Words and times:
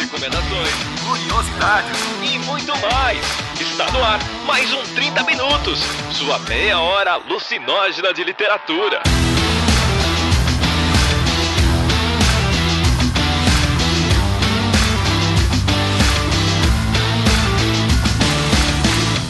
recomendações, 0.00 0.72
curiosidades 1.06 1.98
e 2.22 2.38
muito 2.46 2.72
mais. 2.80 3.18
Está 3.60 3.90
no 3.92 4.02
ar 4.02 4.18
mais 4.46 4.72
um 4.72 4.82
30 4.94 5.24
Minutos, 5.24 5.78
sua 6.12 6.38
meia 6.40 6.80
hora 6.80 7.12
alucinógena 7.12 8.14
de 8.14 8.24
literatura. 8.24 9.02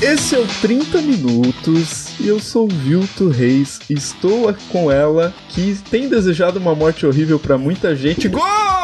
Esse 0.01 0.37
é 0.37 0.39
o 0.39 0.47
30 0.61 1.03
Minutos 1.03 2.19
e 2.21 2.29
eu 2.29 2.39
sou 2.39 2.69
Vilto 2.69 3.29
Reis. 3.29 3.81
Estou 3.91 4.55
com 4.69 4.91
ela 4.91 5.35
que 5.49 5.77
tem 5.91 6.09
desejado 6.09 6.61
uma 6.61 6.75
morte 6.77 7.05
horrível 7.05 7.41
para 7.41 7.59
muita 7.59 7.95
gente. 7.97 8.29
Gol! 8.29 8.80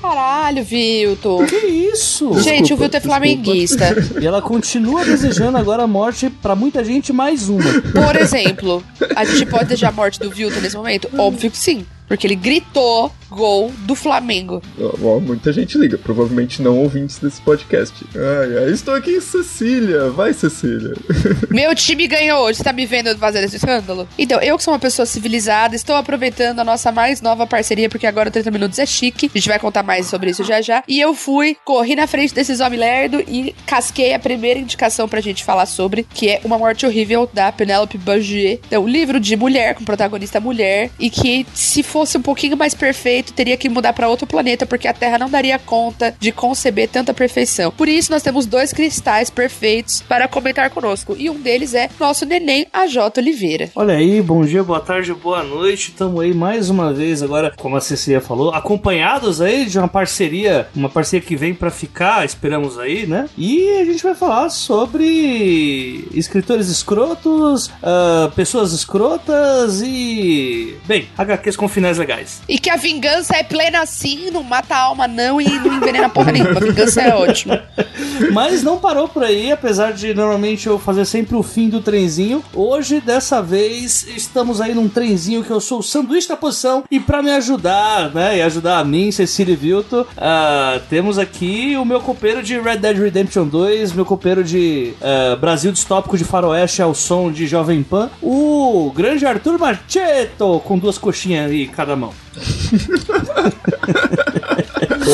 Caralho, 0.00 0.64
Vilto. 0.64 1.38
Que 1.48 1.56
isso? 1.56 2.32
Gente, 2.40 2.60
Desculpa, 2.62 2.74
o 2.74 2.76
Vilto 2.78 2.96
é 2.96 3.00
desculpa. 3.00 3.00
flamenguista. 3.00 3.86
E 4.20 4.26
ela 4.26 4.40
continua 4.42 5.04
desejando 5.04 5.58
agora 5.58 5.82
a 5.84 5.86
morte 5.86 6.30
pra 6.30 6.54
muita 6.54 6.84
gente, 6.84 7.12
mais 7.12 7.48
uma. 7.48 7.62
Por 7.92 8.16
exemplo, 8.16 8.82
a 9.16 9.24
gente 9.24 9.46
pode 9.46 9.64
desejar 9.64 9.88
a 9.88 9.92
morte 9.92 10.18
do 10.18 10.30
Vilto 10.30 10.60
nesse 10.60 10.76
momento? 10.76 11.08
Óbvio 11.18 11.50
que 11.50 11.58
sim. 11.58 11.84
Porque 12.08 12.26
ele 12.26 12.34
gritou 12.34 13.12
gol 13.30 13.72
do 13.78 13.94
Flamengo. 13.94 14.60
Ó, 14.78 15.16
ó, 15.16 15.20
muita 15.20 15.52
gente 15.52 15.78
liga, 15.78 15.96
provavelmente 15.96 16.60
não 16.60 16.78
ouvintes 16.78 17.18
desse 17.18 17.40
podcast. 17.40 18.04
Ai, 18.14 18.64
ai, 18.64 18.70
estou 18.70 18.94
aqui 18.94 19.12
em 19.12 19.20
Cecília. 19.20 20.10
Vai, 20.10 20.32
Cecília. 20.32 20.94
Meu 21.48 21.74
time 21.74 22.06
ganhou 22.08 22.40
hoje. 22.40 22.58
Você 22.58 22.64
tá 22.64 22.72
me 22.72 22.86
vendo 22.86 23.16
fazendo 23.16 23.44
esse 23.44 23.56
escândalo? 23.56 24.08
Então, 24.18 24.40
eu 24.40 24.56
que 24.58 24.64
sou 24.64 24.74
uma 24.74 24.80
pessoa 24.80 25.06
civilizada, 25.06 25.76
estou 25.76 25.94
aproveitando 25.94 26.58
a 26.58 26.64
nossa 26.64 26.90
mais 26.90 27.20
nova 27.20 27.46
parceria, 27.46 27.88
porque 27.88 28.06
agora 28.06 28.28
o 28.28 28.32
30 28.32 28.50
Minutos 28.50 28.78
é 28.78 28.86
chique. 28.86 29.30
A 29.32 29.38
gente 29.38 29.48
vai 29.48 29.58
contar 29.58 29.82
mais 29.82 30.06
sobre 30.06 30.30
isso 30.30 30.42
já 30.42 30.60
já. 30.60 30.82
E 30.88 30.98
eu 30.98 31.14
fui, 31.14 31.56
corri 31.64 31.94
na 31.94 32.06
frente 32.06 32.34
desses 32.34 32.58
homens 32.60 32.80
lerdo 32.80 33.22
e 33.28 33.54
casquei 33.66 34.14
a 34.14 34.18
primeira 34.18 34.58
indicação 34.58 35.06
pra 35.06 35.20
gente 35.20 35.44
falar 35.44 35.66
sobre, 35.66 36.02
que 36.02 36.28
é 36.30 36.40
Uma 36.42 36.58
Morte 36.58 36.86
Horrível, 36.86 37.28
da 37.32 37.52
Penelope 37.52 37.98
Bagier. 37.98 38.58
É 38.70 38.78
um 38.78 38.88
livro 38.88 39.20
de 39.20 39.36
mulher, 39.36 39.74
com 39.74 39.84
protagonista 39.84 40.40
mulher, 40.40 40.90
e 40.98 41.10
que 41.10 41.46
se 41.54 41.82
fosse 41.82 42.16
um 42.16 42.22
pouquinho 42.22 42.56
mais 42.56 42.74
perfeito, 42.74 43.19
teria 43.22 43.56
que 43.56 43.68
mudar 43.68 43.92
pra 43.92 44.08
outro 44.08 44.26
planeta, 44.26 44.66
porque 44.66 44.88
a 44.88 44.92
Terra 44.92 45.18
não 45.18 45.30
daria 45.30 45.58
conta 45.58 46.14
de 46.18 46.32
conceber 46.32 46.88
tanta 46.88 47.14
perfeição. 47.14 47.70
Por 47.70 47.88
isso, 47.88 48.10
nós 48.10 48.22
temos 48.22 48.46
dois 48.46 48.72
cristais 48.72 49.30
perfeitos 49.30 50.02
para 50.02 50.28
comentar 50.28 50.70
conosco. 50.70 51.14
E 51.18 51.28
um 51.28 51.40
deles 51.40 51.74
é 51.74 51.88
nosso 51.98 52.24
neném 52.24 52.66
AJ 52.72 52.96
Oliveira. 53.18 53.70
Olha 53.74 53.94
aí, 53.94 54.20
bom 54.22 54.44
dia, 54.44 54.62
boa 54.62 54.80
tarde, 54.80 55.12
boa 55.12 55.42
noite. 55.42 55.92
Tamo 55.92 56.20
aí 56.20 56.32
mais 56.34 56.70
uma 56.70 56.92
vez 56.92 57.22
agora, 57.22 57.52
como 57.56 57.76
a 57.76 57.80
Cecília 57.80 58.20
falou, 58.20 58.50
acompanhados 58.54 59.40
aí 59.40 59.66
de 59.66 59.78
uma 59.78 59.88
parceria, 59.88 60.68
uma 60.74 60.88
parceria 60.88 61.26
que 61.26 61.36
vem 61.36 61.54
pra 61.54 61.70
ficar, 61.70 62.24
esperamos 62.24 62.78
aí, 62.78 63.06
né? 63.06 63.28
E 63.36 63.68
a 63.80 63.84
gente 63.84 64.02
vai 64.02 64.14
falar 64.14 64.48
sobre 64.50 66.08
escritores 66.12 66.68
escrotos, 66.68 67.70
ah, 67.82 68.30
pessoas 68.34 68.72
escrotas 68.72 69.80
e, 69.82 70.76
bem, 70.86 71.08
HQs 71.16 71.56
com 71.56 71.68
finais 71.68 71.98
legais. 71.98 72.40
E 72.48 72.58
que 72.58 72.70
a 72.70 72.76
vingança 72.76 73.09
é 73.32 73.42
plena 73.42 73.82
assim, 73.82 74.30
não 74.30 74.42
mata 74.42 74.74
a 74.74 74.78
alma 74.78 75.06
não 75.08 75.40
e 75.40 75.48
não 75.48 75.74
envenena 75.74 76.08
porra 76.08 76.32
nenhuma. 76.32 76.60
Vingança 76.60 77.02
é 77.02 77.14
ótima. 77.14 77.62
Mas 78.32 78.62
não 78.62 78.78
parou 78.78 79.08
por 79.08 79.24
aí, 79.24 79.50
apesar 79.50 79.92
de 79.92 80.14
normalmente 80.14 80.66
eu 80.66 80.78
fazer 80.78 81.04
sempre 81.04 81.36
o 81.36 81.42
fim 81.42 81.68
do 81.68 81.80
trenzinho. 81.80 82.42
Hoje, 82.54 83.00
dessa 83.00 83.42
vez, 83.42 84.06
estamos 84.08 84.60
aí 84.60 84.74
num 84.74 84.88
trenzinho 84.88 85.42
que 85.42 85.50
eu 85.50 85.60
sou 85.60 85.80
o 85.80 85.82
sanduíche 85.82 86.28
da 86.28 86.36
posição. 86.36 86.84
E 86.90 87.00
pra 87.00 87.22
me 87.22 87.30
ajudar, 87.30 88.14
né, 88.14 88.38
e 88.38 88.42
ajudar 88.42 88.78
a 88.78 88.84
mim, 88.84 89.10
Cecília 89.10 89.52
e 89.52 89.56
Vilto, 89.56 90.06
ah, 90.16 90.80
temos 90.88 91.18
aqui 91.18 91.76
o 91.76 91.84
meu 91.84 92.00
copeiro 92.00 92.42
de 92.42 92.58
Red 92.58 92.78
Dead 92.78 92.98
Redemption 92.98 93.46
2, 93.46 93.92
meu 93.92 94.04
copeiro 94.04 94.44
de 94.44 94.94
ah, 95.00 95.36
Brasil 95.36 95.72
Distópico 95.72 96.16
de 96.16 96.24
Faroeste 96.24 96.82
ao 96.82 96.94
som 96.94 97.32
de 97.32 97.46
Jovem 97.46 97.82
Pan, 97.82 98.10
o 98.22 98.92
grande 98.94 99.26
Arthur 99.26 99.58
Marcheto, 99.58 100.60
com 100.64 100.78
duas 100.78 100.98
coxinhas 100.98 101.50
aí 101.50 101.66
cada 101.66 101.96
mão. 101.96 102.12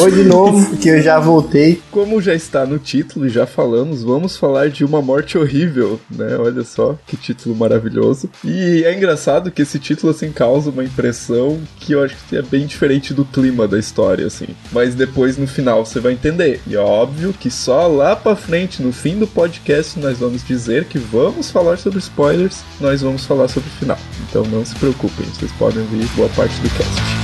Oi 0.02 0.10
de 0.10 0.24
novo, 0.24 0.76
que 0.76 0.90
eu 0.90 1.00
já 1.00 1.18
voltei. 1.18 1.80
Como 1.90 2.20
já 2.20 2.34
está 2.34 2.66
no 2.66 2.78
título 2.78 3.26
e 3.26 3.30
já 3.30 3.46
falamos, 3.46 4.02
vamos 4.02 4.36
falar 4.36 4.68
de 4.68 4.84
uma 4.84 5.00
morte 5.00 5.38
horrível, 5.38 5.98
né? 6.10 6.36
Olha 6.36 6.62
só 6.64 6.98
que 7.06 7.16
título 7.16 7.56
maravilhoso. 7.56 8.28
E 8.44 8.84
é 8.84 8.94
engraçado 8.94 9.50
que 9.50 9.62
esse 9.62 9.78
título 9.78 10.12
assim 10.12 10.30
causa 10.30 10.70
uma 10.70 10.84
impressão 10.84 11.58
que 11.80 11.92
eu 11.92 12.04
acho 12.04 12.16
que 12.28 12.36
é 12.36 12.42
bem 12.42 12.66
diferente 12.66 13.14
do 13.14 13.24
clima 13.24 13.66
da 13.66 13.78
história 13.78 14.26
assim. 14.26 14.48
Mas 14.70 14.94
depois 14.94 15.38
no 15.38 15.46
final 15.46 15.86
você 15.86 15.98
vai 15.98 16.12
entender. 16.12 16.60
E 16.66 16.74
é 16.74 16.80
óbvio 16.80 17.32
que 17.32 17.50
só 17.50 17.86
lá 17.86 18.14
pra 18.14 18.36
frente, 18.36 18.82
no 18.82 18.92
fim 18.92 19.18
do 19.18 19.26
podcast, 19.26 19.98
nós 19.98 20.18
vamos 20.18 20.44
dizer 20.44 20.84
que 20.84 20.98
vamos 20.98 21.50
falar 21.50 21.78
sobre 21.78 22.00
spoilers, 22.00 22.58
nós 22.80 23.00
vamos 23.00 23.24
falar 23.24 23.48
sobre 23.48 23.70
o 23.70 23.72
final. 23.78 23.98
Então 24.28 24.44
não 24.44 24.64
se 24.64 24.74
preocupem, 24.74 25.24
vocês 25.26 25.50
podem 25.52 25.80
ouvir 25.80 26.06
boa 26.14 26.28
parte 26.30 26.60
do 26.60 26.68
cast. 26.70 27.15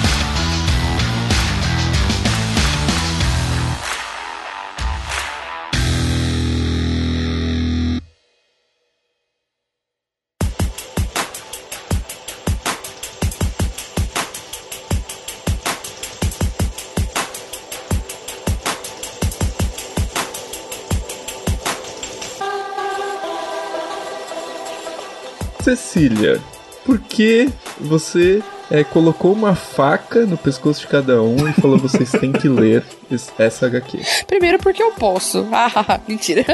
Cecília, 26.03 26.41
por 26.85 26.99
que 26.99 27.49
você 27.81 28.43
é, 28.72 28.83
colocou 28.83 29.33
uma 29.33 29.55
faca 29.55 30.25
no 30.25 30.37
pescoço 30.38 30.81
de 30.81 30.87
cada 30.87 31.22
um 31.22 31.47
e 31.49 31.53
falou 31.53 31.78
vocês 31.78 32.10
têm 32.12 32.33
que 32.33 32.49
ler 32.49 32.83
es- 33.10 33.31
essa 33.38 33.66
HQ? 33.66 34.00
Primeiro, 34.27 34.59
porque 34.59 34.83
eu 34.83 34.93
posso. 34.93 35.47
Ah, 35.53 36.00
mentira. 36.09 36.44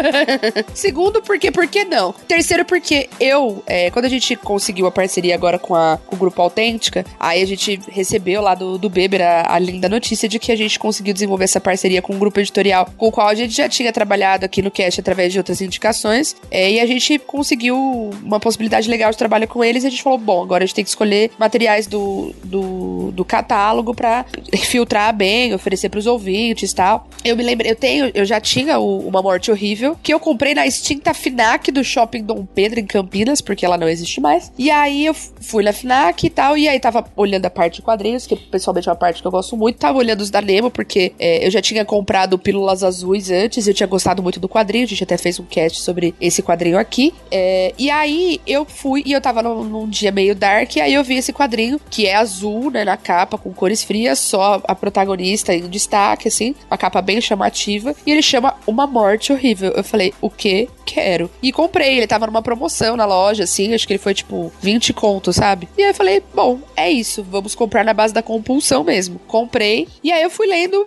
Segundo, 0.75 1.23
porque 1.23 1.51
por 1.51 1.67
que 1.67 1.85
não? 1.85 2.13
Terceiro, 2.27 2.65
porque 2.65 3.09
eu, 3.21 3.63
é, 3.67 3.91
quando 3.91 4.05
a 4.07 4.09
gente 4.09 4.35
conseguiu 4.37 4.87
a 4.87 4.91
parceria 4.91 5.35
agora 5.35 5.59
com, 5.59 5.75
a, 5.75 5.99
com 6.07 6.17
o 6.17 6.19
Grupo 6.19 6.41
Autêntica, 6.43 7.05
aí 7.19 7.43
a 7.43 7.47
gente 7.47 7.79
recebeu 7.91 8.43
lá 8.43 8.55
do, 8.55 8.77
do 8.79 8.89
Beber 8.91 9.23
a, 9.23 9.55
a 9.55 9.59
linda 9.59 9.89
notícia 9.89 10.29
de 10.29 10.39
que 10.39 10.51
a 10.53 10.57
gente 10.57 10.79
conseguiu 10.79 11.13
desenvolver 11.15 11.45
essa 11.45 11.61
parceria 11.61 12.03
com 12.03 12.15
um 12.15 12.19
grupo 12.19 12.41
editorial 12.41 12.89
com 12.97 13.07
o 13.09 13.13
qual 13.13 13.29
a 13.29 13.35
gente 13.35 13.55
já 13.55 13.69
tinha 13.69 13.93
trabalhado 13.93 14.45
aqui 14.45 14.61
no 14.63 14.71
cast 14.71 15.01
através 15.01 15.33
de 15.33 15.39
outras 15.39 15.61
indicações. 15.61 16.35
É, 16.51 16.71
e 16.73 16.81
a 16.81 16.87
gente 16.87 17.19
conseguiu 17.21 17.77
uma 18.23 18.41
possibilidade 18.41 18.89
legal 18.91 19.11
de 19.11 19.17
trabalho 19.17 19.47
com 19.49 19.63
eles 19.65 19.85
e 19.85 19.87
a 19.87 19.91
gente 19.91 20.03
falou: 20.03 20.19
bom, 20.19 20.43
agora 20.43 20.65
a 20.65 20.67
gente 20.67 20.75
tem 20.75 20.85
que 20.85 20.91
escolher 20.91 21.31
materiais 21.39 21.87
do, 21.87 22.08
do, 22.45 23.11
do 23.13 23.25
catálogo 23.25 23.95
pra 23.95 24.25
filtrar 24.65 25.15
bem, 25.15 25.55
oferecer 25.55 25.89
pros 25.89 26.07
ouvintes 26.07 26.73
e 26.73 26.75
tal. 26.75 27.09
Eu 27.25 27.37
me 27.37 27.43
lembrei, 27.43 27.71
eu 27.71 27.77
tenho, 27.77 28.11
eu 28.15 28.25
já 28.25 28.41
tinha 28.41 28.79
o- 28.79 29.07
Uma 29.09 29.23
Morte 29.23 29.51
Horrível, 29.51 29.97
que 30.03 30.13
eu 30.13 30.21
comprei 30.21 30.55
na 30.55 30.67
extinta 30.67 31.13
FINAC 31.15 31.71
do 31.71 31.83
Shopping 31.85 32.23
Dom 32.23 32.45
Pedro, 32.45 32.81
em 32.81 32.87
Campinas, 32.87 33.41
porque 33.41 33.65
ela 33.65 33.77
não 33.79 33.89
existe 33.89 34.21
mais. 34.21 34.53
E 34.59 34.71
aí 34.71 35.07
eu 35.07 35.15
fui 35.15 35.63
na 35.65 35.73
FINAC 35.73 36.25
e 36.27 36.31
tal, 36.31 36.57
e 36.57 36.69
aí 36.69 36.79
tava 36.81 37.05
olhando 37.17 37.47
a 37.47 37.51
parte 37.51 37.77
de 37.77 37.83
quadrinhos, 37.83 38.27
que 38.27 38.37
pessoalmente 38.37 38.89
é 38.89 38.93
uma 38.93 38.97
parte 38.99 39.21
que 39.21 39.27
eu 39.27 39.31
gosto 39.33 39.57
muito. 39.57 39.79
Tava 39.79 39.99
olhando 39.99 40.21
os 40.21 40.31
da 40.31 40.41
Nemo, 40.41 40.71
porque 40.71 41.13
é, 41.19 41.47
eu 41.47 41.51
já 41.51 41.61
tinha 41.63 41.85
comprado 41.85 42.39
Pílulas 42.39 42.83
Azuis 42.83 43.31
antes, 43.31 43.67
eu 43.67 43.75
tinha 43.75 43.87
gostado 43.87 44.23
muito 44.23 44.39
do 44.41 44.49
quadrinho, 44.49 44.85
a 44.85 44.89
gente 44.89 45.03
até 45.03 45.17
fez 45.17 45.39
um 45.41 45.45
cast 45.45 45.81
sobre 45.81 46.15
esse 46.21 46.43
quadrinho 46.43 46.79
aqui. 46.79 47.13
É, 47.31 47.73
e 47.79 47.91
aí 47.91 48.41
eu 48.47 48.65
fui, 48.65 49.03
e 49.07 49.13
eu 49.13 49.21
tava 49.21 49.43
num, 49.43 49.65
num 49.65 49.89
dia 49.89 50.11
meio 50.13 50.35
dark, 50.35 50.77
e 50.77 50.81
aí 50.81 50.95
eu 50.95 51.03
vi 51.05 51.17
esse 51.17 51.33
quadrinho, 51.33 51.81
que 51.91 51.98
é 52.07 52.15
azul, 52.15 52.71
né, 52.71 52.85
na 52.85 52.97
capa, 52.97 53.39
com 53.39 53.53
cores 53.53 53.83
frias, 53.83 54.19
só 54.19 54.61
a 54.65 54.75
protagonista 54.75 55.55
em 55.55 55.69
destaque, 55.69 56.29
assim, 56.29 56.55
uma 56.71 56.79
capa 56.79 57.01
bem 57.01 57.21
chamativa, 57.21 57.95
e 58.07 58.11
ele 58.11 58.23
chama 58.23 58.55
Uma 58.67 58.87
Morte 58.87 59.33
Horrível. 59.33 59.73
Eu 59.73 59.85
falei, 59.85 60.13
o 60.21 60.31
que? 60.31 60.69
Quero. 60.85 61.31
E 61.43 61.53
comprei, 61.53 61.99
ele 61.99 62.07
tava 62.07 62.27
numa 62.27 62.43
promoção 62.43 62.97
na 62.97 63.05
loja, 63.05 63.45
assim, 63.45 63.75
acho 63.75 63.87
que 63.87 63.93
ele 63.93 63.99
foi 63.99 64.15
tipo 64.15 64.53
20 64.61 64.93
contos, 64.93 65.37
sabe? 65.37 65.69
E 65.77 65.83
aí 65.83 65.91
eu 65.91 65.95
falei, 65.95 66.23
bom, 66.35 66.59
é 66.77 66.91
isso, 66.91 67.23
vamos 67.23 67.55
comprar 67.55 67.85
na 67.85 67.95
base 67.95 68.15
da 68.15 68.23
compulsão 68.23 68.85
mesmo. 68.85 69.19
Comprei, 69.27 69.89
e 70.03 70.13
aí 70.13 70.23
eu 70.23 70.31
fui 70.31 70.47
lendo, 70.47 70.87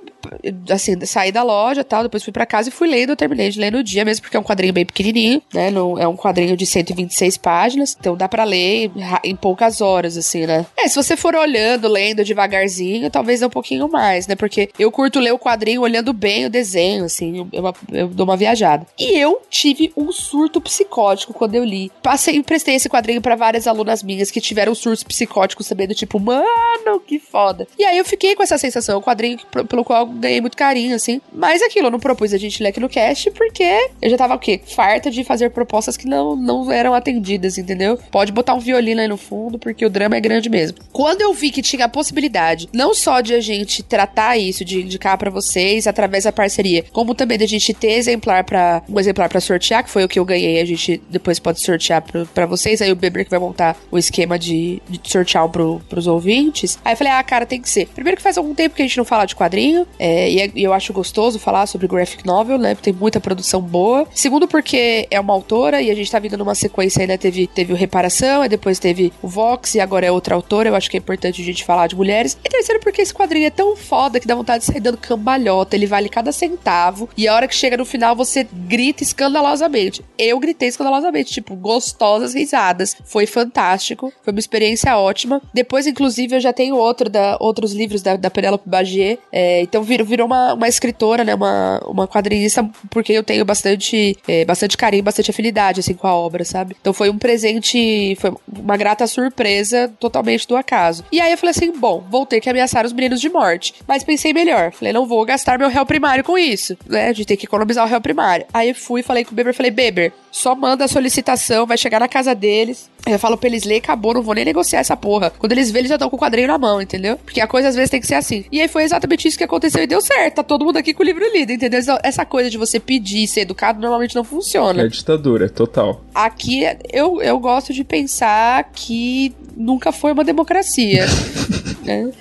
assim, 0.69 1.06
saí 1.06 1.31
da 1.31 1.44
loja 1.44 1.83
tal, 1.83 2.03
depois 2.03 2.23
fui 2.23 2.33
pra 2.33 2.45
casa 2.45 2.69
e 2.69 2.71
fui 2.71 2.88
lendo, 2.88 3.12
eu 3.12 3.15
terminei 3.15 3.50
de 3.50 3.59
ler 3.59 3.71
no 3.71 3.83
dia 3.83 4.06
mesmo, 4.06 4.23
porque 4.23 4.38
é 4.38 4.39
um 4.39 4.44
quadrinho 4.44 4.73
bem 4.73 4.85
pequenininho, 4.85 5.41
né? 5.53 5.69
Não, 5.69 5.97
é 5.97 6.07
um 6.07 6.15
quadrinho 6.15 6.56
de 6.56 6.65
126 6.65 7.38
páginas, 7.38 7.95
então 8.00 8.15
dá 8.15 8.27
pra 8.27 8.44
ler 8.44 8.91
em 9.23 9.35
poucas 9.35 9.81
horas, 9.81 10.18
assim, 10.18 10.45
né? 10.45 10.65
É, 10.77 10.88
se 10.88 10.95
você 10.95 11.15
for 11.15 11.35
olhando, 11.35 11.88
lendo 11.88 12.23
devagarzinho, 12.23 13.09
talvez 13.09 13.39
dê 13.39 13.45
um 13.45 13.50
pouquinho 13.50 13.89
mais, 13.89 14.27
né? 14.27 14.35
Porque 14.35 14.69
eu 14.77 14.91
curto 14.91 15.19
ler 15.19 15.33
o 15.33 15.39
quadrinho 15.39 15.81
olhando 15.81 16.13
bem 16.13 16.45
o 16.45 16.50
desenho, 16.50 17.06
assim, 17.06 17.47
eu, 17.51 17.73
eu 17.91 18.07
dou 18.07 18.25
uma 18.25 18.38
viajada. 18.38 18.85
E 18.97 19.18
eu 19.18 19.41
tive 19.50 19.91
um 19.95 20.12
surto 20.12 20.62
psicótico 20.62 21.33
quando 21.33 21.56
eu 21.56 21.63
li. 21.63 21.91
Passei, 22.01 22.35
emprestei 22.35 22.75
esse 22.75 22.89
quadrinho 22.89 23.21
para 23.21 23.35
várias 23.35 23.68
alunas 23.68 24.03
minhas 24.03 24.31
que 24.31 24.41
tiveram 24.41 24.73
surtos 24.75 25.03
psicóticos 25.03 25.68
também, 25.68 25.88
do 25.88 25.95
tipo, 25.95 26.19
mano, 26.19 27.00
que 27.06 27.19
foda. 27.19 27.68
E 27.77 27.83
aí 27.83 27.97
eu 27.97 28.06
fiquei 28.06 28.35
com 28.35 28.44
essa 28.44 28.57
sensação, 28.57 29.00
o 29.00 29.03
quadrinho 29.03 29.39
pelo 29.68 29.83
qual 29.83 30.10
ganhei 30.11 30.41
muito 30.41 30.57
carinho, 30.57 30.95
assim. 30.95 31.21
Mas 31.33 31.61
aquilo, 31.61 31.87
eu 31.87 31.91
não 31.91 31.99
propus 31.99 32.33
a 32.33 32.37
gente 32.37 32.61
ler 32.61 32.69
aqui 32.69 32.79
no 32.79 32.89
cast, 32.89 33.31
porque 33.31 33.89
eu 34.01 34.09
já 34.09 34.17
tava 34.17 34.35
o 34.35 34.39
quê? 34.39 34.61
Farta 34.65 35.09
de 35.09 35.23
fazer 35.23 35.49
propostas 35.51 35.97
que 35.97 36.07
não, 36.07 36.35
não 36.35 36.71
eram 36.71 36.93
atendidas, 36.93 37.57
entendeu? 37.57 37.97
Pode 38.11 38.31
botar 38.31 38.53
um 38.53 38.59
violino 38.59 39.01
aí 39.01 39.07
no 39.07 39.17
fundo, 39.17 39.57
porque 39.57 39.85
o 39.85 39.89
drama 39.89 40.15
é 40.15 40.21
grande 40.21 40.49
mesmo. 40.49 40.77
Quando 40.91 41.21
eu 41.21 41.33
vi 41.33 41.51
que 41.51 41.61
tinha 41.61 41.85
a 41.85 41.89
possibilidade, 41.89 42.69
não 42.73 42.93
só 42.93 43.21
de 43.21 43.33
a 43.33 43.39
gente 43.39 43.83
tratar 43.83 44.37
isso, 44.37 44.63
de 44.65 44.81
indicar 44.81 45.17
para 45.17 45.29
vocês 45.29 45.87
através 45.87 46.23
da 46.23 46.31
parceria, 46.31 46.83
como 46.91 47.15
também 47.15 47.37
a 47.41 47.47
gente 47.47 47.73
ter 47.73 47.93
exemplar 47.93 48.43
para 48.43 48.83
um 48.87 48.99
exemplar 48.99 49.29
para 49.29 49.39
sortear, 49.39 49.83
que 49.83 49.89
foi 49.89 50.03
o 50.03 50.07
que 50.07 50.19
eu 50.19 50.25
ganhei, 50.25 50.59
a 50.59 50.65
gente 50.65 51.01
depois 51.09 51.39
pode 51.39 51.59
sortear 51.59 52.03
para 52.33 52.45
vocês, 52.45 52.81
aí 52.81 52.91
o 52.91 52.95
Beber 52.95 53.25
que 53.25 53.31
vai 53.31 53.39
montar 53.39 53.77
o 53.89 53.97
esquema 53.97 54.37
de, 54.37 54.81
de 54.89 54.99
sortear 55.03 55.47
pro, 55.49 55.81
pros 55.89 56.07
ouvintes. 56.07 56.77
Aí 56.83 56.93
eu 56.93 56.97
falei, 56.97 57.13
ah, 57.13 57.23
cara, 57.23 57.45
tem 57.45 57.61
que 57.61 57.69
ser. 57.69 57.87
Primeiro 57.87 58.17
que 58.17 58.23
faz 58.23 58.37
algum 58.37 58.53
tempo 58.53 58.75
que 58.75 58.81
a 58.81 58.85
gente 58.85 58.97
não 58.97 59.05
fala 59.05 59.25
de 59.25 59.35
quadrinho, 59.35 59.87
é, 60.01 60.31
e, 60.31 60.42
é, 60.42 60.51
e, 60.56 60.63
eu 60.63 60.74
acho 60.74 60.92
gostoso 60.92 61.38
falar 61.38 61.68
sobre 61.68 61.88
graphic 61.88 62.25
novel, 62.25 62.57
né? 62.57 62.74
Tem 62.74 62.92
muita 62.92 63.19
produção 63.19 63.62
boa. 63.62 64.07
Segundo, 64.15 64.48
porque 64.48 65.07
é 65.12 65.19
uma 65.19 65.31
autora 65.31 65.80
e 65.80 65.92
a 65.92 65.95
gente 65.95 66.09
tá 66.09 66.18
vindo 66.18 66.36
numa 66.36 66.56
sequência 66.56 67.01
ainda, 67.01 67.19
teve, 67.19 67.45
teve 67.45 67.71
o 67.71 67.75
Reparação, 67.75 68.44
e 68.44 68.50
depois 68.50 68.80
teve 68.80 69.13
o 69.21 69.27
Vox, 69.27 69.75
e 69.75 69.80
agora 69.80 70.07
é 70.07 70.12
outra 70.12 70.33
autora. 70.33 70.69
Eu 70.69 70.75
acho 70.75 70.89
que 70.89 70.98
é 70.98 71.00
importante 71.00 71.39
a 71.39 71.45
gente 71.45 71.63
falar 71.63 71.86
de 71.86 71.95
mulheres. 71.95 72.36
E 72.44 72.50
terceiro, 72.50 72.81
porque 72.81 73.03
esse 73.03 73.13
quadrinho 73.13 73.45
é 73.45 73.51
tão 73.51 73.75
foda 73.75 74.19
que 74.19 74.25
dá 74.25 74.33
vontade 74.33 74.65
de 74.65 74.71
sair 74.71 74.80
dando 74.80 74.98
cambalhota, 74.98 75.75
ele 75.75 75.86
vale 75.86 76.09
cada 76.09 76.31
centavo. 76.31 77.07
E 77.15 77.27
a 77.27 77.36
hora 77.36 77.47
que 77.47 77.56
chega 77.56 77.77
no 77.77 77.86
final, 77.86 78.15
você 78.15 78.47
grita 78.51 79.04
escandalosamente. 79.04 80.04
Eu 80.18 80.39
gritei 80.39 80.69
escandalosamente, 80.69 81.31
tipo, 81.31 81.56
gostosas 81.56 82.33
risadas. 82.33 82.95
Foi 83.06 83.27
fantástico. 83.27 84.12
Foi 84.24 84.33
uma 84.33 84.39
experiência 84.39 84.97
ótima. 84.97 85.39
Depois, 85.54 85.86
inclusive, 85.86 86.38
eu 86.38 86.39
já 86.39 86.51
tenho 86.51 86.75
outro 86.75 87.07
da, 87.07 87.38
outros 87.39 87.71
livros 87.71 88.01
da, 88.01 88.15
da 88.15 88.31
Penélope 88.31 88.68
Bagier. 88.68 89.19
É, 89.31 89.62
então 89.62 89.83
virou, 89.91 90.07
virou 90.07 90.27
uma, 90.27 90.53
uma 90.53 90.67
escritora, 90.67 91.23
né? 91.23 91.35
Uma, 91.35 91.79
uma 91.85 92.07
quadrinista, 92.07 92.67
porque 92.89 93.11
eu 93.11 93.23
tenho 93.23 93.43
bastante, 93.43 94.17
é, 94.27 94.45
bastante 94.45 94.77
carinho, 94.77 95.03
bastante 95.03 95.31
afinidade, 95.31 95.79
assim, 95.79 95.93
com 95.93 96.07
a 96.07 96.15
obra, 96.15 96.45
sabe? 96.45 96.75
Então 96.79 96.93
foi 96.93 97.09
um 97.09 97.17
presente, 97.17 98.15
foi 98.19 98.33
uma 98.47 98.77
grata 98.77 99.05
surpresa 99.05 99.91
totalmente 99.99 100.47
do 100.47 100.55
acaso. 100.55 101.03
E 101.11 101.19
aí 101.19 101.31
eu 101.31 101.38
falei 101.38 101.51
assim: 101.51 101.71
bom, 101.71 102.03
vou 102.09 102.25
ter 102.25 102.39
que 102.39 102.49
ameaçar 102.49 102.85
os 102.85 102.93
meninos 102.93 103.19
de 103.19 103.29
morte. 103.29 103.73
Mas 103.88 104.03
pensei 104.03 104.33
melhor. 104.33 104.71
Falei, 104.71 104.93
não 104.93 105.05
vou 105.05 105.25
gastar 105.25 105.59
meu 105.59 105.69
réu 105.69 105.85
primário 105.85 106.23
com 106.23 106.37
isso, 106.37 106.77
né? 106.87 107.13
Gente 107.13 107.27
tem 107.27 107.37
que 107.37 107.45
economizar 107.45 107.85
o 107.85 107.89
réu 107.89 108.01
primário. 108.01 108.45
Aí 108.53 108.73
fui, 108.73 109.03
falei 109.03 109.25
com 109.25 109.31
o 109.31 109.35
Beber, 109.35 109.53
falei, 109.53 109.71
Beber, 109.71 110.13
só 110.31 110.55
manda 110.55 110.85
a 110.85 110.87
solicitação, 110.87 111.65
vai 111.65 111.77
chegar 111.77 111.99
na 111.99 112.07
casa 112.07 112.33
deles. 112.33 112.89
Eu 113.05 113.17
falo 113.17 113.35
pra 113.35 113.49
eles 113.49 113.63
ler, 113.63 113.77
acabou, 113.77 114.13
não 114.13 114.21
vou 114.21 114.35
nem 114.35 114.45
negociar 114.45 114.79
essa 114.79 114.95
porra. 114.95 115.31
Quando 115.31 115.51
eles 115.53 115.71
verem, 115.71 115.81
eles 115.81 115.89
já 115.89 115.95
estão 115.95 116.09
com 116.09 116.15
o 116.15 116.19
quadrinho 116.19 116.47
na 116.47 116.57
mão, 116.57 116.79
entendeu? 116.79 117.17
Porque 117.17 117.41
a 117.41 117.47
coisa 117.47 117.67
às 117.67 117.75
vezes 117.75 117.89
tem 117.89 117.99
que 117.99 118.05
ser 118.05 118.15
assim. 118.15 118.45
E 118.51 118.61
aí 118.61 118.67
foi 118.67 118.83
exatamente 118.83 119.27
isso 119.27 119.37
que 119.37 119.44
aconteceu 119.44 119.81
e 119.83 119.88
deu 119.88 120.01
certo. 120.01 120.36
Tá 120.36 120.44
todo 120.44 120.66
mundo 120.66 120.78
aqui 120.78 120.94
com 120.94 121.04
o 121.04 121.06
livro 121.06 121.24
lido, 121.31 121.51
entendeu? 121.51 121.80
Essa 122.04 122.25
coisa 122.25 122.50
de 122.50 122.57
você 122.57 122.80
pedir 122.80 123.28
ser 123.28 123.42
educado 123.42 123.80
normalmente 123.80 124.16
não 124.16 124.24
funciona. 124.24 124.83
É 124.83 124.88
ditadura, 124.88 125.50
total. 125.50 126.01
Aqui 126.13 126.63
eu, 126.92 127.22
eu 127.22 127.39
gosto 127.39 127.74
de 127.74 127.83
pensar 127.83 128.69
que 128.74 129.33
nunca 129.56 129.92
foi 129.92 130.12
uma 130.12 130.24
democracia. 130.24 131.06
né? 131.83 132.12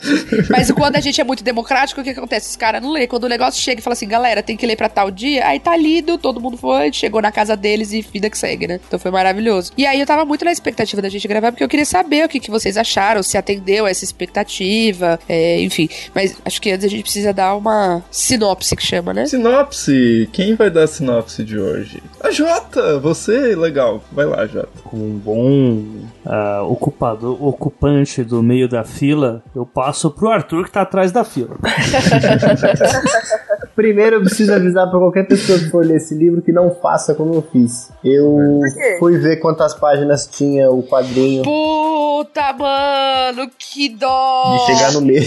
Mas 0.50 0.70
quando 0.70 0.96
a 0.96 1.00
gente 1.00 1.20
é 1.20 1.24
muito 1.24 1.44
democrático, 1.44 2.00
o 2.00 2.04
que 2.04 2.10
acontece? 2.10 2.50
Os 2.50 2.56
caras 2.56 2.82
não 2.82 2.92
lê. 2.92 3.06
Quando 3.06 3.24
o 3.24 3.28
negócio 3.28 3.60
chega 3.60 3.80
e 3.80 3.82
fala 3.82 3.92
assim, 3.92 4.08
galera, 4.08 4.42
tem 4.42 4.56
que 4.56 4.66
ler 4.66 4.76
pra 4.76 4.88
tal 4.88 5.10
dia, 5.10 5.46
aí 5.46 5.60
tá 5.60 5.76
lido, 5.76 6.18
todo 6.18 6.40
mundo 6.40 6.56
foi, 6.56 6.92
chegou 6.92 7.20
na 7.20 7.30
casa 7.30 7.56
deles 7.56 7.92
e 7.92 8.00
vida 8.00 8.30
que 8.30 8.38
segue, 8.38 8.66
né? 8.66 8.80
Então 8.86 8.98
foi 8.98 9.10
maravilhoso. 9.10 9.72
E 9.76 9.86
aí 9.86 10.00
eu 10.00 10.06
tava 10.06 10.24
muito 10.24 10.44
na 10.44 10.52
expectativa 10.52 11.02
da 11.02 11.08
gente 11.08 11.26
gravar, 11.28 11.52
porque 11.52 11.64
eu 11.64 11.68
queria 11.68 11.84
saber 11.84 12.24
o 12.24 12.28
que, 12.28 12.40
que 12.40 12.50
vocês 12.50 12.76
acharam, 12.76 13.22
se 13.22 13.36
atendeu 13.36 13.86
a 13.86 13.90
essa 13.90 14.04
expectativa, 14.04 15.18
é, 15.28 15.60
enfim. 15.60 15.88
Mas 16.14 16.36
acho 16.44 16.60
que 16.60 16.70
antes 16.70 16.84
a 16.84 16.88
gente 16.88 17.02
precisa 17.02 17.32
dar 17.32 17.54
uma 17.54 18.02
sinopse 18.10 18.74
que 18.74 18.82
chama, 18.82 19.12
né? 19.12 19.26
Sinopse! 19.26 20.28
Quem 20.32 20.54
vai 20.54 20.70
dar 20.70 20.84
a 20.84 20.86
sinopse 20.86 21.44
de 21.44 21.58
hoje? 21.58 22.02
A 22.20 22.30
Jota! 22.30 22.98
Você, 23.00 23.54
legal. 23.54 24.02
Vai 24.12 24.26
lá, 24.26 24.46
Jota. 24.46 24.68
Com 24.84 24.96
um 24.96 25.18
bom 25.18 25.76
uh, 26.24 26.64
ocupado, 26.70 27.36
ocupante 27.44 28.22
do 28.22 28.42
meio 28.42 28.68
da 28.68 28.84
fila, 28.84 29.42
eu 29.54 29.66
passo 29.66 29.89
pro 30.10 30.30
Arthur 30.30 30.64
que 30.64 30.72
tá 30.72 30.82
atrás 30.82 31.12
da 31.12 31.24
fila. 31.24 31.56
Primeiro 33.80 34.16
eu 34.16 34.20
preciso 34.20 34.52
avisar 34.52 34.90
para 34.90 34.98
qualquer 34.98 35.26
pessoa 35.26 35.58
que 35.58 35.70
for 35.70 35.82
ler 35.82 35.96
esse 35.96 36.14
livro 36.14 36.42
que 36.42 36.52
não 36.52 36.70
faça 36.70 37.14
como 37.14 37.32
eu 37.32 37.40
fiz. 37.40 37.90
Eu 38.04 38.60
fui 38.98 39.16
ver 39.16 39.36
quantas 39.36 39.72
páginas 39.72 40.26
tinha 40.26 40.70
o 40.70 40.82
quadrinho. 40.82 41.42
Puta, 41.42 42.52
mano, 42.52 43.50
que 43.58 43.88
dó! 43.88 44.54
De 44.54 44.66
chegar 44.66 44.92
no 44.92 45.00
meio. 45.00 45.22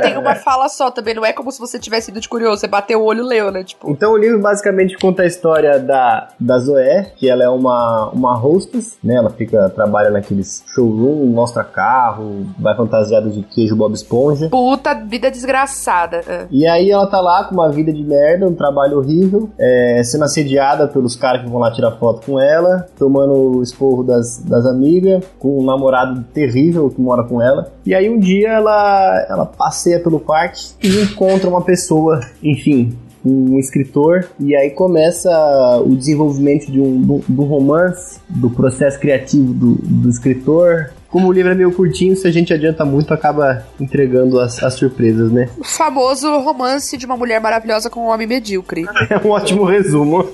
Tem 0.00 0.16
uma 0.16 0.34
fala 0.34 0.70
só 0.70 0.90
também, 0.90 1.14
não 1.14 1.22
é 1.22 1.34
como 1.34 1.52
se 1.52 1.58
você 1.58 1.78
tivesse 1.78 2.10
ido 2.10 2.20
de 2.20 2.28
curioso, 2.28 2.60
você 2.60 2.66
bateu 2.66 3.02
o 3.02 3.04
olho 3.04 3.22
e 3.22 3.28
leu, 3.28 3.50
né? 3.50 3.64
Tipo. 3.64 3.90
Então 3.90 4.12
o 4.12 4.16
livro 4.16 4.40
basicamente 4.40 4.96
conta 4.96 5.22
a 5.22 5.26
história 5.26 5.78
da, 5.78 6.28
da 6.40 6.58
Zoé, 6.58 7.12
que 7.16 7.28
ela 7.28 7.44
é 7.44 7.50
uma, 7.50 8.08
uma 8.14 8.34
hostess, 8.34 8.96
né? 9.04 9.16
Ela 9.16 9.28
fica, 9.28 9.68
trabalha 9.68 10.08
naqueles 10.08 10.64
showroom, 10.74 11.26
mostra 11.26 11.64
carro, 11.64 12.46
vai 12.58 12.74
fantasiada 12.74 13.28
de 13.28 13.42
queijo 13.42 13.76
Bob 13.76 13.92
Esponja. 13.92 14.48
Puta 14.48 14.94
vida 14.94 15.30
desgraçada. 15.30 16.22
É. 16.26 16.46
E 16.50 16.66
aí 16.66 16.90
ela 16.90 17.09
tá 17.10 17.20
lá 17.20 17.44
com 17.44 17.54
uma 17.54 17.70
vida 17.70 17.92
de 17.92 18.02
merda, 18.02 18.46
um 18.46 18.54
trabalho 18.54 18.98
horrível, 18.98 19.50
é, 19.58 20.02
sendo 20.04 20.24
assediada 20.24 20.86
pelos 20.86 21.16
caras 21.16 21.42
que 21.42 21.48
vão 21.48 21.60
lá 21.60 21.70
tirar 21.70 21.92
foto 21.92 22.24
com 22.24 22.40
ela, 22.40 22.86
tomando 22.98 23.58
o 23.58 23.62
esporro 23.62 24.02
das, 24.02 24.38
das 24.38 24.64
amigas, 24.66 25.24
com 25.38 25.58
um 25.58 25.64
namorado 25.64 26.24
terrível 26.32 26.88
que 26.90 27.00
mora 27.00 27.24
com 27.24 27.42
ela. 27.42 27.70
E 27.84 27.94
aí 27.94 28.08
um 28.08 28.18
dia 28.18 28.50
ela, 28.50 29.26
ela 29.28 29.46
passeia 29.46 30.00
pelo 30.00 30.20
parque 30.20 30.70
e 30.82 31.02
encontra 31.02 31.48
uma 31.48 31.62
pessoa, 31.62 32.20
enfim, 32.42 32.96
um 33.24 33.58
escritor, 33.58 34.26
e 34.38 34.56
aí 34.56 34.70
começa 34.70 35.30
o 35.84 35.94
desenvolvimento 35.94 36.70
de 36.70 36.80
um, 36.80 37.00
do, 37.00 37.24
do 37.28 37.42
romance, 37.42 38.18
do 38.28 38.48
processo 38.50 38.98
criativo 38.98 39.52
do, 39.52 39.74
do 39.74 40.08
escritor, 40.08 40.90
como 41.10 41.28
o 41.28 41.32
livro 41.32 41.50
é 41.50 41.54
meio 41.54 41.72
curtinho, 41.72 42.16
se 42.16 42.26
a 42.26 42.30
gente 42.30 42.52
adianta 42.52 42.84
muito, 42.84 43.12
acaba 43.12 43.66
entregando 43.80 44.38
as, 44.38 44.62
as 44.62 44.74
surpresas, 44.74 45.30
né? 45.32 45.48
O 45.58 45.64
famoso 45.64 46.38
romance 46.38 46.96
de 46.96 47.04
uma 47.04 47.16
mulher 47.16 47.40
maravilhosa 47.40 47.90
com 47.90 48.00
um 48.06 48.08
homem 48.08 48.26
medíocre. 48.26 48.86
É 49.10 49.18
um 49.26 49.30
ótimo 49.30 49.64
resumo. 49.64 50.28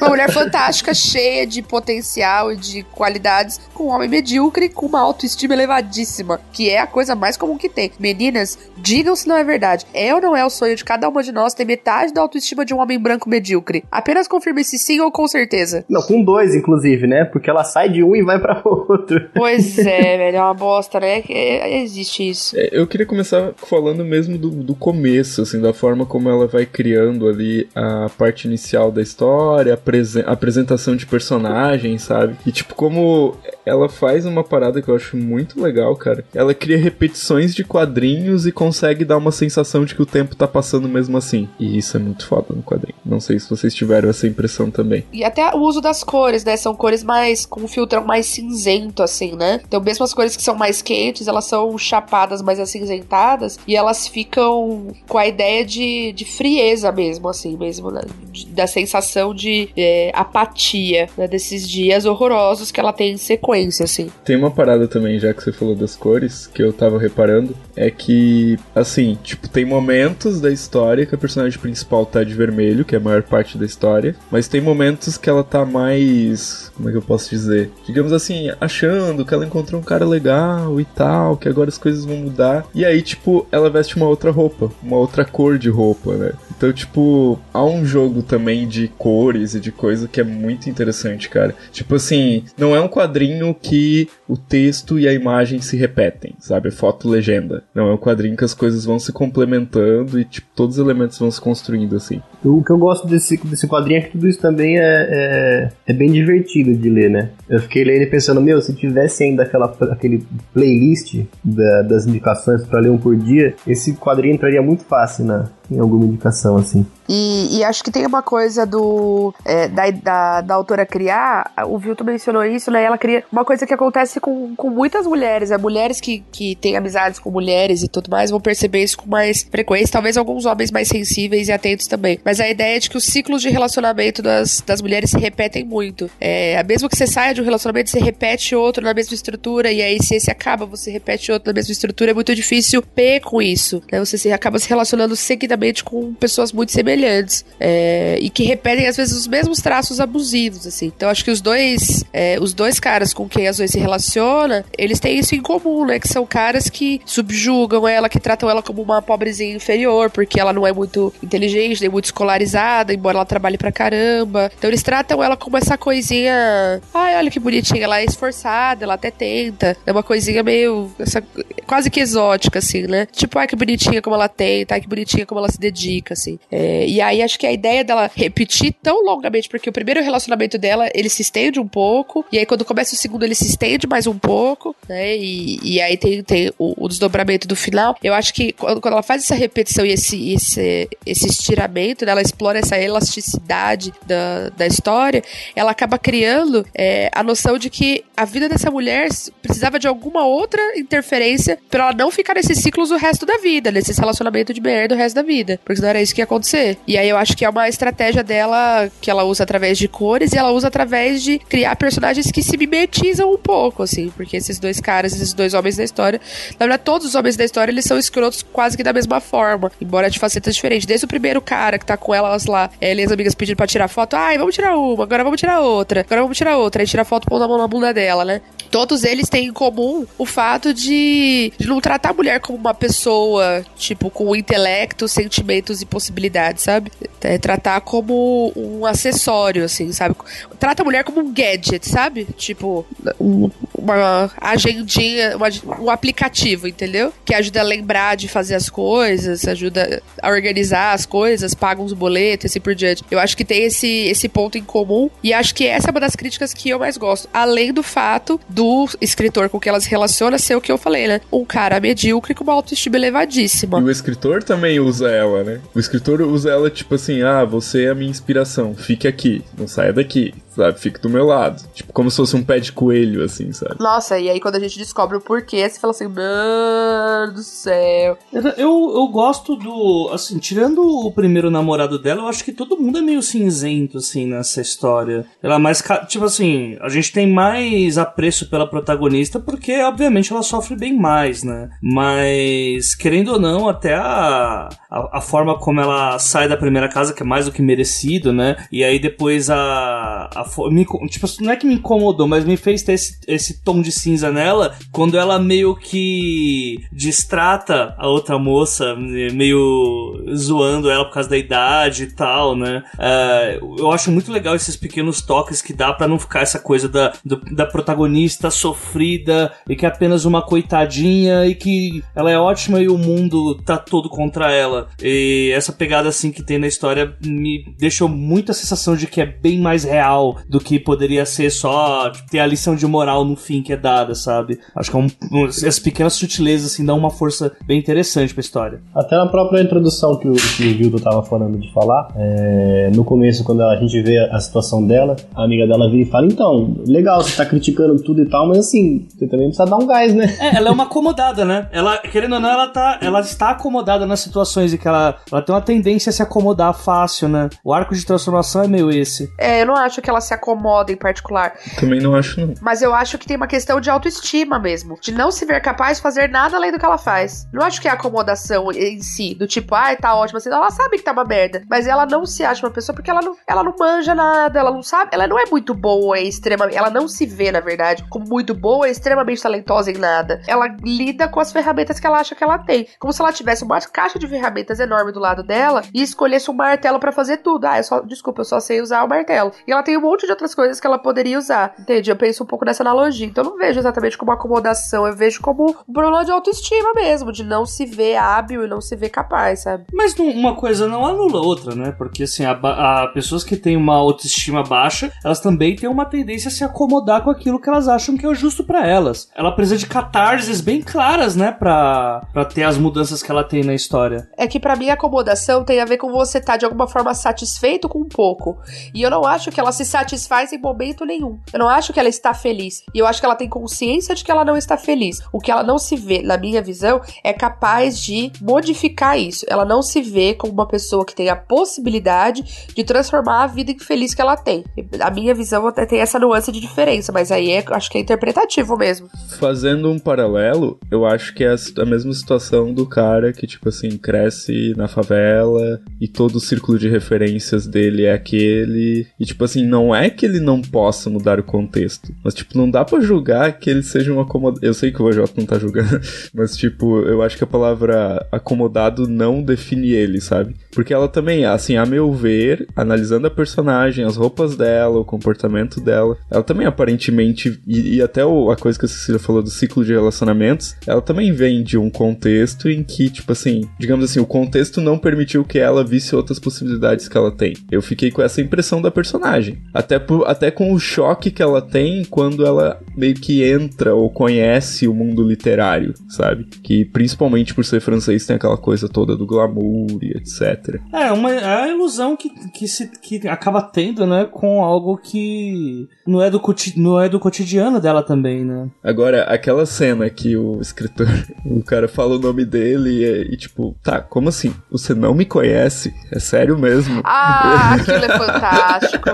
uma 0.00 0.08
mulher 0.08 0.30
fantástica, 0.30 0.92
cheia 0.92 1.46
de 1.46 1.62
potencial 1.62 2.52
e 2.52 2.56
de 2.56 2.82
qualidades, 2.82 3.58
com 3.72 3.84
um 3.84 3.88
homem 3.88 4.08
medíocre 4.08 4.68
com 4.68 4.84
uma 4.84 5.00
autoestima 5.00 5.54
elevadíssima, 5.54 6.40
que 6.52 6.68
é 6.68 6.80
a 6.80 6.86
coisa 6.86 7.14
mais 7.14 7.38
comum 7.38 7.56
que 7.56 7.68
tem. 7.68 7.90
Meninas, 7.98 8.58
digam 8.76 9.16
se 9.16 9.26
não 9.26 9.36
é 9.36 9.42
verdade. 9.42 9.86
É 9.94 10.14
ou 10.14 10.20
não 10.20 10.36
é 10.36 10.44
o 10.44 10.50
sonho 10.50 10.76
de 10.76 10.84
cada 10.84 11.08
uma 11.08 11.22
de 11.22 11.32
nós 11.32 11.54
ter 11.54 11.64
metade 11.64 12.12
da 12.12 12.20
autoestima 12.20 12.64
de 12.66 12.74
um 12.74 12.80
homem 12.80 12.98
branco 12.98 13.30
medíocre? 13.30 13.84
Apenas 13.90 14.28
confirme 14.28 14.62
se 14.62 14.78
sim 14.78 15.00
ou 15.00 15.10
com 15.10 15.26
certeza. 15.26 15.84
Não, 15.88 16.02
com 16.02 16.22
dois, 16.22 16.54
inclusive, 16.54 17.06
né? 17.06 17.24
Porque 17.24 17.48
ela 17.48 17.64
sai 17.64 17.88
de 17.88 18.02
um 18.02 18.14
e 18.14 18.22
vai 18.22 18.38
para 18.38 18.60
outro. 18.64 19.30
Pois 19.34 19.85
é, 19.86 20.16
velho, 20.16 20.36
é 20.36 20.40
uma 20.40 20.54
bosta, 20.54 21.00
né? 21.00 21.22
É, 21.28 21.82
existe 21.82 22.28
isso. 22.28 22.56
É, 22.58 22.68
eu 22.72 22.86
queria 22.86 23.06
começar 23.06 23.52
falando 23.56 24.04
mesmo 24.04 24.36
do, 24.36 24.50
do 24.50 24.74
começo, 24.74 25.42
assim, 25.42 25.60
da 25.60 25.72
forma 25.72 26.04
como 26.04 26.28
ela 26.28 26.46
vai 26.46 26.66
criando 26.66 27.28
ali 27.28 27.68
a 27.74 28.08
parte 28.16 28.46
inicial 28.46 28.90
da 28.90 29.02
história, 29.02 29.78
a 30.26 30.32
apresentação 30.32 30.96
de 30.96 31.06
personagens, 31.06 32.02
sabe? 32.02 32.36
E 32.46 32.52
tipo, 32.52 32.74
como 32.74 33.36
ela 33.64 33.88
faz 33.88 34.24
uma 34.24 34.44
parada 34.44 34.80
que 34.80 34.88
eu 34.88 34.94
acho 34.94 35.16
muito 35.16 35.60
legal, 35.60 35.94
cara. 35.96 36.24
Ela 36.34 36.54
cria 36.54 36.78
repetições 36.78 37.54
de 37.54 37.64
quadrinhos 37.64 38.46
e 38.46 38.52
consegue 38.52 39.04
dar 39.04 39.16
uma 39.16 39.32
sensação 39.32 39.84
de 39.84 39.94
que 39.94 40.02
o 40.02 40.06
tempo 40.06 40.36
tá 40.36 40.46
passando 40.46 40.88
mesmo 40.88 41.16
assim. 41.16 41.48
E 41.58 41.76
isso 41.76 41.96
é 41.96 42.00
muito 42.00 42.26
foda 42.26 42.46
no 42.50 42.62
quadrinho. 42.62 42.96
Não 43.04 43.18
sei 43.18 43.38
se 43.38 43.50
vocês 43.50 43.74
tiveram 43.74 44.08
essa 44.08 44.26
impressão 44.26 44.70
também. 44.70 45.04
E 45.12 45.24
até 45.24 45.52
o 45.54 45.58
uso 45.58 45.80
das 45.80 46.04
cores, 46.04 46.44
né? 46.44 46.56
São 46.56 46.74
cores 46.74 47.02
mais 47.02 47.44
com 47.44 47.62
um 47.62 47.68
filtro 47.68 48.06
mais 48.06 48.26
cinzento, 48.26 49.02
assim, 49.02 49.34
né? 49.34 49.60
Então, 49.66 49.75
mesmo 49.80 50.04
as 50.04 50.12
cores 50.12 50.36
que 50.36 50.42
são 50.42 50.54
mais 50.54 50.82
quentes, 50.82 51.28
elas 51.28 51.44
são 51.46 51.76
chapadas, 51.78 52.42
mais 52.42 52.60
acinzentadas, 52.60 53.58
e 53.66 53.76
elas 53.76 54.06
ficam 54.06 54.88
com 55.08 55.18
a 55.18 55.26
ideia 55.26 55.64
de, 55.64 56.12
de 56.12 56.24
frieza 56.24 56.92
mesmo, 56.92 57.28
assim, 57.28 57.56
mesmo, 57.56 57.90
né? 57.90 58.02
da 58.48 58.66
sensação 58.66 59.34
de, 59.34 59.46
de 59.46 59.70
é, 59.76 60.10
apatia 60.14 61.08
né, 61.16 61.28
desses 61.28 61.68
dias 61.68 62.04
horrorosos 62.04 62.70
que 62.70 62.80
ela 62.80 62.92
tem 62.92 63.12
em 63.12 63.16
sequência, 63.16 63.84
assim. 63.84 64.10
Tem 64.24 64.36
uma 64.36 64.50
parada 64.50 64.88
também, 64.88 65.18
já 65.18 65.32
que 65.32 65.42
você 65.42 65.52
falou 65.52 65.74
das 65.74 65.94
cores, 65.94 66.46
que 66.46 66.62
eu 66.62 66.72
tava 66.72 66.98
reparando, 66.98 67.56
é 67.76 67.90
que, 67.90 68.58
assim, 68.74 69.18
tipo, 69.22 69.48
tem 69.48 69.64
momentos 69.64 70.40
da 70.40 70.50
história 70.50 71.04
que 71.04 71.14
a 71.14 71.18
personagem 71.18 71.58
principal 71.58 72.06
tá 72.06 72.24
de 72.24 72.34
vermelho, 72.34 72.84
que 72.84 72.94
é 72.94 72.98
a 72.98 73.00
maior 73.00 73.22
parte 73.22 73.58
da 73.58 73.66
história, 73.66 74.16
mas 74.30 74.48
tem 74.48 74.60
momentos 74.60 75.18
que 75.18 75.28
ela 75.28 75.44
tá 75.44 75.64
mais. 75.64 76.72
Como 76.74 76.88
é 76.88 76.92
que 76.92 76.98
eu 76.98 77.02
posso 77.02 77.28
dizer? 77.28 77.70
Digamos 77.86 78.12
assim, 78.12 78.50
achando 78.60 79.24
que 79.24 79.34
ela 79.34 79.46
encontrou 79.46 79.80
um 79.80 79.84
cara 79.84 80.06
legal 80.06 80.80
e 80.80 80.84
tal, 80.84 81.36
que 81.36 81.48
agora 81.48 81.68
as 81.68 81.78
coisas 81.78 82.04
vão 82.04 82.16
mudar. 82.16 82.66
E 82.74 82.84
aí, 82.84 83.02
tipo, 83.02 83.46
ela 83.52 83.68
veste 83.68 83.96
uma 83.96 84.08
outra 84.08 84.30
roupa, 84.30 84.70
uma 84.82 84.96
outra 84.96 85.24
cor 85.24 85.58
de 85.58 85.68
roupa, 85.68 86.14
né? 86.14 86.32
Então, 86.56 86.72
tipo, 86.72 87.38
há 87.52 87.64
um 87.64 87.84
jogo 87.84 88.22
também 88.22 88.66
de 88.66 88.88
cores 88.88 89.54
e 89.54 89.60
de 89.60 89.70
coisa 89.70 90.08
que 90.08 90.20
é 90.20 90.24
muito 90.24 90.70
interessante, 90.70 91.28
cara. 91.28 91.54
Tipo 91.70 91.96
assim, 91.96 92.44
não 92.56 92.74
é 92.74 92.80
um 92.80 92.88
quadrinho 92.88 93.54
que 93.54 94.08
o 94.26 94.36
texto 94.36 94.98
e 94.98 95.06
a 95.06 95.12
imagem 95.12 95.60
se 95.60 95.76
repetem, 95.76 96.34
sabe? 96.38 96.68
É 96.68 96.72
foto-legenda. 96.72 97.64
Não, 97.76 97.90
é 97.90 97.92
um 97.92 97.98
quadrinho 97.98 98.34
que 98.34 98.42
as 98.42 98.54
coisas 98.54 98.86
vão 98.86 98.98
se 98.98 99.12
complementando 99.12 100.18
e, 100.18 100.24
tipo, 100.24 100.46
todos 100.56 100.78
os 100.78 100.82
elementos 100.82 101.18
vão 101.18 101.30
se 101.30 101.38
construindo 101.38 101.94
assim. 101.94 102.22
O 102.42 102.64
que 102.64 102.72
eu 102.72 102.78
gosto 102.78 103.06
desse, 103.06 103.36
desse 103.44 103.68
quadrinho 103.68 103.98
é 103.98 104.00
que 104.00 104.12
tudo 104.12 104.26
isso 104.26 104.40
também 104.40 104.78
é, 104.78 104.82
é, 104.82 105.68
é 105.86 105.92
bem 105.92 106.10
divertido 106.10 106.74
de 106.74 106.88
ler, 106.88 107.10
né? 107.10 107.28
Eu 107.46 107.60
fiquei 107.60 107.84
lendo 107.84 108.08
pensando, 108.08 108.40
meu, 108.40 108.62
se 108.62 108.74
tivesse 108.74 109.24
ainda 109.24 109.42
aquela, 109.42 109.66
aquele 109.92 110.26
playlist 110.54 111.22
da, 111.44 111.82
das 111.82 112.06
indicações 112.06 112.64
para 112.64 112.80
ler 112.80 112.88
um 112.88 112.96
por 112.96 113.14
dia, 113.14 113.54
esse 113.66 113.92
quadrinho 113.92 114.36
entraria 114.36 114.62
muito 114.62 114.82
fácil 114.84 115.26
na, 115.26 115.44
em 115.70 115.78
alguma 115.78 116.04
indicação, 116.04 116.56
assim. 116.56 116.86
E, 117.08 117.58
e, 117.58 117.64
acho 117.64 117.84
que 117.84 117.90
tem 117.90 118.04
uma 118.04 118.22
coisa 118.22 118.66
do 118.66 119.32
é, 119.44 119.68
da, 119.68 119.90
da, 119.90 120.40
da, 120.40 120.54
autora 120.54 120.84
criar, 120.84 121.52
o 121.68 121.78
Vilto 121.78 122.04
mencionou 122.04 122.44
isso, 122.44 122.70
né? 122.70 122.82
Ela 122.82 122.98
cria 122.98 123.24
uma 123.30 123.44
coisa 123.44 123.66
que 123.66 123.72
acontece 123.72 124.18
com, 124.18 124.54
com 124.56 124.70
muitas 124.70 125.06
mulheres. 125.06 125.50
É 125.50 125.58
mulheres 125.58 126.00
que, 126.00 126.24
que 126.32 126.56
têm 126.56 126.76
amizades 126.76 127.20
com 127.20 127.30
mulheres 127.30 127.82
e 127.82 127.88
tudo 127.88 128.10
mais 128.10 128.30
vão 128.30 128.40
perceber 128.40 128.82
isso 128.82 128.98
com 128.98 129.08
mais 129.08 129.44
frequência. 129.44 129.92
Talvez 129.92 130.16
alguns 130.16 130.46
homens 130.46 130.70
mais 130.70 130.88
sensíveis 130.88 131.48
e 131.48 131.52
atentos 131.52 131.86
também. 131.86 132.18
Mas 132.24 132.40
a 132.40 132.48
ideia 132.48 132.76
é 132.76 132.80
de 132.80 132.90
que 132.90 132.96
os 132.96 133.04
ciclos 133.04 133.40
de 133.40 133.50
relacionamento 133.50 134.20
das, 134.20 134.60
das 134.60 134.82
mulheres 134.82 135.10
se 135.10 135.18
repetem 135.18 135.64
muito. 135.64 136.10
É, 136.20 136.60
mesmo 136.64 136.88
que 136.88 136.96
você 136.96 137.06
saia 137.06 137.32
de 137.32 137.40
um 137.40 137.44
relacionamento, 137.44 137.90
você 137.90 138.00
repete 138.00 138.54
outro 138.54 138.82
na 138.82 138.92
mesma 138.92 139.14
estrutura, 139.14 139.70
e 139.70 139.80
aí 139.80 140.02
se 140.02 140.16
esse 140.16 140.30
acaba, 140.30 140.66
você 140.66 140.90
repete 140.90 141.30
outro 141.30 141.50
na 141.50 141.54
mesma 141.54 141.70
estrutura. 141.70 142.10
É 142.10 142.14
muito 142.14 142.34
difícil 142.34 142.82
per 142.82 143.20
com 143.20 143.40
isso. 143.40 143.80
Né? 143.90 144.00
Você 144.00 144.18
se, 144.18 144.32
acaba 144.32 144.58
se 144.58 144.68
relacionando 144.68 145.14
seguidamente 145.14 145.55
com 145.84 146.14
pessoas 146.14 146.52
muito 146.52 146.72
semelhantes 146.72 147.44
é, 147.58 148.18
e 148.20 148.30
que 148.30 148.44
repetem 148.44 148.86
às 148.86 148.96
vezes 148.96 149.16
os 149.16 149.26
mesmos 149.26 149.58
traços 149.58 150.00
abusivos, 150.00 150.66
assim. 150.66 150.92
Então 150.94 151.08
acho 151.08 151.24
que 151.24 151.30
os 151.30 151.40
dois, 151.40 152.04
é, 152.12 152.38
os 152.40 152.54
dois 152.54 152.78
caras 152.80 153.12
com 153.12 153.28
quem 153.28 153.48
a 153.48 153.52
Zoe 153.52 153.68
se 153.68 153.78
relaciona, 153.78 154.64
eles 154.76 155.00
têm 155.00 155.18
isso 155.18 155.34
em 155.34 155.40
comum, 155.40 155.86
né? 155.86 155.98
Que 155.98 156.08
são 156.08 156.26
caras 156.26 156.68
que 156.68 157.00
subjugam 157.04 157.86
ela, 157.86 158.08
que 158.08 158.20
tratam 158.20 158.48
ela 158.48 158.62
como 158.62 158.82
uma 158.82 159.02
pobrezinha 159.02 159.54
inferior, 159.54 160.10
porque 160.10 160.40
ela 160.40 160.52
não 160.52 160.66
é 160.66 160.72
muito 160.72 161.12
inteligente, 161.22 161.80
nem 161.80 161.90
muito 161.90 162.06
escolarizada, 162.06 162.92
embora 162.92 163.18
ela 163.18 163.26
trabalhe 163.26 163.58
pra 163.58 163.72
caramba. 163.72 164.50
Então 164.56 164.68
eles 164.70 164.82
tratam 164.82 165.22
ela 165.22 165.36
como 165.36 165.56
essa 165.56 165.76
coisinha, 165.76 166.80
ai, 166.92 167.16
olha 167.16 167.30
que 167.30 167.40
bonitinha, 167.40 167.84
ela 167.84 168.00
é 168.00 168.04
esforçada, 168.04 168.84
ela 168.84 168.94
até 168.94 169.10
tenta. 169.10 169.76
É 169.86 169.92
uma 169.92 170.02
coisinha 170.02 170.42
meio 170.42 170.90
essa, 170.98 171.22
quase 171.66 171.90
que 171.90 172.00
exótica, 172.00 172.58
assim, 172.58 172.82
né? 172.82 173.06
Tipo, 173.06 173.38
ai 173.38 173.46
que 173.46 173.56
bonitinha 173.56 174.02
como 174.02 174.16
ela 174.16 174.28
tenta, 174.28 174.74
ai 174.74 174.80
que 174.80 174.88
bonitinha 174.88 175.26
como 175.26 175.38
ela 175.38 175.45
se 175.48 175.58
dedica, 175.58 176.14
assim. 176.14 176.38
É, 176.50 176.86
e 176.86 177.00
aí 177.00 177.22
acho 177.22 177.38
que 177.38 177.46
a 177.46 177.52
ideia 177.52 177.84
dela 177.84 178.10
repetir 178.14 178.74
tão 178.82 179.04
longamente, 179.04 179.48
porque 179.48 179.68
o 179.68 179.72
primeiro 179.72 180.02
relacionamento 180.02 180.58
dela, 180.58 180.88
ele 180.94 181.08
se 181.08 181.22
estende 181.22 181.60
um 181.60 181.68
pouco, 181.68 182.24
e 182.30 182.38
aí 182.38 182.46
quando 182.46 182.64
começa 182.64 182.94
o 182.94 182.98
segundo, 182.98 183.24
ele 183.24 183.34
se 183.34 183.46
estende 183.46 183.86
mais 183.86 184.06
um 184.06 184.18
pouco, 184.18 184.74
né? 184.88 185.16
E, 185.16 185.58
e 185.62 185.80
aí 185.80 185.96
tem, 185.96 186.22
tem 186.22 186.52
o, 186.58 186.84
o 186.84 186.88
desdobramento 186.88 187.46
do 187.46 187.56
final. 187.56 187.96
Eu 188.02 188.14
acho 188.14 188.32
que 188.32 188.52
quando, 188.52 188.80
quando 188.80 188.94
ela 188.94 189.02
faz 189.02 189.22
essa 189.22 189.34
repetição 189.34 189.84
e 189.84 189.92
esse, 189.92 190.32
esse, 190.32 190.88
esse 191.04 191.26
estiramento, 191.26 192.04
né, 192.04 192.12
ela 192.12 192.22
explora 192.22 192.58
essa 192.58 192.78
elasticidade 192.78 193.92
da, 194.06 194.50
da 194.50 194.66
história, 194.66 195.22
ela 195.54 195.70
acaba 195.70 195.98
criando 195.98 196.66
é, 196.74 197.10
a 197.12 197.22
noção 197.22 197.58
de 197.58 197.70
que 197.70 198.04
a 198.16 198.24
vida 198.24 198.48
dessa 198.48 198.70
mulher 198.70 199.08
precisava 199.42 199.78
de 199.78 199.86
alguma 199.86 200.24
outra 200.26 200.60
interferência 200.78 201.58
para 201.70 201.84
ela 201.84 201.92
não 201.92 202.10
ficar 202.10 202.34
nesses 202.34 202.58
ciclos 202.58 202.90
o 202.90 202.96
resto 202.96 203.26
da 203.26 203.38
vida, 203.38 203.70
nesses 203.70 203.98
relacionamentos 203.98 204.54
de 204.54 204.60
merda 204.60 204.94
o 204.94 204.98
resto 204.98 205.14
da 205.16 205.22
vida. 205.22 205.35
Porque 205.64 205.80
não 205.80 205.88
era 205.88 206.00
isso 206.00 206.14
que 206.14 206.20
ia 206.20 206.24
acontecer. 206.24 206.78
E 206.86 206.96
aí 206.96 207.08
eu 207.08 207.16
acho 207.16 207.36
que 207.36 207.44
é 207.44 207.48
uma 207.48 207.68
estratégia 207.68 208.22
dela 208.22 208.90
que 209.00 209.10
ela 209.10 209.24
usa 209.24 209.44
através 209.44 209.78
de 209.78 209.88
cores 209.88 210.32
e 210.32 210.38
ela 210.38 210.50
usa 210.50 210.68
através 210.68 211.22
de 211.22 211.38
criar 211.38 211.76
personagens 211.76 212.30
que 212.30 212.42
se 212.42 212.56
mimetizam 212.56 213.32
um 213.32 213.38
pouco, 213.38 213.82
assim, 213.82 214.10
porque 214.16 214.36
esses 214.36 214.58
dois 214.58 214.80
caras, 214.80 215.12
esses 215.12 215.32
dois 215.32 215.54
homens 215.54 215.76
da 215.76 215.84
história, 215.84 216.20
na 216.58 216.66
verdade, 216.66 216.82
todos 216.84 217.06
os 217.06 217.14
homens 217.14 217.36
da 217.36 217.44
história, 217.44 217.72
eles 217.72 217.84
são 217.84 217.98
escrotos 217.98 218.42
quase 218.42 218.76
que 218.76 218.82
da 218.82 218.92
mesma 218.92 219.20
forma, 219.20 219.70
embora 219.80 220.10
de 220.10 220.18
facetas 220.18 220.54
diferentes. 220.54 220.86
Desde 220.86 221.04
o 221.04 221.08
primeiro 221.08 221.40
cara 221.40 221.78
que 221.78 221.86
tá 221.86 221.96
com 221.96 222.14
elas 222.14 222.46
lá, 222.46 222.70
ele 222.80 223.02
e 223.02 223.04
as 223.04 223.12
amigas 223.12 223.34
pedindo 223.34 223.56
pra 223.56 223.66
tirar 223.66 223.88
foto, 223.88 224.14
ai, 224.14 224.38
vamos 224.38 224.54
tirar 224.54 224.76
uma, 224.76 225.04
agora 225.04 225.24
vamos 225.24 225.40
tirar 225.40 225.60
outra, 225.60 226.00
agora 226.00 226.22
vamos 226.22 226.36
tirar 226.36 226.56
outra, 226.56 226.82
aí 226.82 226.86
tira 226.86 227.04
foto 227.04 227.26
pondo 227.26 227.44
a 227.44 227.48
mão 227.48 227.58
na 227.58 227.68
bunda 227.68 227.92
dela, 227.92 228.24
né? 228.24 228.40
Todos 228.76 229.04
eles 229.04 229.30
têm 229.30 229.46
em 229.46 229.52
comum 229.54 230.04
o 230.18 230.26
fato 230.26 230.74
de, 230.74 231.50
de 231.56 231.66
não 231.66 231.80
tratar 231.80 232.10
a 232.10 232.12
mulher 232.12 232.40
como 232.40 232.58
uma 232.58 232.74
pessoa, 232.74 233.64
tipo, 233.74 234.10
com 234.10 234.36
intelecto, 234.36 235.08
sentimentos 235.08 235.80
e 235.80 235.86
possibilidades, 235.86 236.64
sabe? 236.64 236.92
É 237.22 237.38
tratar 237.38 237.80
como 237.80 238.52
um 238.54 238.84
acessório, 238.84 239.64
assim, 239.64 239.92
sabe? 239.92 240.14
Trata 240.60 240.82
a 240.82 240.84
mulher 240.84 241.04
como 241.04 241.20
um 241.20 241.32
gadget, 241.32 241.88
sabe? 241.88 242.26
Tipo, 242.36 242.84
um, 243.18 243.50
uma 243.74 244.30
agendinha, 244.38 245.38
uma, 245.38 245.48
um 245.80 245.88
aplicativo, 245.88 246.68
entendeu? 246.68 247.14
Que 247.24 247.34
ajuda 247.34 247.60
a 247.60 247.64
lembrar 247.64 248.14
de 248.14 248.28
fazer 248.28 248.56
as 248.56 248.68
coisas, 248.68 249.48
ajuda 249.48 250.02
a 250.22 250.28
organizar 250.28 250.92
as 250.92 251.06
coisas, 251.06 251.54
paga 251.54 251.80
uns 251.80 251.94
boletos 251.94 252.44
e 252.44 252.46
assim 252.48 252.60
por 252.60 252.74
diante. 252.74 253.02
Eu 253.10 253.18
acho 253.18 253.34
que 253.34 253.44
tem 253.44 253.64
esse, 253.64 253.88
esse 253.88 254.28
ponto 254.28 254.58
em 254.58 254.64
comum 254.64 255.08
e 255.22 255.32
acho 255.32 255.54
que 255.54 255.66
essa 255.66 255.88
é 255.88 255.90
uma 255.90 256.00
das 256.00 256.14
críticas 256.14 256.52
que 256.52 256.68
eu 256.68 256.78
mais 256.78 256.98
gosto. 256.98 257.26
Além 257.32 257.72
do 257.72 257.82
fato 257.82 258.38
do 258.46 258.65
escritor 259.00 259.48
com 259.48 259.60
que 259.60 259.68
ela 259.68 259.80
se 259.80 259.88
relaciona 259.88 260.38
ser 260.38 260.56
o 260.56 260.60
que 260.60 260.70
eu 260.70 260.78
falei, 260.78 261.08
né? 261.08 261.20
Um 261.32 261.44
cara 261.44 261.80
medíocre 261.80 262.34
com 262.34 262.44
uma 262.44 262.52
autoestima 262.52 262.96
elevadíssima. 262.96 263.80
E 263.80 263.82
o 263.82 263.90
escritor 263.90 264.42
também 264.42 264.80
usa 264.80 265.10
ela, 265.10 265.44
né? 265.44 265.60
O 265.74 265.78
escritor 265.78 266.20
usa 266.22 266.50
ela 266.50 266.70
tipo 266.70 266.94
assim: 266.94 267.22
ah, 267.22 267.44
você 267.44 267.84
é 267.84 267.90
a 267.90 267.94
minha 267.94 268.10
inspiração, 268.10 268.74
fique 268.74 269.06
aqui, 269.06 269.44
não 269.58 269.68
saia 269.68 269.92
daqui 269.92 270.34
sabe? 270.56 270.80
Fica 270.80 271.00
do 271.00 271.08
meu 271.08 271.26
lado. 271.26 271.62
Tipo, 271.74 271.92
como 271.92 272.10
se 272.10 272.16
fosse 272.16 272.34
um 272.34 272.42
pé 272.42 272.58
de 272.58 272.72
coelho, 272.72 273.22
assim, 273.22 273.52
sabe? 273.52 273.76
Nossa, 273.78 274.18
e 274.18 274.30
aí 274.30 274.40
quando 274.40 274.56
a 274.56 274.60
gente 274.60 274.78
descobre 274.78 275.16
o 275.16 275.20
porquê, 275.20 275.68
você 275.68 275.78
fala 275.78 275.92
assim, 275.92 276.08
mano 276.08 277.32
do 277.34 277.42
céu. 277.42 278.18
Eu, 278.32 278.92
eu 278.94 279.08
gosto 279.08 279.56
do. 279.56 280.10
Assim, 280.12 280.38
tirando 280.38 280.82
o 280.82 281.12
primeiro 281.12 281.50
namorado 281.50 281.98
dela, 281.98 282.22
eu 282.22 282.28
acho 282.28 282.44
que 282.44 282.52
todo 282.52 282.78
mundo 282.78 282.98
é 282.98 283.02
meio 283.02 283.22
cinzento, 283.22 283.98
assim, 283.98 284.26
nessa 284.26 284.60
história. 284.60 285.26
Ela 285.42 285.56
é 285.56 285.58
mais. 285.58 285.82
Tipo 286.08 286.24
assim, 286.24 286.76
a 286.80 286.88
gente 286.88 287.12
tem 287.12 287.26
mais 287.26 287.98
apreço 287.98 288.48
pela 288.48 288.68
protagonista 288.68 289.38
porque, 289.38 289.80
obviamente, 289.82 290.32
ela 290.32 290.42
sofre 290.42 290.76
bem 290.76 290.96
mais, 290.96 291.42
né? 291.42 291.68
Mas, 291.82 292.94
querendo 292.94 293.32
ou 293.32 293.40
não, 293.40 293.68
até 293.68 293.94
a, 293.94 294.68
a, 294.90 295.18
a 295.18 295.20
forma 295.20 295.58
como 295.58 295.80
ela 295.80 296.18
sai 296.18 296.48
da 296.48 296.56
primeira 296.56 296.88
casa, 296.88 297.12
que 297.12 297.22
é 297.22 297.26
mais 297.26 297.46
do 297.46 297.52
que 297.52 297.62
merecido, 297.62 298.32
né? 298.32 298.56
E 298.70 298.82
aí 298.84 298.98
depois 298.98 299.50
a, 299.50 300.30
a 300.34 300.44
me, 300.70 300.86
tipo, 301.08 301.26
não 301.40 301.52
é 301.52 301.56
que 301.56 301.66
me 301.66 301.74
incomodou, 301.74 302.26
mas 302.26 302.44
me 302.44 302.56
fez 302.56 302.82
ter 302.82 302.94
esse, 302.94 303.18
esse 303.26 303.62
tom 303.62 303.80
de 303.80 303.92
cinza 303.92 304.30
nela 304.30 304.74
quando 304.92 305.18
ela 305.18 305.38
meio 305.38 305.74
que 305.76 306.78
distrata 306.92 307.94
a 307.98 308.08
outra 308.08 308.38
moça, 308.38 308.94
meio 308.96 310.24
zoando 310.34 310.90
ela 310.90 311.04
por 311.04 311.14
causa 311.14 311.28
da 311.28 311.36
idade 311.36 312.04
e 312.04 312.12
tal, 312.12 312.56
né? 312.56 312.82
Uh, 312.94 313.76
eu 313.78 313.90
acho 313.92 314.10
muito 314.10 314.32
legal 314.32 314.54
esses 314.54 314.76
pequenos 314.76 315.20
toques 315.20 315.62
que 315.62 315.72
dá 315.72 315.92
para 315.92 316.08
não 316.08 316.18
ficar 316.18 316.40
essa 316.40 316.58
coisa 316.58 316.88
da, 316.88 317.12
do, 317.24 317.36
da 317.54 317.66
protagonista 317.66 318.50
sofrida 318.50 319.52
e 319.68 319.76
que 319.76 319.84
é 319.84 319.88
apenas 319.88 320.24
uma 320.24 320.42
coitadinha 320.42 321.46
e 321.46 321.54
que 321.54 322.02
ela 322.14 322.30
é 322.30 322.38
ótima 322.38 322.80
e 322.80 322.88
o 322.88 322.98
mundo 322.98 323.54
tá 323.62 323.76
todo 323.76 324.08
contra 324.08 324.52
ela. 324.52 324.88
E 325.02 325.52
essa 325.54 325.72
pegada 325.72 326.08
assim 326.08 326.30
que 326.30 326.42
tem 326.42 326.58
na 326.58 326.66
história 326.66 327.16
me 327.24 327.64
deixou 327.78 328.08
muita 328.08 328.52
sensação 328.52 328.96
de 328.96 329.06
que 329.06 329.20
é 329.20 329.26
bem 329.26 329.58
mais 329.60 329.84
real 329.84 330.35
do 330.48 330.60
que 330.60 330.78
poderia 330.78 331.24
ser 331.26 331.50
só 331.50 332.10
tipo, 332.10 332.30
ter 332.30 332.38
a 332.38 332.46
lição 332.46 332.74
de 332.74 332.86
moral 332.86 333.24
no 333.24 333.36
fim 333.36 333.62
que 333.62 333.72
é 333.72 333.76
dada, 333.76 334.14
sabe? 334.14 334.58
Acho 334.74 334.90
que 334.90 334.96
é 334.96 335.00
um, 335.00 335.06
um, 335.32 335.44
as 335.44 335.78
pequenas 335.78 336.14
sutilezas 336.14 336.72
assim 336.72 336.84
dão 336.84 336.98
uma 336.98 337.10
força 337.10 337.52
bem 337.66 337.78
interessante 337.78 338.34
pra 338.34 338.40
história. 338.40 338.80
Até 338.94 339.16
na 339.16 339.26
própria 339.26 339.62
introdução 339.62 340.18
que 340.18 340.28
o, 340.28 340.34
que 340.34 340.64
o 340.64 340.76
Gildo 340.76 341.00
tava 341.00 341.22
falando 341.22 341.58
de 341.58 341.72
falar, 341.72 342.08
é, 342.16 342.90
no 342.94 343.04
começo, 343.04 343.44
quando 343.44 343.62
a 343.62 343.76
gente 343.76 344.00
vê 344.02 344.18
a 344.30 344.38
situação 344.38 344.86
dela, 344.86 345.16
a 345.34 345.44
amiga 345.44 345.66
dela 345.66 345.90
vira 345.90 346.02
e 346.02 346.10
fala: 346.10 346.26
Então, 346.26 346.76
legal, 346.86 347.22
você 347.22 347.36
tá 347.36 347.46
criticando 347.46 348.02
tudo 348.02 348.22
e 348.22 348.28
tal, 348.28 348.48
mas 348.48 348.58
assim, 348.58 349.06
você 349.08 349.26
também 349.26 349.48
precisa 349.48 349.68
dar 349.68 349.76
um 349.76 349.86
gás, 349.86 350.14
né? 350.14 350.34
É, 350.40 350.56
ela 350.56 350.68
é 350.68 350.72
uma 350.72 350.84
acomodada, 350.84 351.44
né? 351.44 351.68
Ela, 351.72 351.98
querendo 351.98 352.34
ou 352.34 352.40
não, 352.40 352.48
ela, 352.48 352.68
tá, 352.68 352.98
ela 353.02 353.20
está 353.20 353.50
acomodada 353.50 354.06
nas 354.06 354.20
situações 354.20 354.72
e 354.72 354.78
que 354.78 354.86
ela, 354.86 355.16
ela 355.30 355.42
tem 355.42 355.54
uma 355.54 355.60
tendência 355.60 356.10
a 356.10 356.12
se 356.12 356.22
acomodar 356.22 356.74
fácil, 356.74 357.28
né? 357.28 357.48
O 357.64 357.72
arco 357.72 357.94
de 357.94 358.04
transformação 358.04 358.62
é 358.62 358.68
meio 358.68 358.90
esse. 358.90 359.30
É, 359.38 359.62
eu 359.62 359.66
não 359.66 359.76
acho 359.76 360.00
que 360.00 360.10
ela 360.10 360.20
se 360.26 360.34
acomoda 360.34 360.92
em 360.92 360.96
particular. 360.96 361.54
Também 361.78 362.00
não 362.00 362.14
acho, 362.14 362.40
não. 362.40 362.54
Mas 362.60 362.82
eu 362.82 362.94
acho 362.94 363.18
que 363.18 363.26
tem 363.26 363.36
uma 363.36 363.46
questão 363.46 363.80
de 363.80 363.90
autoestima 363.90 364.58
mesmo. 364.58 364.98
De 365.00 365.12
não 365.12 365.30
se 365.30 365.44
ver 365.44 365.60
capaz 365.60 365.98
de 365.98 366.02
fazer 366.02 366.28
nada 366.28 366.56
além 366.56 366.72
do 366.72 366.78
que 366.78 366.84
ela 366.84 366.98
faz. 366.98 367.46
Não 367.52 367.64
acho 367.64 367.80
que 367.80 367.88
é 367.88 367.90
acomodação 367.90 368.70
em 368.72 369.00
si, 369.00 369.34
do 369.34 369.46
tipo, 369.46 369.74
ai, 369.74 369.96
tá 369.96 370.14
ótimo 370.14 370.38
assim. 370.38 370.50
Ela 370.50 370.70
sabe 370.70 370.98
que 370.98 371.04
tá 371.04 371.12
uma 371.12 371.24
merda. 371.24 371.62
Mas 371.68 371.86
ela 371.86 372.06
não 372.06 372.26
se 372.26 372.44
acha 372.44 372.66
uma 372.66 372.72
pessoa 372.72 372.94
porque 372.94 373.10
ela 373.10 373.22
não, 373.22 373.36
ela 373.46 373.62
não 373.62 373.74
manja 373.78 374.14
nada, 374.14 374.58
ela 374.58 374.70
não 374.70 374.82
sabe. 374.82 375.10
Ela 375.12 375.26
não 375.26 375.38
é 375.38 375.44
muito 375.50 375.74
boa, 375.74 376.18
é 376.18 376.22
extremamente. 376.22 376.76
Ela 376.76 376.90
não 376.90 377.08
se 377.08 377.26
vê, 377.26 377.52
na 377.52 377.60
verdade, 377.60 378.04
como 378.08 378.26
muito 378.26 378.54
boa, 378.54 378.86
é 378.86 378.90
extremamente 378.90 379.42
talentosa 379.42 379.90
em 379.90 379.98
nada. 379.98 380.40
Ela 380.46 380.68
lida 380.82 381.28
com 381.28 381.40
as 381.40 381.52
ferramentas 381.52 382.00
que 382.00 382.06
ela 382.06 382.18
acha 382.18 382.34
que 382.34 382.42
ela 382.42 382.58
tem. 382.58 382.88
Como 382.98 383.12
se 383.12 383.20
ela 383.20 383.32
tivesse 383.32 383.64
uma 383.64 383.80
caixa 383.80 384.18
de 384.18 384.26
ferramentas 384.26 384.80
enorme 384.80 385.12
do 385.12 385.20
lado 385.20 385.42
dela 385.42 385.82
e 385.92 386.02
escolhesse 386.02 386.50
um 386.50 386.54
martelo 386.54 386.98
para 386.98 387.12
fazer 387.12 387.38
tudo. 387.38 387.66
Ah, 387.66 387.78
eu 387.78 387.84
só, 387.84 388.00
desculpa, 388.00 388.40
eu 388.40 388.44
só 388.44 388.60
sei 388.60 388.80
usar 388.80 389.04
o 389.04 389.08
martelo. 389.08 389.52
E 389.66 389.72
ela 389.72 389.82
tem 389.82 389.96
um 389.96 390.00
monte 390.00 390.15
de 390.24 390.30
outras 390.30 390.54
coisas 390.54 390.80
que 390.80 390.86
ela 390.86 390.98
poderia 390.98 391.38
usar. 391.38 391.74
Entende? 391.78 392.10
Eu 392.10 392.16
penso 392.16 392.44
um 392.44 392.46
pouco 392.46 392.64
nessa 392.64 392.82
analogia. 392.82 393.26
Então 393.26 393.44
eu 393.44 393.50
não 393.50 393.58
vejo 393.58 393.78
exatamente 393.78 394.16
como 394.16 394.32
acomodação, 394.32 395.06
eu 395.06 395.14
vejo 395.14 395.40
como 395.40 395.76
um 395.88 395.92
problema 395.92 396.24
de 396.24 396.30
autoestima 396.30 396.92
mesmo, 396.94 397.32
de 397.32 397.44
não 397.44 397.66
se 397.66 397.84
ver 397.84 398.16
hábil 398.16 398.64
e 398.64 398.68
não 398.68 398.80
se 398.80 398.94
ver 398.96 399.08
capaz, 399.08 399.60
sabe? 399.60 399.84
Mas 399.92 400.14
uma 400.14 400.54
coisa 400.54 400.88
não 400.88 401.04
anula 401.04 401.40
outra, 401.40 401.74
né? 401.74 401.92
Porque 401.92 402.22
assim, 402.22 402.44
a, 402.44 402.52
a 402.52 403.08
pessoas 403.08 403.42
que 403.44 403.56
têm 403.56 403.76
uma 403.76 403.96
autoestima 403.96 404.62
baixa, 404.62 405.12
elas 405.24 405.40
também 405.40 405.74
têm 405.74 405.88
uma 405.88 406.04
tendência 406.04 406.48
a 406.48 406.52
se 406.52 406.64
acomodar 406.64 407.22
com 407.22 407.30
aquilo 407.30 407.60
que 407.60 407.68
elas 407.68 407.88
acham 407.88 408.16
que 408.16 408.24
é 408.24 408.28
o 408.28 408.34
justo 408.34 408.64
pra 408.64 408.86
elas. 408.86 409.28
Ela 409.34 409.52
precisa 409.52 409.78
de 409.78 409.86
catarses 409.86 410.60
bem 410.60 410.82
claras, 410.82 411.34
né? 411.34 411.52
Pra, 411.52 412.22
pra 412.32 412.44
ter 412.44 412.62
as 412.62 412.78
mudanças 412.78 413.22
que 413.22 413.30
ela 413.30 413.44
tem 413.44 413.64
na 413.64 413.74
história. 413.74 414.28
É 414.36 414.46
que 414.46 414.60
pra 414.60 414.76
mim 414.76 414.90
a 414.90 414.94
acomodação 414.94 415.64
tem 415.64 415.80
a 415.80 415.84
ver 415.84 415.96
com 415.96 416.10
você 416.10 416.38
estar 416.38 416.56
de 416.56 416.64
alguma 416.64 416.86
forma 416.86 417.14
satisfeito 417.14 417.88
com 417.88 418.00
um 418.00 418.08
pouco. 418.08 418.58
E 418.94 419.02
eu 419.02 419.10
não 419.10 419.24
acho 419.24 419.50
que 419.50 419.60
ela 419.60 419.72
se 419.72 419.84
satisfaz 419.96 420.52
em 420.52 420.58
momento 420.58 421.06
nenhum. 421.06 421.38
Eu 421.52 421.58
não 421.58 421.68
acho 421.68 421.92
que 421.92 421.98
ela 421.98 422.08
está 422.08 422.34
feliz. 422.34 422.82
E 422.94 422.98
eu 422.98 423.06
acho 423.06 423.18
que 423.18 423.26
ela 423.26 423.34
tem 423.34 423.48
consciência 423.48 424.14
de 424.14 424.22
que 424.22 424.30
ela 424.30 424.44
não 424.44 424.56
está 424.56 424.76
feliz. 424.76 425.20
O 425.32 425.40
que 425.40 425.50
ela 425.50 425.62
não 425.62 425.78
se 425.78 425.96
vê, 425.96 426.20
na 426.22 426.36
minha 426.36 426.60
visão, 426.60 427.00
é 427.24 427.32
capaz 427.32 427.98
de 427.98 428.30
modificar 428.40 429.18
isso. 429.18 429.46
Ela 429.48 429.64
não 429.64 429.80
se 429.82 430.02
vê 430.02 430.34
como 430.34 430.52
uma 430.52 430.66
pessoa 430.66 431.04
que 431.04 431.14
tem 431.14 431.30
a 431.30 431.36
possibilidade 431.36 432.68
de 432.74 432.84
transformar 432.84 433.44
a 433.44 433.46
vida 433.46 433.72
infeliz 433.72 434.14
que 434.14 434.20
ela 434.20 434.36
tem. 434.36 434.64
A 435.00 435.10
minha 435.10 435.34
visão 435.34 435.66
até 435.66 435.86
tem 435.86 436.00
essa 436.00 436.18
nuance 436.18 436.52
de 436.52 436.60
diferença, 436.60 437.10
mas 437.10 437.32
aí 437.32 437.50
é, 437.50 437.64
acho 437.70 437.90
que 437.90 437.96
é 437.96 438.00
interpretativo 438.00 438.76
mesmo. 438.76 439.08
Fazendo 439.38 439.90
um 439.90 439.98
paralelo, 439.98 440.78
eu 440.90 441.06
acho 441.06 441.34
que 441.34 441.42
é 441.42 441.54
a 441.78 441.86
mesma 441.86 442.12
situação 442.12 442.74
do 442.74 442.86
cara 442.86 443.32
que, 443.32 443.46
tipo 443.46 443.68
assim, 443.68 443.96
cresce 443.96 444.74
na 444.76 444.88
favela 444.88 445.80
e 446.00 446.06
todo 446.06 446.36
o 446.36 446.40
círculo 446.40 446.78
de 446.78 446.88
referências 446.88 447.66
dele 447.66 448.04
é 448.04 448.12
aquele. 448.12 449.06
E, 449.18 449.24
tipo 449.24 449.44
assim, 449.44 449.64
não 449.64 449.85
é 449.94 450.08
que 450.10 450.24
ele 450.26 450.40
não 450.40 450.60
possa 450.62 451.08
mudar 451.10 451.38
o 451.38 451.42
contexto, 451.44 452.14
mas, 452.24 452.34
tipo, 452.34 452.56
não 452.56 452.70
dá 452.70 452.84
pra 452.84 453.00
julgar 453.00 453.58
que 453.58 453.68
ele 453.70 453.82
seja 453.82 454.12
um 454.12 454.20
acomodado. 454.20 454.64
Eu 454.64 454.74
sei 454.74 454.90
que 454.92 455.00
o 455.02 455.04
OJ 455.04 455.24
não 455.36 455.46
tá 455.46 455.58
julgando, 455.58 456.00
mas, 456.34 456.56
tipo, 456.56 457.00
eu 457.00 457.22
acho 457.22 457.36
que 457.36 457.44
a 457.44 457.46
palavra 457.46 458.26
acomodado 458.32 459.08
não 459.08 459.42
define 459.42 459.90
ele, 459.90 460.20
sabe? 460.20 460.54
Porque 460.72 460.92
ela 460.94 461.08
também, 461.08 461.44
assim, 461.44 461.76
a 461.76 461.84
meu 461.86 462.12
ver, 462.12 462.66
analisando 462.76 463.26
a 463.26 463.30
personagem, 463.30 464.04
as 464.04 464.16
roupas 464.16 464.56
dela, 464.56 464.98
o 464.98 465.04
comportamento 465.04 465.80
dela, 465.80 466.16
ela 466.30 466.42
também 466.42 466.66
aparentemente, 466.66 467.60
e, 467.66 467.96
e 467.96 468.02
até 468.02 468.24
o- 468.24 468.50
a 468.50 468.56
coisa 468.56 468.78
que 468.78 468.84
a 468.84 468.88
Cecília 468.88 469.18
falou 469.18 469.42
do 469.42 469.50
ciclo 469.50 469.84
de 469.84 469.92
relacionamentos, 469.92 470.76
ela 470.86 471.00
também 471.02 471.32
vem 471.32 471.62
de 471.62 471.76
um 471.78 471.90
contexto 471.90 472.68
em 472.68 472.82
que, 472.82 473.10
tipo 473.10 473.32
assim, 473.32 473.62
digamos 473.78 474.04
assim, 474.04 474.20
o 474.20 474.26
contexto 474.26 474.80
não 474.80 474.98
permitiu 474.98 475.44
que 475.44 475.58
ela 475.58 475.84
visse 475.84 476.14
outras 476.14 476.38
possibilidades 476.38 477.08
que 477.08 477.16
ela 477.16 477.30
tem. 477.30 477.54
Eu 477.70 477.82
fiquei 477.82 478.10
com 478.10 478.22
essa 478.22 478.40
impressão 478.40 478.80
da 478.80 478.90
personagem. 478.90 479.58
Até, 479.76 479.98
por- 479.98 480.26
até 480.26 480.50
com 480.50 480.72
o 480.72 480.78
choque 480.78 481.30
que 481.30 481.42
ela 481.42 481.60
tem 481.60 482.04
quando 482.04 482.46
ela 482.46 482.80
meio 482.96 483.14
que 483.14 483.44
entra 483.44 483.94
ou 483.94 484.08
conhece 484.08 484.88
o 484.88 484.94
mundo 484.94 485.22
literário, 485.22 485.92
sabe? 486.08 486.44
Que 486.62 486.84
principalmente 486.84 487.54
por 487.54 487.64
ser 487.64 487.80
francês 487.80 488.24
tem 488.26 488.36
aquela 488.36 488.56
coisa 488.56 488.88
toda 488.88 489.14
do 489.16 489.26
glamour 489.26 489.98
e 490.02 490.16
etc. 490.16 490.80
É, 490.92 491.12
uma, 491.12 491.30
é 491.30 491.44
a 491.44 491.68
ilusão 491.68 492.16
que, 492.16 492.30
que, 492.50 492.66
se, 492.66 492.90
que 493.00 493.28
acaba 493.28 493.60
tendo, 493.60 494.06
né? 494.06 494.24
Com 494.24 494.64
algo 494.64 494.96
que 494.96 495.86
não 496.06 496.22
é, 496.22 496.30
do, 496.30 496.40
não 496.76 497.00
é 497.00 497.08
do 497.08 497.20
cotidiano 497.20 497.78
dela 497.80 498.02
também, 498.02 498.44
né? 498.44 498.68
Agora, 498.82 499.24
aquela 499.24 499.66
cena 499.66 500.08
que 500.08 500.36
o 500.36 500.60
escritor, 500.60 501.06
o 501.44 501.62
cara 501.62 501.86
fala 501.86 502.16
o 502.16 502.18
nome 502.18 502.44
dele 502.44 503.04
e, 503.04 503.34
e, 503.34 503.36
tipo, 503.36 503.76
tá, 503.82 504.00
como 504.00 504.28
assim? 504.30 504.54
Você 504.70 504.94
não 504.94 505.12
me 505.14 505.26
conhece? 505.26 505.92
É 506.10 506.18
sério 506.18 506.58
mesmo? 506.58 507.02
Ah, 507.04 507.74
aquilo 507.78 508.04
é 508.04 508.18
fantástico. 508.18 509.10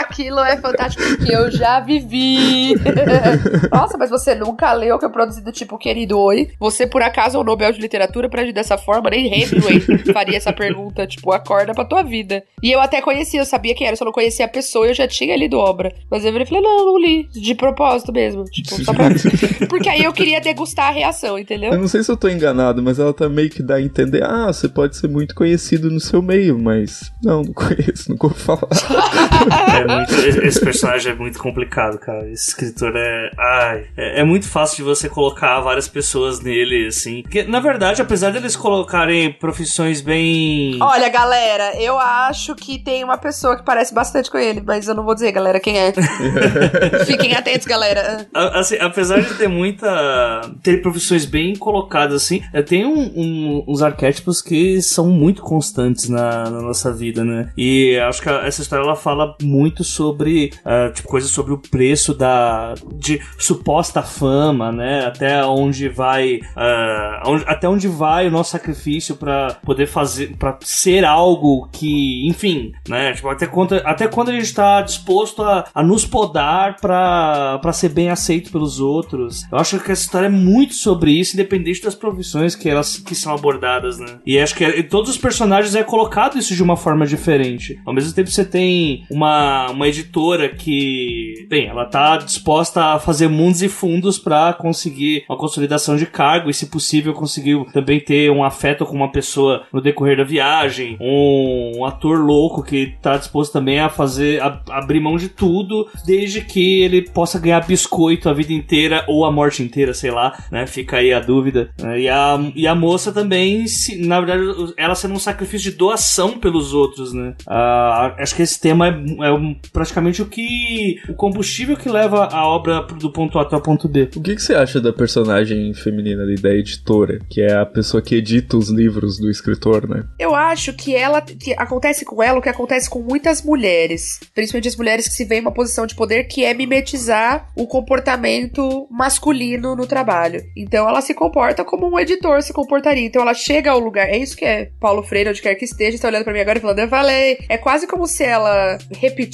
Aquilo 0.00 0.40
é 0.40 0.56
fantástico 0.56 1.02
porque 1.16 1.34
eu 1.34 1.50
já 1.50 1.80
vivi. 1.80 2.74
Nossa, 3.70 3.98
mas 3.98 4.10
você 4.10 4.34
nunca 4.34 4.72
leu 4.72 4.98
que 4.98 5.04
eu 5.04 5.10
produzi 5.10 5.42
do 5.42 5.52
tipo 5.52 5.76
querido 5.76 6.18
oi? 6.18 6.50
Você 6.58 6.86
por 6.86 7.02
acaso 7.02 7.36
é 7.36 7.40
um 7.40 7.44
Nobel 7.44 7.72
de 7.72 7.80
literatura 7.80 8.28
pra 8.28 8.42
agir 8.42 8.52
dessa 8.52 8.78
forma? 8.78 9.10
Nem 9.10 9.26
Hemingway 9.26 9.80
faria 10.12 10.36
essa 10.36 10.52
pergunta, 10.52 11.06
tipo, 11.06 11.32
acorda 11.32 11.74
pra 11.74 11.84
tua 11.84 12.02
vida. 12.02 12.42
E 12.62 12.70
eu 12.70 12.80
até 12.80 13.00
conhecia, 13.00 13.40
eu 13.40 13.44
sabia 13.44 13.74
quem 13.74 13.86
era, 13.86 13.96
só 13.96 14.04
não 14.04 14.12
conhecia 14.12 14.46
a 14.46 14.48
pessoa, 14.48 14.86
eu 14.86 14.94
já 14.94 15.06
tinha 15.06 15.36
lido 15.36 15.58
obra. 15.58 15.92
Mas 16.10 16.24
eu 16.24 16.32
falei, 16.32 16.62
não, 16.62 16.86
não 16.86 16.98
li, 16.98 17.28
de 17.30 17.54
propósito 17.54 18.12
mesmo. 18.12 18.44
Tipo, 18.44 18.82
só 18.84 18.92
pra... 18.92 19.08
Porque 19.68 19.88
aí 19.88 20.04
eu 20.04 20.12
queria 20.12 20.40
degustar 20.40 20.88
a 20.88 20.92
reação, 20.92 21.38
entendeu? 21.38 21.72
Eu 21.72 21.78
não 21.78 21.88
sei 21.88 22.02
se 22.02 22.10
eu 22.10 22.16
tô 22.16 22.28
enganado, 22.28 22.82
mas 22.82 22.98
ela 22.98 23.12
tá 23.12 23.28
meio 23.28 23.50
que 23.50 23.62
dá 23.62 23.76
a 23.76 23.82
entender, 23.82 24.22
ah, 24.24 24.46
você 24.46 24.68
pode 24.68 24.96
ser 24.96 25.08
muito 25.08 25.34
conhecido 25.34 25.90
no 25.90 26.00
seu 26.00 26.22
meio, 26.22 26.58
mas 26.58 27.12
não, 27.22 27.42
não 27.42 27.52
conheço, 27.52 28.10
nunca 28.10 28.26
ouvi 28.26 28.38
falar. 28.38 28.68
É 29.82 29.96
muito- 29.96 30.14
esse 30.46 30.60
personagem 30.60 31.12
é 31.12 31.14
muito 31.14 31.38
complicado, 31.38 31.98
cara. 31.98 32.28
Esse 32.30 32.50
escritor 32.50 32.92
é. 32.96 33.30
Ai. 33.38 33.84
É, 33.96 34.20
é 34.20 34.24
muito 34.24 34.48
fácil 34.48 34.76
de 34.78 34.82
você 34.82 35.08
colocar 35.08 35.60
várias 35.60 35.88
pessoas 35.88 36.40
nele, 36.40 36.86
assim. 36.86 37.22
Porque, 37.22 37.42
na 37.44 37.60
verdade, 37.60 38.00
apesar 38.02 38.30
deles 38.30 38.56
colocarem 38.56 39.32
profissões 39.32 40.00
bem. 40.00 40.78
Olha, 40.80 41.08
galera, 41.08 41.74
eu 41.80 41.98
acho 41.98 42.54
que 42.54 42.78
tem 42.78 43.02
uma 43.04 43.18
pessoa 43.18 43.56
que 43.56 43.64
parece 43.64 43.94
bastante 43.94 44.30
com 44.30 44.38
ele, 44.38 44.62
mas 44.64 44.88
eu 44.88 44.94
não 44.94 45.04
vou 45.04 45.14
dizer, 45.14 45.32
galera, 45.32 45.58
quem 45.60 45.78
é. 45.78 45.92
Fiquem 47.06 47.34
atentos, 47.34 47.66
galera. 47.66 48.26
A- 48.34 48.60
Assim, 48.62 48.76
apesar 48.80 49.20
de 49.20 49.34
ter 49.34 49.48
muita. 49.48 50.42
ter 50.62 50.82
profissões 50.82 51.24
bem 51.24 51.56
colocadas, 51.56 52.22
assim, 52.22 52.42
é, 52.52 52.62
tem 52.62 52.84
um- 52.86 53.12
um- 53.16 53.64
uns 53.66 53.82
arquétipos 53.82 54.40
que 54.42 54.80
são 54.82 55.08
muito 55.08 55.42
constantes 55.42 56.08
na, 56.08 56.44
na 56.50 56.60
nossa 56.62 56.92
vida, 56.92 57.24
né? 57.24 57.50
E 57.56 57.98
acho 57.98 58.20
que 58.22 58.28
a- 58.28 58.46
essa 58.46 58.62
história 58.62 58.82
ela 58.84 58.94
fala 58.96 59.34
muito 59.42 59.61
sobre, 59.84 60.52
ah, 60.64 60.90
tipo, 60.92 61.08
coisas 61.08 61.30
sobre 61.30 61.52
o 61.52 61.58
preço 61.58 62.14
da. 62.14 62.74
de 62.94 63.20
suposta 63.38 64.02
fama, 64.02 64.70
né? 64.72 65.06
Até 65.06 65.44
onde 65.44 65.88
vai. 65.88 66.40
ah, 66.56 67.22
onde- 67.26 67.44
até 67.46 67.68
onde 67.68 67.88
vai 67.88 68.28
o 68.28 68.30
nosso 68.30 68.50
sacrifício 68.52 69.16
pra 69.16 69.54
poder 69.64 69.86
fazer. 69.86 70.36
pra 70.36 70.58
ser 70.62 71.04
algo 71.04 71.68
que. 71.72 72.26
enfim, 72.28 72.72
né? 72.88 73.12
Tipo, 73.12 73.28
até 73.28 73.46
quando, 73.46 73.74
até 73.84 74.06
quando 74.08 74.30
a 74.30 74.32
gente 74.32 74.52
tá 74.54 74.80
disposto 74.82 75.42
a, 75.42 75.64
a 75.74 75.82
nos 75.82 76.04
podar 76.06 76.76
pra 76.80 77.72
ser 77.72 77.88
bem 77.90 78.10
aceito 78.10 78.50
pelos 78.52 78.80
outros. 78.80 79.44
Eu 79.50 79.58
acho 79.58 79.78
que 79.80 79.90
essa 79.92 80.02
história 80.02 80.26
é 80.26 80.30
muito 80.30 80.74
sobre 80.74 81.12
isso, 81.12 81.34
independente 81.34 81.82
das 81.82 81.94
profissões 81.94 82.54
que 82.54 82.68
elas 82.68 82.96
que 82.98 83.14
são 83.14 83.34
abordadas, 83.34 83.98
né? 83.98 84.18
E 84.26 84.38
acho 84.38 84.54
que 84.54 84.64
em 84.64 84.82
todos 84.82 85.10
os 85.10 85.18
personagens 85.18 85.74
é 85.74 85.82
colocado 85.82 86.38
isso 86.38 86.54
de 86.54 86.62
uma 86.62 86.76
forma 86.76 87.06
diferente. 87.06 87.80
Ao 87.84 87.92
mesmo 87.92 88.12
tempo 88.12 88.30
você 88.30 88.44
tem 88.44 89.04
uma, 89.10 89.51
uma 89.70 89.88
editora 89.88 90.48
que, 90.48 91.46
bem, 91.48 91.66
ela 91.66 91.84
tá 91.84 92.16
disposta 92.16 92.84
a 92.84 92.98
fazer 92.98 93.28
mundos 93.28 93.62
e 93.62 93.68
fundos 93.68 94.18
pra 94.18 94.52
conseguir 94.52 95.24
uma 95.28 95.38
consolidação 95.38 95.96
de 95.96 96.06
cargo 96.06 96.50
e, 96.50 96.54
se 96.54 96.66
possível, 96.66 97.12
conseguir 97.12 97.64
também 97.72 98.00
ter 98.00 98.30
um 98.30 98.44
afeto 98.44 98.84
com 98.84 98.94
uma 98.94 99.10
pessoa 99.10 99.64
no 99.72 99.80
decorrer 99.80 100.16
da 100.16 100.24
viagem. 100.24 100.96
Um, 101.00 101.78
um 101.78 101.84
ator 101.84 102.18
louco 102.18 102.62
que 102.62 102.94
tá 103.00 103.16
disposto 103.16 103.52
também 103.52 103.80
a 103.80 103.88
fazer, 103.88 104.40
a, 104.42 104.60
abrir 104.70 105.00
mão 105.00 105.16
de 105.16 105.28
tudo, 105.28 105.88
desde 106.06 106.40
que 106.40 106.82
ele 106.82 107.02
possa 107.02 107.38
ganhar 107.38 107.66
biscoito 107.66 108.28
a 108.28 108.32
vida 108.32 108.52
inteira 108.52 109.04
ou 109.08 109.24
a 109.24 109.32
morte 109.32 109.62
inteira, 109.62 109.94
sei 109.94 110.10
lá, 110.10 110.36
né? 110.50 110.66
Fica 110.66 110.98
aí 110.98 111.12
a 111.12 111.20
dúvida. 111.20 111.70
E 111.96 112.08
a, 112.08 112.38
e 112.54 112.66
a 112.66 112.74
moça 112.74 113.12
também, 113.12 113.66
se, 113.66 114.04
na 114.04 114.20
verdade, 114.20 114.72
ela 114.76 114.94
sendo 114.94 115.14
um 115.14 115.18
sacrifício 115.18 115.70
de 115.70 115.76
doação 115.76 116.38
pelos 116.38 116.74
outros, 116.74 117.12
né? 117.12 117.34
Ah, 117.46 118.14
acho 118.18 118.34
que 118.34 118.42
esse 118.42 118.60
tema 118.60 118.88
é, 118.88 118.90
é 119.26 119.30
praticamente 119.72 120.22
o 120.22 120.26
que. 120.26 121.00
o 121.08 121.14
combustível 121.14 121.76
que 121.76 121.88
leva 121.88 122.26
a 122.26 122.46
obra 122.46 122.82
do 122.82 123.12
ponto 123.12 123.38
A 123.38 123.42
até 123.42 123.56
o 123.56 123.60
ponto 123.60 123.88
B. 123.88 124.08
O 124.16 124.20
que, 124.20 124.34
que 124.34 124.42
você 124.42 124.54
acha 124.54 124.80
da 124.80 124.92
personagem 124.92 125.72
feminina 125.74 126.22
ali, 126.22 126.36
da 126.36 126.54
editora, 126.54 127.18
que 127.30 127.40
é 127.40 127.54
a 127.54 127.66
pessoa 127.66 128.02
que 128.02 128.14
edita 128.14 128.56
os 128.56 128.68
livros 128.68 129.18
do 129.18 129.30
escritor, 129.30 129.88
né? 129.88 130.04
Eu 130.18 130.34
acho 130.34 130.72
que 130.72 130.94
ela. 130.94 131.20
que 131.20 131.54
acontece 131.54 132.04
com 132.04 132.22
ela 132.22 132.38
o 132.38 132.42
que 132.42 132.48
acontece 132.48 132.88
com 132.88 133.00
muitas 133.00 133.42
mulheres. 133.42 134.20
Principalmente 134.34 134.68
as 134.68 134.76
mulheres 134.76 135.08
que 135.08 135.14
se 135.14 135.24
veem 135.24 135.40
em 135.40 135.42
uma 135.42 135.52
posição 135.52 135.86
de 135.86 135.94
poder, 135.94 136.24
que 136.24 136.44
é 136.44 136.54
mimetizar 136.54 137.48
o 137.56 137.66
comportamento 137.66 138.86
masculino 138.90 139.74
no 139.74 139.86
trabalho. 139.86 140.42
Então 140.56 140.88
ela 140.88 141.00
se 141.00 141.14
comporta 141.14 141.64
como 141.64 141.88
um 141.88 141.98
editor 141.98 142.42
se 142.42 142.52
comportaria. 142.52 143.04
Então 143.04 143.22
ela 143.22 143.34
chega 143.34 143.70
ao 143.70 143.78
lugar. 143.78 144.08
É 144.08 144.16
isso 144.16 144.36
que 144.36 144.44
é 144.44 144.70
Paulo 144.80 145.02
Freire, 145.02 145.30
onde 145.30 145.42
quer 145.42 145.54
que 145.54 145.64
esteja, 145.64 145.96
está 145.96 146.08
olhando 146.08 146.24
pra 146.24 146.32
mim 146.32 146.40
agora 146.40 146.58
e 146.58 146.60
falando, 146.60 146.78
eu 146.78 146.88
falei. 146.88 147.38
É 147.48 147.58
quase 147.58 147.86
como 147.86 148.06
se 148.06 148.24
ela 148.24 148.78
repetisse 148.92 149.31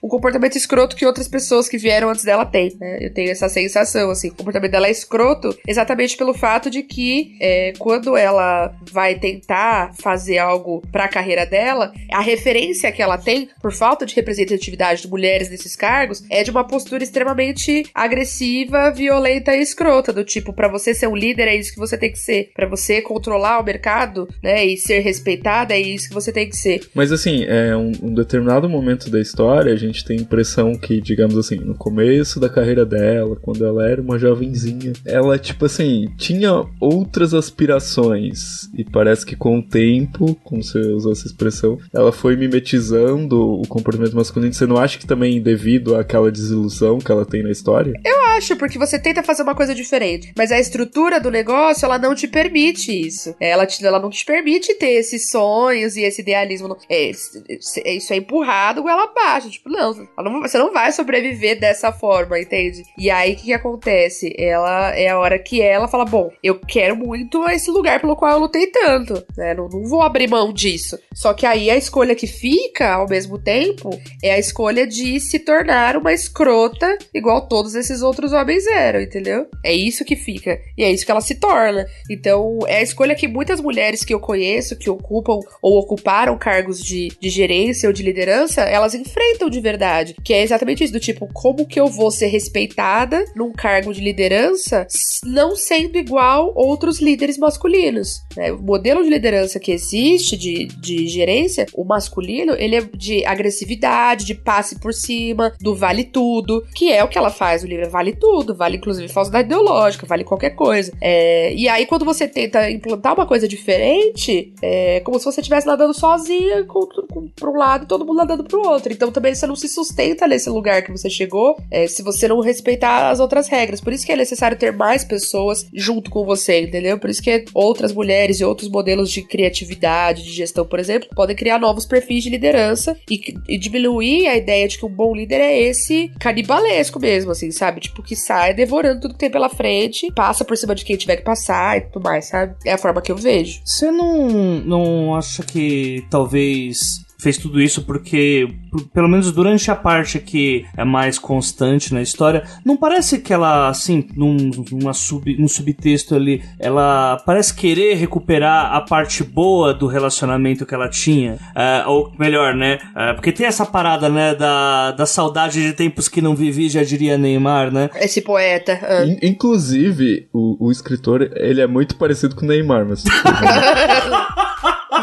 o 0.00 0.08
comportamento 0.08 0.56
escroto 0.56 0.96
que 0.96 1.06
outras 1.06 1.28
pessoas 1.28 1.68
que 1.68 1.78
vieram 1.78 2.10
antes 2.10 2.24
dela 2.24 2.44
têm. 2.44 2.76
Né? 2.78 2.98
Eu 3.00 3.12
tenho 3.12 3.30
essa 3.30 3.48
sensação, 3.48 4.10
assim. 4.10 4.28
O 4.28 4.34
comportamento 4.34 4.72
dela 4.72 4.88
é 4.88 4.90
escroto 4.90 5.56
exatamente 5.66 6.16
pelo 6.16 6.34
fato 6.34 6.70
de 6.70 6.82
que 6.82 7.36
é, 7.40 7.72
quando 7.78 8.16
ela 8.16 8.74
vai 8.90 9.14
tentar 9.18 9.94
fazer 9.94 10.38
algo 10.38 10.82
para 10.90 11.04
a 11.04 11.08
carreira 11.08 11.46
dela, 11.46 11.92
a 12.12 12.20
referência 12.20 12.90
que 12.92 13.02
ela 13.02 13.18
tem, 13.18 13.48
por 13.60 13.72
falta 13.72 14.04
de 14.04 14.14
representatividade 14.14 15.02
de 15.02 15.08
mulheres 15.08 15.50
nesses 15.50 15.76
cargos, 15.76 16.22
é 16.30 16.42
de 16.42 16.50
uma 16.50 16.66
postura 16.66 17.02
extremamente 17.02 17.84
agressiva, 17.94 18.90
violenta 18.90 19.54
e 19.54 19.60
escrota, 19.60 20.12
do 20.12 20.24
tipo, 20.24 20.52
para 20.52 20.68
você 20.68 20.94
ser 20.94 21.06
um 21.06 21.16
líder 21.16 21.48
é 21.48 21.56
isso 21.56 21.72
que 21.72 21.78
você 21.78 21.96
tem 21.96 22.10
que 22.10 22.18
ser, 22.18 22.50
para 22.54 22.66
você 22.66 23.00
controlar 23.00 23.60
o 23.60 23.64
mercado, 23.64 24.28
né, 24.42 24.64
e 24.64 24.76
ser 24.76 25.00
respeitada 25.00 25.74
é 25.74 25.80
isso 25.80 26.08
que 26.08 26.14
você 26.14 26.32
tem 26.32 26.48
que 26.48 26.56
ser. 26.56 26.88
Mas 26.94 27.12
assim, 27.12 27.44
é 27.44 27.76
um, 27.76 27.92
um 28.02 28.14
determinado 28.14 28.68
momento 28.68 29.10
da 29.10 29.19
história, 29.22 29.72
a 29.72 29.76
gente 29.76 30.04
tem 30.04 30.18
a 30.18 30.22
impressão 30.22 30.74
que, 30.76 31.00
digamos 31.00 31.36
assim, 31.36 31.56
no 31.56 31.74
começo 31.74 32.38
da 32.38 32.48
carreira 32.48 32.84
dela, 32.84 33.36
quando 33.40 33.64
ela 33.64 33.88
era 33.88 34.00
uma 34.00 34.18
jovenzinha, 34.18 34.92
ela 35.04 35.38
tipo 35.38 35.64
assim, 35.64 36.08
tinha 36.16 36.64
outras 36.78 37.34
aspirações 37.34 38.68
e 38.76 38.84
parece 38.84 39.24
que 39.24 39.36
com 39.36 39.58
o 39.58 39.62
tempo, 39.62 40.34
como 40.44 40.62
você 40.62 40.78
usou 40.78 41.12
essa 41.12 41.26
expressão, 41.26 41.78
ela 41.92 42.12
foi 42.12 42.36
mimetizando 42.36 43.60
o 43.60 43.66
comportamento 43.66 44.14
masculino. 44.14 44.52
Você 44.52 44.66
não 44.66 44.76
acha 44.76 44.98
que 44.98 45.06
também 45.06 45.40
devido 45.40 45.96
àquela 45.96 46.30
desilusão 46.30 46.98
que 46.98 47.10
ela 47.10 47.24
tem 47.24 47.42
na 47.42 47.50
história? 47.50 47.92
Eu 48.04 48.26
acho, 48.36 48.56
porque 48.56 48.78
você 48.78 48.98
tenta 48.98 49.22
fazer 49.22 49.42
uma 49.42 49.54
coisa 49.54 49.74
diferente, 49.74 50.32
mas 50.36 50.52
a 50.52 50.58
estrutura 50.58 51.20
do 51.20 51.30
negócio, 51.30 51.84
ela 51.84 51.98
não 51.98 52.14
te 52.14 52.28
permite 52.28 52.90
isso. 52.90 53.34
Ela, 53.40 53.66
te, 53.66 53.84
ela 53.84 53.98
não 53.98 54.10
te 54.10 54.24
permite 54.24 54.74
ter 54.74 54.92
esses 54.92 55.30
sonhos 55.30 55.96
e 55.96 56.02
esse 56.02 56.20
idealismo. 56.20 56.76
É, 56.88 57.10
isso 57.10 58.12
é 58.12 58.16
empurrado 58.16 58.88
ela 58.88 59.08
abaixo. 59.10 59.50
Tipo, 59.50 59.68
não, 59.68 59.92
não, 60.18 60.40
você 60.40 60.58
não 60.58 60.72
vai 60.72 60.92
sobreviver 60.92 61.58
dessa 61.58 61.92
forma, 61.92 62.38
entende? 62.38 62.82
E 62.98 63.10
aí, 63.10 63.32
o 63.32 63.36
que, 63.36 63.44
que 63.44 63.52
acontece? 63.52 64.34
Ela 64.38 64.94
é 64.96 65.08
a 65.08 65.18
hora 65.18 65.38
que 65.38 65.60
ela 65.60 65.88
fala, 65.88 66.04
bom, 66.04 66.30
eu 66.42 66.58
quero 66.58 66.96
muito 66.96 67.48
esse 67.50 67.70
lugar 67.70 68.00
pelo 68.00 68.16
qual 68.16 68.32
eu 68.32 68.38
lutei 68.38 68.66
tanto, 68.66 69.22
né? 69.36 69.54
Não, 69.54 69.68
não 69.68 69.84
vou 69.84 70.02
abrir 70.02 70.28
mão 70.28 70.52
disso. 70.52 70.98
Só 71.14 71.32
que 71.34 71.46
aí 71.46 71.70
a 71.70 71.76
escolha 71.76 72.14
que 72.14 72.26
fica, 72.26 72.94
ao 72.94 73.08
mesmo 73.08 73.38
tempo, 73.38 73.90
é 74.22 74.32
a 74.32 74.38
escolha 74.38 74.86
de 74.86 75.20
se 75.20 75.38
tornar 75.38 75.96
uma 75.96 76.12
escrota 76.12 76.98
igual 77.14 77.48
todos 77.48 77.74
esses 77.74 78.02
outros 78.02 78.32
homens 78.32 78.66
eram, 78.66 79.00
entendeu? 79.00 79.46
É 79.64 79.72
isso 79.72 80.04
que 80.04 80.16
fica. 80.16 80.58
E 80.76 80.84
é 80.84 80.90
isso 80.90 81.04
que 81.04 81.10
ela 81.10 81.20
se 81.20 81.34
torna. 81.34 81.86
Então, 82.08 82.58
é 82.66 82.76
a 82.78 82.82
escolha 82.82 83.14
que 83.14 83.28
muitas 83.28 83.60
mulheres 83.60 84.04
que 84.04 84.14
eu 84.14 84.20
conheço, 84.20 84.76
que 84.76 84.90
ocupam 84.90 85.38
ou 85.62 85.78
ocuparam 85.78 86.38
cargos 86.38 86.82
de, 86.82 87.08
de 87.20 87.28
gerência 87.28 87.88
ou 87.88 87.92
de 87.92 88.02
liderança, 88.02 88.62
elas 88.62 88.94
enfrentam 89.00 89.48
de 89.48 89.60
verdade. 89.60 90.14
Que 90.22 90.34
é 90.34 90.42
exatamente 90.42 90.84
isso, 90.84 90.92
do 90.92 91.00
tipo, 91.00 91.28
como 91.32 91.66
que 91.66 91.80
eu 91.80 91.86
vou 91.86 92.10
ser 92.10 92.26
respeitada 92.26 93.24
num 93.34 93.52
cargo 93.52 93.92
de 93.92 94.00
liderança 94.00 94.86
não 95.24 95.56
sendo 95.56 95.98
igual 95.98 96.52
outros 96.54 97.00
líderes 97.00 97.38
masculinos? 97.38 98.20
Né? 98.36 98.52
O 98.52 98.62
modelo 98.62 99.02
de 99.02 99.10
liderança 99.10 99.58
que 99.58 99.72
existe, 99.72 100.36
de, 100.36 100.66
de 100.66 101.06
gerência, 101.06 101.66
o 101.74 101.84
masculino, 101.84 102.54
ele 102.56 102.76
é 102.76 102.80
de 102.80 103.24
agressividade, 103.24 104.24
de 104.24 104.34
passe 104.34 104.78
por 104.78 104.92
cima, 104.92 105.52
do 105.60 105.74
vale 105.74 106.04
tudo, 106.04 106.64
que 106.74 106.92
é 106.92 107.02
o 107.02 107.08
que 107.08 107.18
ela 107.18 107.30
faz. 107.30 107.62
O 107.62 107.66
livro 107.66 107.86
é 107.86 107.88
vale 107.88 108.14
tudo, 108.14 108.54
vale 108.54 108.76
inclusive 108.76 109.08
falsidade 109.08 109.46
ideológica, 109.46 110.06
vale 110.06 110.24
qualquer 110.24 110.50
coisa. 110.50 110.92
É, 111.00 111.52
e 111.54 111.68
aí, 111.68 111.86
quando 111.86 112.04
você 112.04 112.26
tenta 112.28 112.70
implantar 112.70 113.14
uma 113.14 113.26
coisa 113.26 113.46
diferente, 113.46 114.52
é 114.62 115.00
como 115.00 115.18
se 115.18 115.24
você 115.24 115.40
estivesse 115.40 115.66
nadando 115.66 115.94
sozinha 115.94 116.64
com, 116.64 116.86
com, 116.86 117.30
um 117.42 117.56
lado 117.56 117.84
e 117.84 117.88
todo 117.88 118.04
mundo 118.04 118.18
nadando 118.18 118.44
pro 118.44 118.66
outro. 118.66 118.89
Então 118.92 119.10
também 119.10 119.34
você 119.34 119.46
não 119.46 119.56
se 119.56 119.68
sustenta 119.68 120.26
nesse 120.26 120.48
lugar 120.50 120.82
que 120.82 120.90
você 120.90 121.08
chegou 121.08 121.56
é, 121.70 121.86
se 121.86 122.02
você 122.02 122.28
não 122.28 122.40
respeitar 122.40 123.10
as 123.10 123.20
outras 123.20 123.48
regras. 123.48 123.80
Por 123.80 123.92
isso 123.92 124.06
que 124.06 124.12
é 124.12 124.16
necessário 124.16 124.56
ter 124.56 124.72
mais 124.72 125.04
pessoas 125.04 125.66
junto 125.74 126.10
com 126.10 126.24
você, 126.24 126.62
entendeu? 126.62 126.98
Por 126.98 127.10
isso 127.10 127.22
que 127.22 127.44
outras 127.54 127.92
mulheres 127.92 128.40
e 128.40 128.44
outros 128.44 128.68
modelos 128.68 129.10
de 129.10 129.22
criatividade, 129.22 130.24
de 130.24 130.32
gestão, 130.32 130.64
por 130.64 130.78
exemplo, 130.78 131.08
podem 131.14 131.36
criar 131.36 131.58
novos 131.58 131.84
perfis 131.84 132.22
de 132.22 132.30
liderança 132.30 132.96
e, 133.10 133.20
e 133.48 133.58
diminuir 133.58 134.26
a 134.26 134.36
ideia 134.36 134.68
de 134.68 134.78
que 134.78 134.86
um 134.86 134.90
bom 134.90 135.14
líder 135.14 135.40
é 135.40 135.58
esse 135.58 136.10
canibalesco 136.18 137.00
mesmo, 137.00 137.30
assim, 137.30 137.50
sabe? 137.50 137.80
Tipo, 137.80 138.02
que 138.02 138.16
sai 138.16 138.54
devorando 138.54 139.00
tudo 139.00 139.14
que 139.14 139.20
tem 139.20 139.30
pela 139.30 139.48
frente, 139.48 140.10
passa 140.12 140.44
por 140.44 140.56
cima 140.56 140.74
de 140.74 140.84
quem 140.84 140.96
tiver 140.96 141.16
que 141.16 141.22
passar 141.22 141.78
e 141.78 141.80
tudo 141.82 142.02
mais, 142.02 142.26
sabe? 142.26 142.54
É 142.64 142.72
a 142.72 142.78
forma 142.78 143.02
que 143.02 143.12
eu 143.12 143.16
vejo. 143.16 143.60
Você 143.64 143.90
não, 143.90 144.28
não 144.60 145.14
acha 145.14 145.42
que 145.42 146.04
talvez 146.10 147.04
fez 147.20 147.36
tudo 147.36 147.60
isso 147.60 147.82
porque, 147.82 148.48
pelo 148.92 149.08
menos 149.08 149.30
durante 149.32 149.70
a 149.70 149.76
parte 149.76 150.18
que 150.18 150.64
é 150.76 150.84
mais 150.84 151.18
constante 151.18 151.92
na 151.92 152.02
história, 152.02 152.44
não 152.64 152.76
parece 152.76 153.18
que 153.18 153.32
ela, 153.32 153.68
assim, 153.68 154.06
num, 154.16 154.36
numa 154.72 154.92
sub, 154.92 155.36
num 155.38 155.48
subtexto 155.48 156.14
ali, 156.14 156.42
ela 156.58 157.22
parece 157.26 157.54
querer 157.54 157.94
recuperar 157.94 158.74
a 158.74 158.80
parte 158.80 159.22
boa 159.22 159.74
do 159.74 159.86
relacionamento 159.86 160.66
que 160.66 160.74
ela 160.74 160.88
tinha. 160.88 161.34
Uh, 161.34 161.88
ou 161.88 162.12
melhor, 162.18 162.54
né? 162.54 162.78
Uh, 162.90 163.14
porque 163.14 163.32
tem 163.32 163.46
essa 163.46 163.66
parada, 163.66 164.08
né, 164.08 164.34
da, 164.34 164.92
da 164.92 165.06
saudade 165.06 165.62
de 165.62 165.72
tempos 165.72 166.08
que 166.08 166.22
não 166.22 166.34
vivi, 166.34 166.68
já 166.68 166.82
diria 166.82 167.18
Neymar, 167.18 167.72
né? 167.72 167.90
Esse 167.96 168.20
poeta. 168.20 168.74
Uh. 168.82 169.18
Inclusive, 169.22 170.28
o, 170.32 170.66
o 170.66 170.70
escritor, 170.70 171.30
ele 171.36 171.60
é 171.60 171.66
muito 171.66 171.96
parecido 171.96 172.34
com 172.34 172.44
o 172.44 172.48
Neymar, 172.48 172.86
mas. 172.86 173.04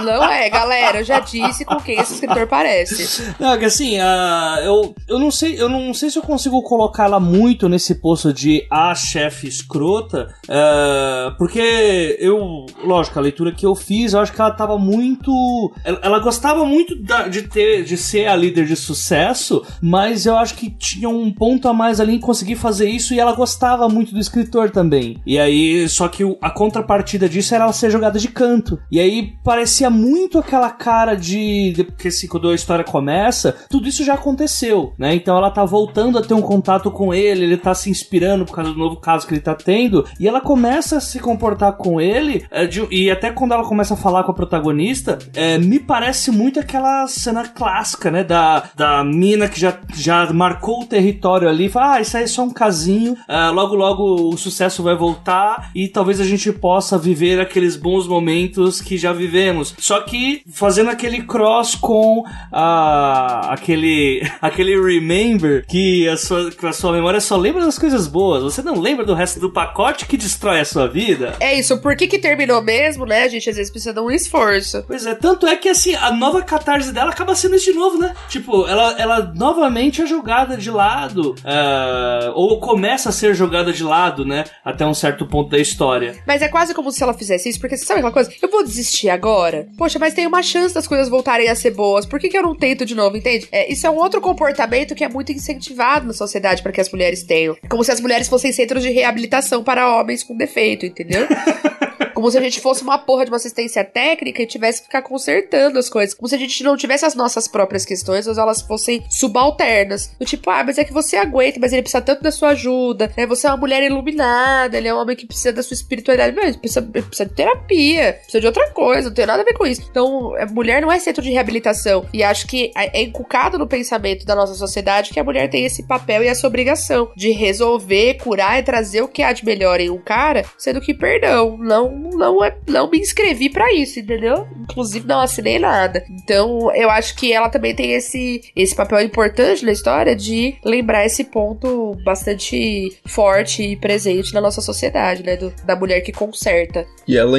Não 0.03 0.23
é, 0.23 0.49
galera, 0.49 0.99
eu 0.99 1.03
já 1.03 1.19
disse 1.19 1.65
com 1.65 1.77
quem 1.77 1.99
esse 1.99 2.15
escritor 2.15 2.47
parece. 2.47 3.33
Não, 3.39 3.57
que 3.57 3.65
assim, 3.65 3.99
uh, 3.99 4.59
eu, 4.63 4.95
eu 5.07 5.19
não 5.19 5.31
sei, 5.31 5.59
eu 5.59 5.69
não 5.69 5.93
sei 5.93 6.09
se 6.09 6.17
eu 6.17 6.23
consigo 6.23 6.61
colocá-la 6.61 7.19
muito 7.19 7.67
nesse 7.69 7.95
posto 7.95 8.33
de 8.33 8.65
a 8.71 8.93
chefe 8.95 9.47
escrota, 9.47 10.33
uh, 10.45 11.37
porque 11.37 12.17
eu, 12.19 12.65
lógico, 12.83 13.19
a 13.19 13.21
leitura 13.21 13.51
que 13.51 13.65
eu 13.65 13.75
fiz, 13.75 14.13
eu 14.13 14.19
acho 14.19 14.33
que 14.33 14.41
ela 14.41 14.51
tava 14.51 14.77
muito, 14.77 15.73
ela, 15.83 15.99
ela 16.03 16.19
gostava 16.19 16.65
muito 16.65 16.95
da, 17.01 17.27
de 17.27 17.43
ter, 17.43 17.83
de 17.83 17.97
ser 17.97 18.27
a 18.27 18.35
líder 18.35 18.65
de 18.65 18.75
sucesso, 18.75 19.65
mas 19.81 20.25
eu 20.25 20.37
acho 20.37 20.55
que 20.55 20.69
tinha 20.69 21.09
um 21.09 21.31
ponto 21.31 21.67
a 21.67 21.73
mais 21.73 21.99
ali 21.99 22.15
em 22.15 22.19
conseguir 22.19 22.55
fazer 22.55 22.89
isso 22.89 23.13
e 23.13 23.19
ela 23.19 23.33
gostava 23.33 23.87
muito 23.89 24.13
do 24.13 24.19
escritor 24.19 24.71
também. 24.71 25.21
E 25.25 25.37
aí, 25.39 25.87
só 25.89 26.07
que 26.07 26.23
a 26.41 26.49
contrapartida 26.49 27.27
disso 27.27 27.53
era 27.53 27.63
ela 27.63 27.73
ser 27.73 27.89
jogada 27.89 28.19
de 28.19 28.27
canto. 28.27 28.79
E 28.91 28.99
aí 28.99 29.33
parecia 29.43 29.86
parecia 29.87 29.89
muito 29.89 30.39
aquela 30.39 30.69
cara 30.69 31.15
de. 31.15 31.73
Porque 31.87 32.09
assim, 32.09 32.27
quando 32.27 32.49
a 32.49 32.55
história 32.55 32.83
começa, 32.83 33.55
tudo 33.69 33.87
isso 33.87 34.03
já 34.03 34.13
aconteceu, 34.13 34.93
né? 34.97 35.15
Então 35.15 35.37
ela 35.37 35.49
tá 35.49 35.65
voltando 35.65 36.17
a 36.17 36.21
ter 36.21 36.33
um 36.33 36.41
contato 36.41 36.91
com 36.91 37.13
ele, 37.13 37.43
ele 37.43 37.57
tá 37.57 37.73
se 37.73 37.89
inspirando 37.89 38.45
por 38.45 38.55
causa 38.55 38.71
do 38.71 38.77
novo 38.77 38.97
caso 38.97 39.25
que 39.25 39.33
ele 39.33 39.41
tá 39.41 39.55
tendo, 39.55 40.05
e 40.19 40.27
ela 40.27 40.41
começa 40.41 40.97
a 40.97 41.01
se 41.01 41.19
comportar 41.19 41.73
com 41.73 41.99
ele, 41.99 42.45
é, 42.51 42.67
e 42.91 43.09
até 43.09 43.31
quando 43.31 43.53
ela 43.53 43.63
começa 43.63 43.93
a 43.93 43.97
falar 43.97 44.23
com 44.23 44.31
a 44.31 44.35
protagonista, 44.35 45.17
é, 45.33 45.57
me 45.57 45.79
parece 45.79 46.31
muito 46.31 46.59
aquela 46.59 47.07
cena 47.07 47.47
clássica, 47.47 48.11
né? 48.11 48.23
Da, 48.23 48.69
da 48.75 49.03
mina 49.03 49.47
que 49.47 49.59
já, 49.59 49.77
já 49.95 50.31
marcou 50.33 50.81
o 50.81 50.85
território 50.85 51.47
ali, 51.47 51.69
fala, 51.69 51.95
ah, 51.95 52.01
isso 52.01 52.17
aí 52.17 52.23
é 52.23 52.27
só 52.27 52.43
um 52.43 52.51
casinho, 52.51 53.15
é, 53.27 53.49
logo 53.49 53.75
logo 53.75 54.33
o 54.33 54.37
sucesso 54.37 54.83
vai 54.83 54.95
voltar 54.95 55.71
e 55.73 55.87
talvez 55.87 56.19
a 56.19 56.25
gente 56.25 56.51
possa 56.51 56.97
viver 56.97 57.39
aqueles 57.39 57.75
bons 57.75 58.07
momentos 58.07 58.81
que 58.81 58.97
já 58.97 59.13
vivemos. 59.13 59.75
Só 59.77 60.01
que 60.01 60.41
fazendo 60.51 60.89
aquele 60.89 61.23
cross 61.23 61.75
com 61.75 62.23
a, 62.51 63.53
aquele, 63.53 64.21
aquele 64.41 64.79
remember 64.79 65.65
que 65.67 66.07
a, 66.07 66.17
sua, 66.17 66.51
que 66.51 66.65
a 66.65 66.73
sua 66.73 66.91
memória 66.91 67.19
só 67.19 67.37
lembra 67.37 67.63
das 67.63 67.77
coisas 67.77 68.07
boas. 68.07 68.43
Você 68.43 68.61
não 68.61 68.79
lembra 68.79 69.05
do 69.05 69.13
resto 69.13 69.39
do 69.39 69.51
pacote 69.51 70.05
que 70.05 70.17
destrói 70.17 70.59
a 70.59 70.65
sua 70.65 70.87
vida. 70.87 71.35
É 71.39 71.57
isso, 71.57 71.77
por 71.79 71.95
que 71.95 72.07
que 72.07 72.19
terminou 72.19 72.61
mesmo, 72.61 73.05
né? 73.05 73.23
A 73.23 73.27
gente 73.27 73.49
às 73.49 73.55
vezes 73.55 73.71
precisa 73.71 73.93
de 73.93 73.99
um 73.99 74.11
esforço. 74.11 74.83
Pois 74.87 75.05
é, 75.05 75.15
tanto 75.15 75.47
é 75.47 75.55
que 75.55 75.69
assim, 75.69 75.95
a 75.95 76.11
nova 76.11 76.41
catarse 76.41 76.91
dela 76.91 77.11
acaba 77.11 77.35
sendo 77.35 77.55
isso 77.55 77.71
de 77.71 77.77
novo, 77.77 77.97
né? 77.97 78.13
Tipo, 78.29 78.67
ela, 78.67 78.95
ela 78.99 79.33
novamente 79.35 80.01
é 80.01 80.05
jogada 80.05 80.57
de 80.57 80.71
lado, 80.71 81.31
uh, 81.31 82.31
ou 82.33 82.59
começa 82.59 83.09
a 83.09 83.11
ser 83.11 83.33
jogada 83.35 83.71
de 83.71 83.83
lado, 83.83 84.25
né? 84.25 84.43
Até 84.63 84.85
um 84.85 84.93
certo 84.93 85.25
ponto 85.25 85.49
da 85.49 85.57
história. 85.57 86.17
Mas 86.25 86.41
é 86.41 86.47
quase 86.47 86.73
como 86.73 86.91
se 86.91 87.03
ela 87.03 87.13
fizesse 87.13 87.49
isso, 87.49 87.59
porque 87.59 87.77
você 87.77 87.85
sabe 87.85 87.99
aquela 87.99 88.13
coisa? 88.13 88.31
Eu 88.41 88.49
vou 88.49 88.63
desistir 88.63 89.09
agora, 89.09 89.66
Poxa, 89.77 89.99
mas 89.99 90.13
tem 90.13 90.27
uma 90.27 90.43
chance 90.43 90.73
das 90.73 90.87
coisas 90.87 91.09
voltarem 91.09 91.49
a 91.49 91.55
ser 91.55 91.71
boas. 91.71 92.05
Por 92.05 92.19
que, 92.19 92.29
que 92.29 92.37
eu 92.37 92.43
não 92.43 92.55
tento 92.55 92.85
de 92.85 92.95
novo, 92.95 93.17
entende? 93.17 93.47
É, 93.51 93.71
isso 93.71 93.85
é 93.85 93.89
um 93.89 93.95
outro 93.95 94.21
comportamento 94.21 94.95
que 94.95 95.03
é 95.03 95.09
muito 95.09 95.31
incentivado 95.31 96.07
na 96.07 96.13
sociedade 96.13 96.61
para 96.61 96.71
que 96.71 96.81
as 96.81 96.91
mulheres 96.91 97.23
tenham. 97.23 97.57
É 97.61 97.67
como 97.67 97.83
se 97.83 97.91
as 97.91 97.99
mulheres 97.99 98.27
fossem 98.27 98.51
centros 98.51 98.83
de 98.83 98.89
reabilitação 98.89 99.63
para 99.63 99.99
homens 99.99 100.23
com 100.23 100.35
defeito, 100.35 100.85
entendeu? 100.85 101.27
Como 102.17 102.31
se 102.31 102.37
a 102.39 102.41
gente 102.41 102.59
fosse 102.59 102.81
uma 102.81 102.97
porra 102.97 103.25
de 103.25 103.29
uma 103.29 103.37
assistência 103.37 103.83
técnica 103.83 104.41
e 104.41 104.47
tivesse 104.47 104.79
que 104.79 104.87
ficar 104.87 105.03
consertando 105.03 105.77
as 105.77 105.87
coisas. 105.87 106.15
Como 106.15 106.27
se 106.27 106.33
a 106.33 106.37
gente 106.39 106.63
não 106.63 106.75
tivesse 106.75 107.05
as 107.05 107.13
nossas 107.13 107.47
próprias 107.47 107.85
questões, 107.85 108.25
mas 108.25 108.39
elas 108.39 108.59
fossem 108.59 109.05
subalternas. 109.07 110.15
Do 110.19 110.25
tipo, 110.25 110.49
ah, 110.49 110.63
mas 110.63 110.79
é 110.79 110.83
que 110.83 110.91
você 110.91 111.15
aguenta, 111.15 111.59
mas 111.59 111.73
ele 111.73 111.83
precisa 111.83 112.01
tanto 112.01 112.23
da 112.23 112.31
sua 112.31 112.49
ajuda, 112.49 113.13
né? 113.15 113.27
Você 113.27 113.45
é 113.45 113.51
uma 113.51 113.57
mulher 113.57 113.83
iluminada, 113.83 114.79
ele 114.79 114.87
é 114.87 114.93
um 114.95 114.97
homem 114.97 115.15
que 115.15 115.27
precisa 115.27 115.53
da 115.53 115.61
sua 115.61 115.75
espiritualidade. 115.75 116.35
Mas 116.35 116.55
precisa, 116.55 116.81
precisa 116.81 117.25
de 117.29 117.35
terapia, 117.35 118.13
precisa 118.13 118.41
de 118.41 118.47
outra 118.47 118.67
coisa, 118.71 119.09
não 119.09 119.15
tem 119.15 119.27
nada 119.27 119.43
a 119.43 119.45
ver 119.45 119.53
com 119.53 119.67
isso. 119.67 119.85
Então, 119.87 120.35
a 120.37 120.47
mulher 120.47 120.81
não 120.81 120.91
é 120.91 120.97
centro 120.97 121.21
de 121.21 121.29
reabilitação. 121.29 122.07
E 122.11 122.23
acho 122.23 122.47
que 122.47 122.71
é 122.75 122.99
inculcado 122.99 123.59
no 123.59 123.67
pensamento 123.67 124.25
da 124.25 124.33
nossa 124.33 124.55
sociedade 124.55 125.11
que 125.11 125.19
a 125.19 125.23
mulher 125.23 125.51
tem 125.51 125.65
esse 125.65 125.83
papel 125.83 126.23
e 126.23 126.27
essa 126.27 126.47
obrigação 126.47 127.11
de 127.15 127.29
resolver, 127.29 128.15
curar 128.15 128.57
e 128.57 128.63
trazer 128.63 129.03
o 129.03 129.07
que 129.07 129.21
há 129.21 129.31
de 129.31 129.45
melhor 129.45 129.79
em 129.79 129.91
um 129.91 129.99
cara, 129.99 130.43
sendo 130.57 130.81
que, 130.81 130.95
perdão, 130.95 131.55
não 131.59 132.06
não, 132.13 132.43
é, 132.43 132.55
não 132.67 132.89
me 132.89 132.99
inscrevi 132.99 133.49
para 133.49 133.73
isso, 133.73 133.99
entendeu? 133.99 134.47
Inclusive 134.61 135.07
não 135.07 135.19
assinei 135.19 135.59
nada. 135.59 136.03
Então 136.09 136.73
eu 136.75 136.89
acho 136.89 137.15
que 137.15 137.31
ela 137.31 137.49
também 137.49 137.75
tem 137.75 137.93
esse, 137.93 138.41
esse 138.55 138.75
papel 138.75 139.01
importante 139.01 139.65
na 139.65 139.71
história 139.71 140.15
de 140.15 140.55
lembrar 140.63 141.05
esse 141.05 141.23
ponto 141.23 141.95
bastante 142.03 142.89
forte 143.05 143.63
e 143.63 143.75
presente 143.75 144.33
na 144.33 144.41
nossa 144.41 144.61
sociedade, 144.61 145.23
né? 145.23 145.37
Do, 145.37 145.53
da 145.65 145.75
mulher 145.75 146.01
que 146.01 146.11
conserta. 146.11 146.85
E 147.07 147.17
ela, 147.17 147.37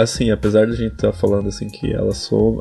assim, 0.00 0.30
apesar 0.30 0.66
de 0.66 0.72
a 0.72 0.76
gente 0.76 0.94
estar 0.94 1.12
tá 1.12 1.18
falando 1.18 1.48
assim 1.48 1.68
que 1.68 1.92
ela 1.92 2.12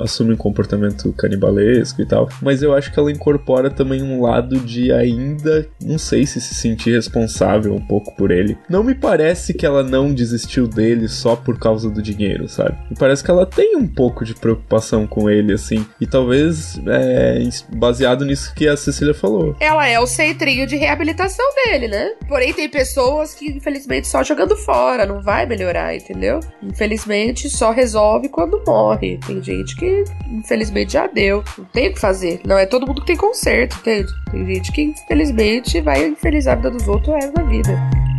assume 0.01 0.33
um 0.33 0.37
comportamento 0.37 1.13
canibalesco 1.13 2.01
e 2.01 2.05
tal, 2.05 2.27
mas 2.41 2.61
eu 2.61 2.73
acho 2.73 2.91
que 2.91 2.99
ela 2.99 3.11
incorpora 3.11 3.69
também 3.69 4.01
um 4.01 4.21
lado 4.21 4.59
de 4.59 4.91
ainda, 4.91 5.67
não 5.81 5.97
sei 5.97 6.25
se 6.25 6.41
se 6.41 6.53
sentir 6.55 6.91
responsável 6.91 7.73
um 7.73 7.81
pouco 7.81 8.15
por 8.15 8.31
ele. 8.31 8.57
Não 8.69 8.83
me 8.83 8.95
parece 8.95 9.53
que 9.53 9.65
ela 9.65 9.83
não 9.83 10.13
desistiu 10.13 10.67
dele 10.67 11.07
só 11.07 11.35
por 11.43 11.57
causa 11.57 11.89
do 11.89 12.01
dinheiro, 12.01 12.47
sabe? 12.47 12.77
E 12.89 12.95
parece 12.95 13.23
que 13.23 13.31
ela 13.31 13.45
tem 13.45 13.75
um 13.75 13.87
pouco 13.87 14.23
de 14.23 14.33
preocupação 14.33 15.07
com 15.07 15.29
ele, 15.29 15.53
assim. 15.53 15.85
E 15.99 16.07
talvez 16.07 16.79
é, 16.87 17.39
baseado 17.73 18.25
nisso 18.25 18.53
que 18.53 18.67
a 18.67 18.77
Cecília 18.77 19.13
falou. 19.13 19.55
Ela 19.59 19.87
é 19.87 19.99
o 19.99 20.07
centrinho 20.07 20.67
de 20.67 20.75
reabilitação 20.75 21.45
dele, 21.65 21.87
né? 21.87 22.11
Porém, 22.27 22.53
tem 22.53 22.69
pessoas 22.69 23.33
que, 23.33 23.47
infelizmente, 23.49 24.07
só 24.07 24.23
jogando 24.23 24.55
fora, 24.55 25.05
não 25.05 25.21
vai 25.21 25.45
melhorar, 25.45 25.95
entendeu? 25.95 26.39
Infelizmente, 26.61 27.49
só 27.49 27.71
resolve 27.71 28.29
quando 28.29 28.61
morre. 28.65 29.19
Tem 29.25 29.41
gente 29.41 29.75
que, 29.75 30.03
infelizmente, 30.27 30.93
já 30.93 31.07
deu. 31.07 31.43
Não 31.57 31.65
tem 31.65 31.89
o 31.89 31.93
que 31.93 31.99
fazer. 31.99 32.41
Não 32.45 32.57
é 32.57 32.65
todo 32.65 32.87
mundo 32.87 33.01
que 33.01 33.07
tem 33.07 33.17
conserto, 33.17 33.77
entende? 33.79 34.11
Tem 34.31 34.45
gente 34.45 34.71
que, 34.71 34.81
infelizmente, 34.81 35.81
vai 35.81 36.07
infelizar 36.07 36.53
a 36.53 36.57
vida 36.57 36.71
dos 36.71 36.87
outros 36.87 37.09
o 37.09 37.13
resto 37.13 37.33
da 37.33 37.43
vida. 37.43 38.10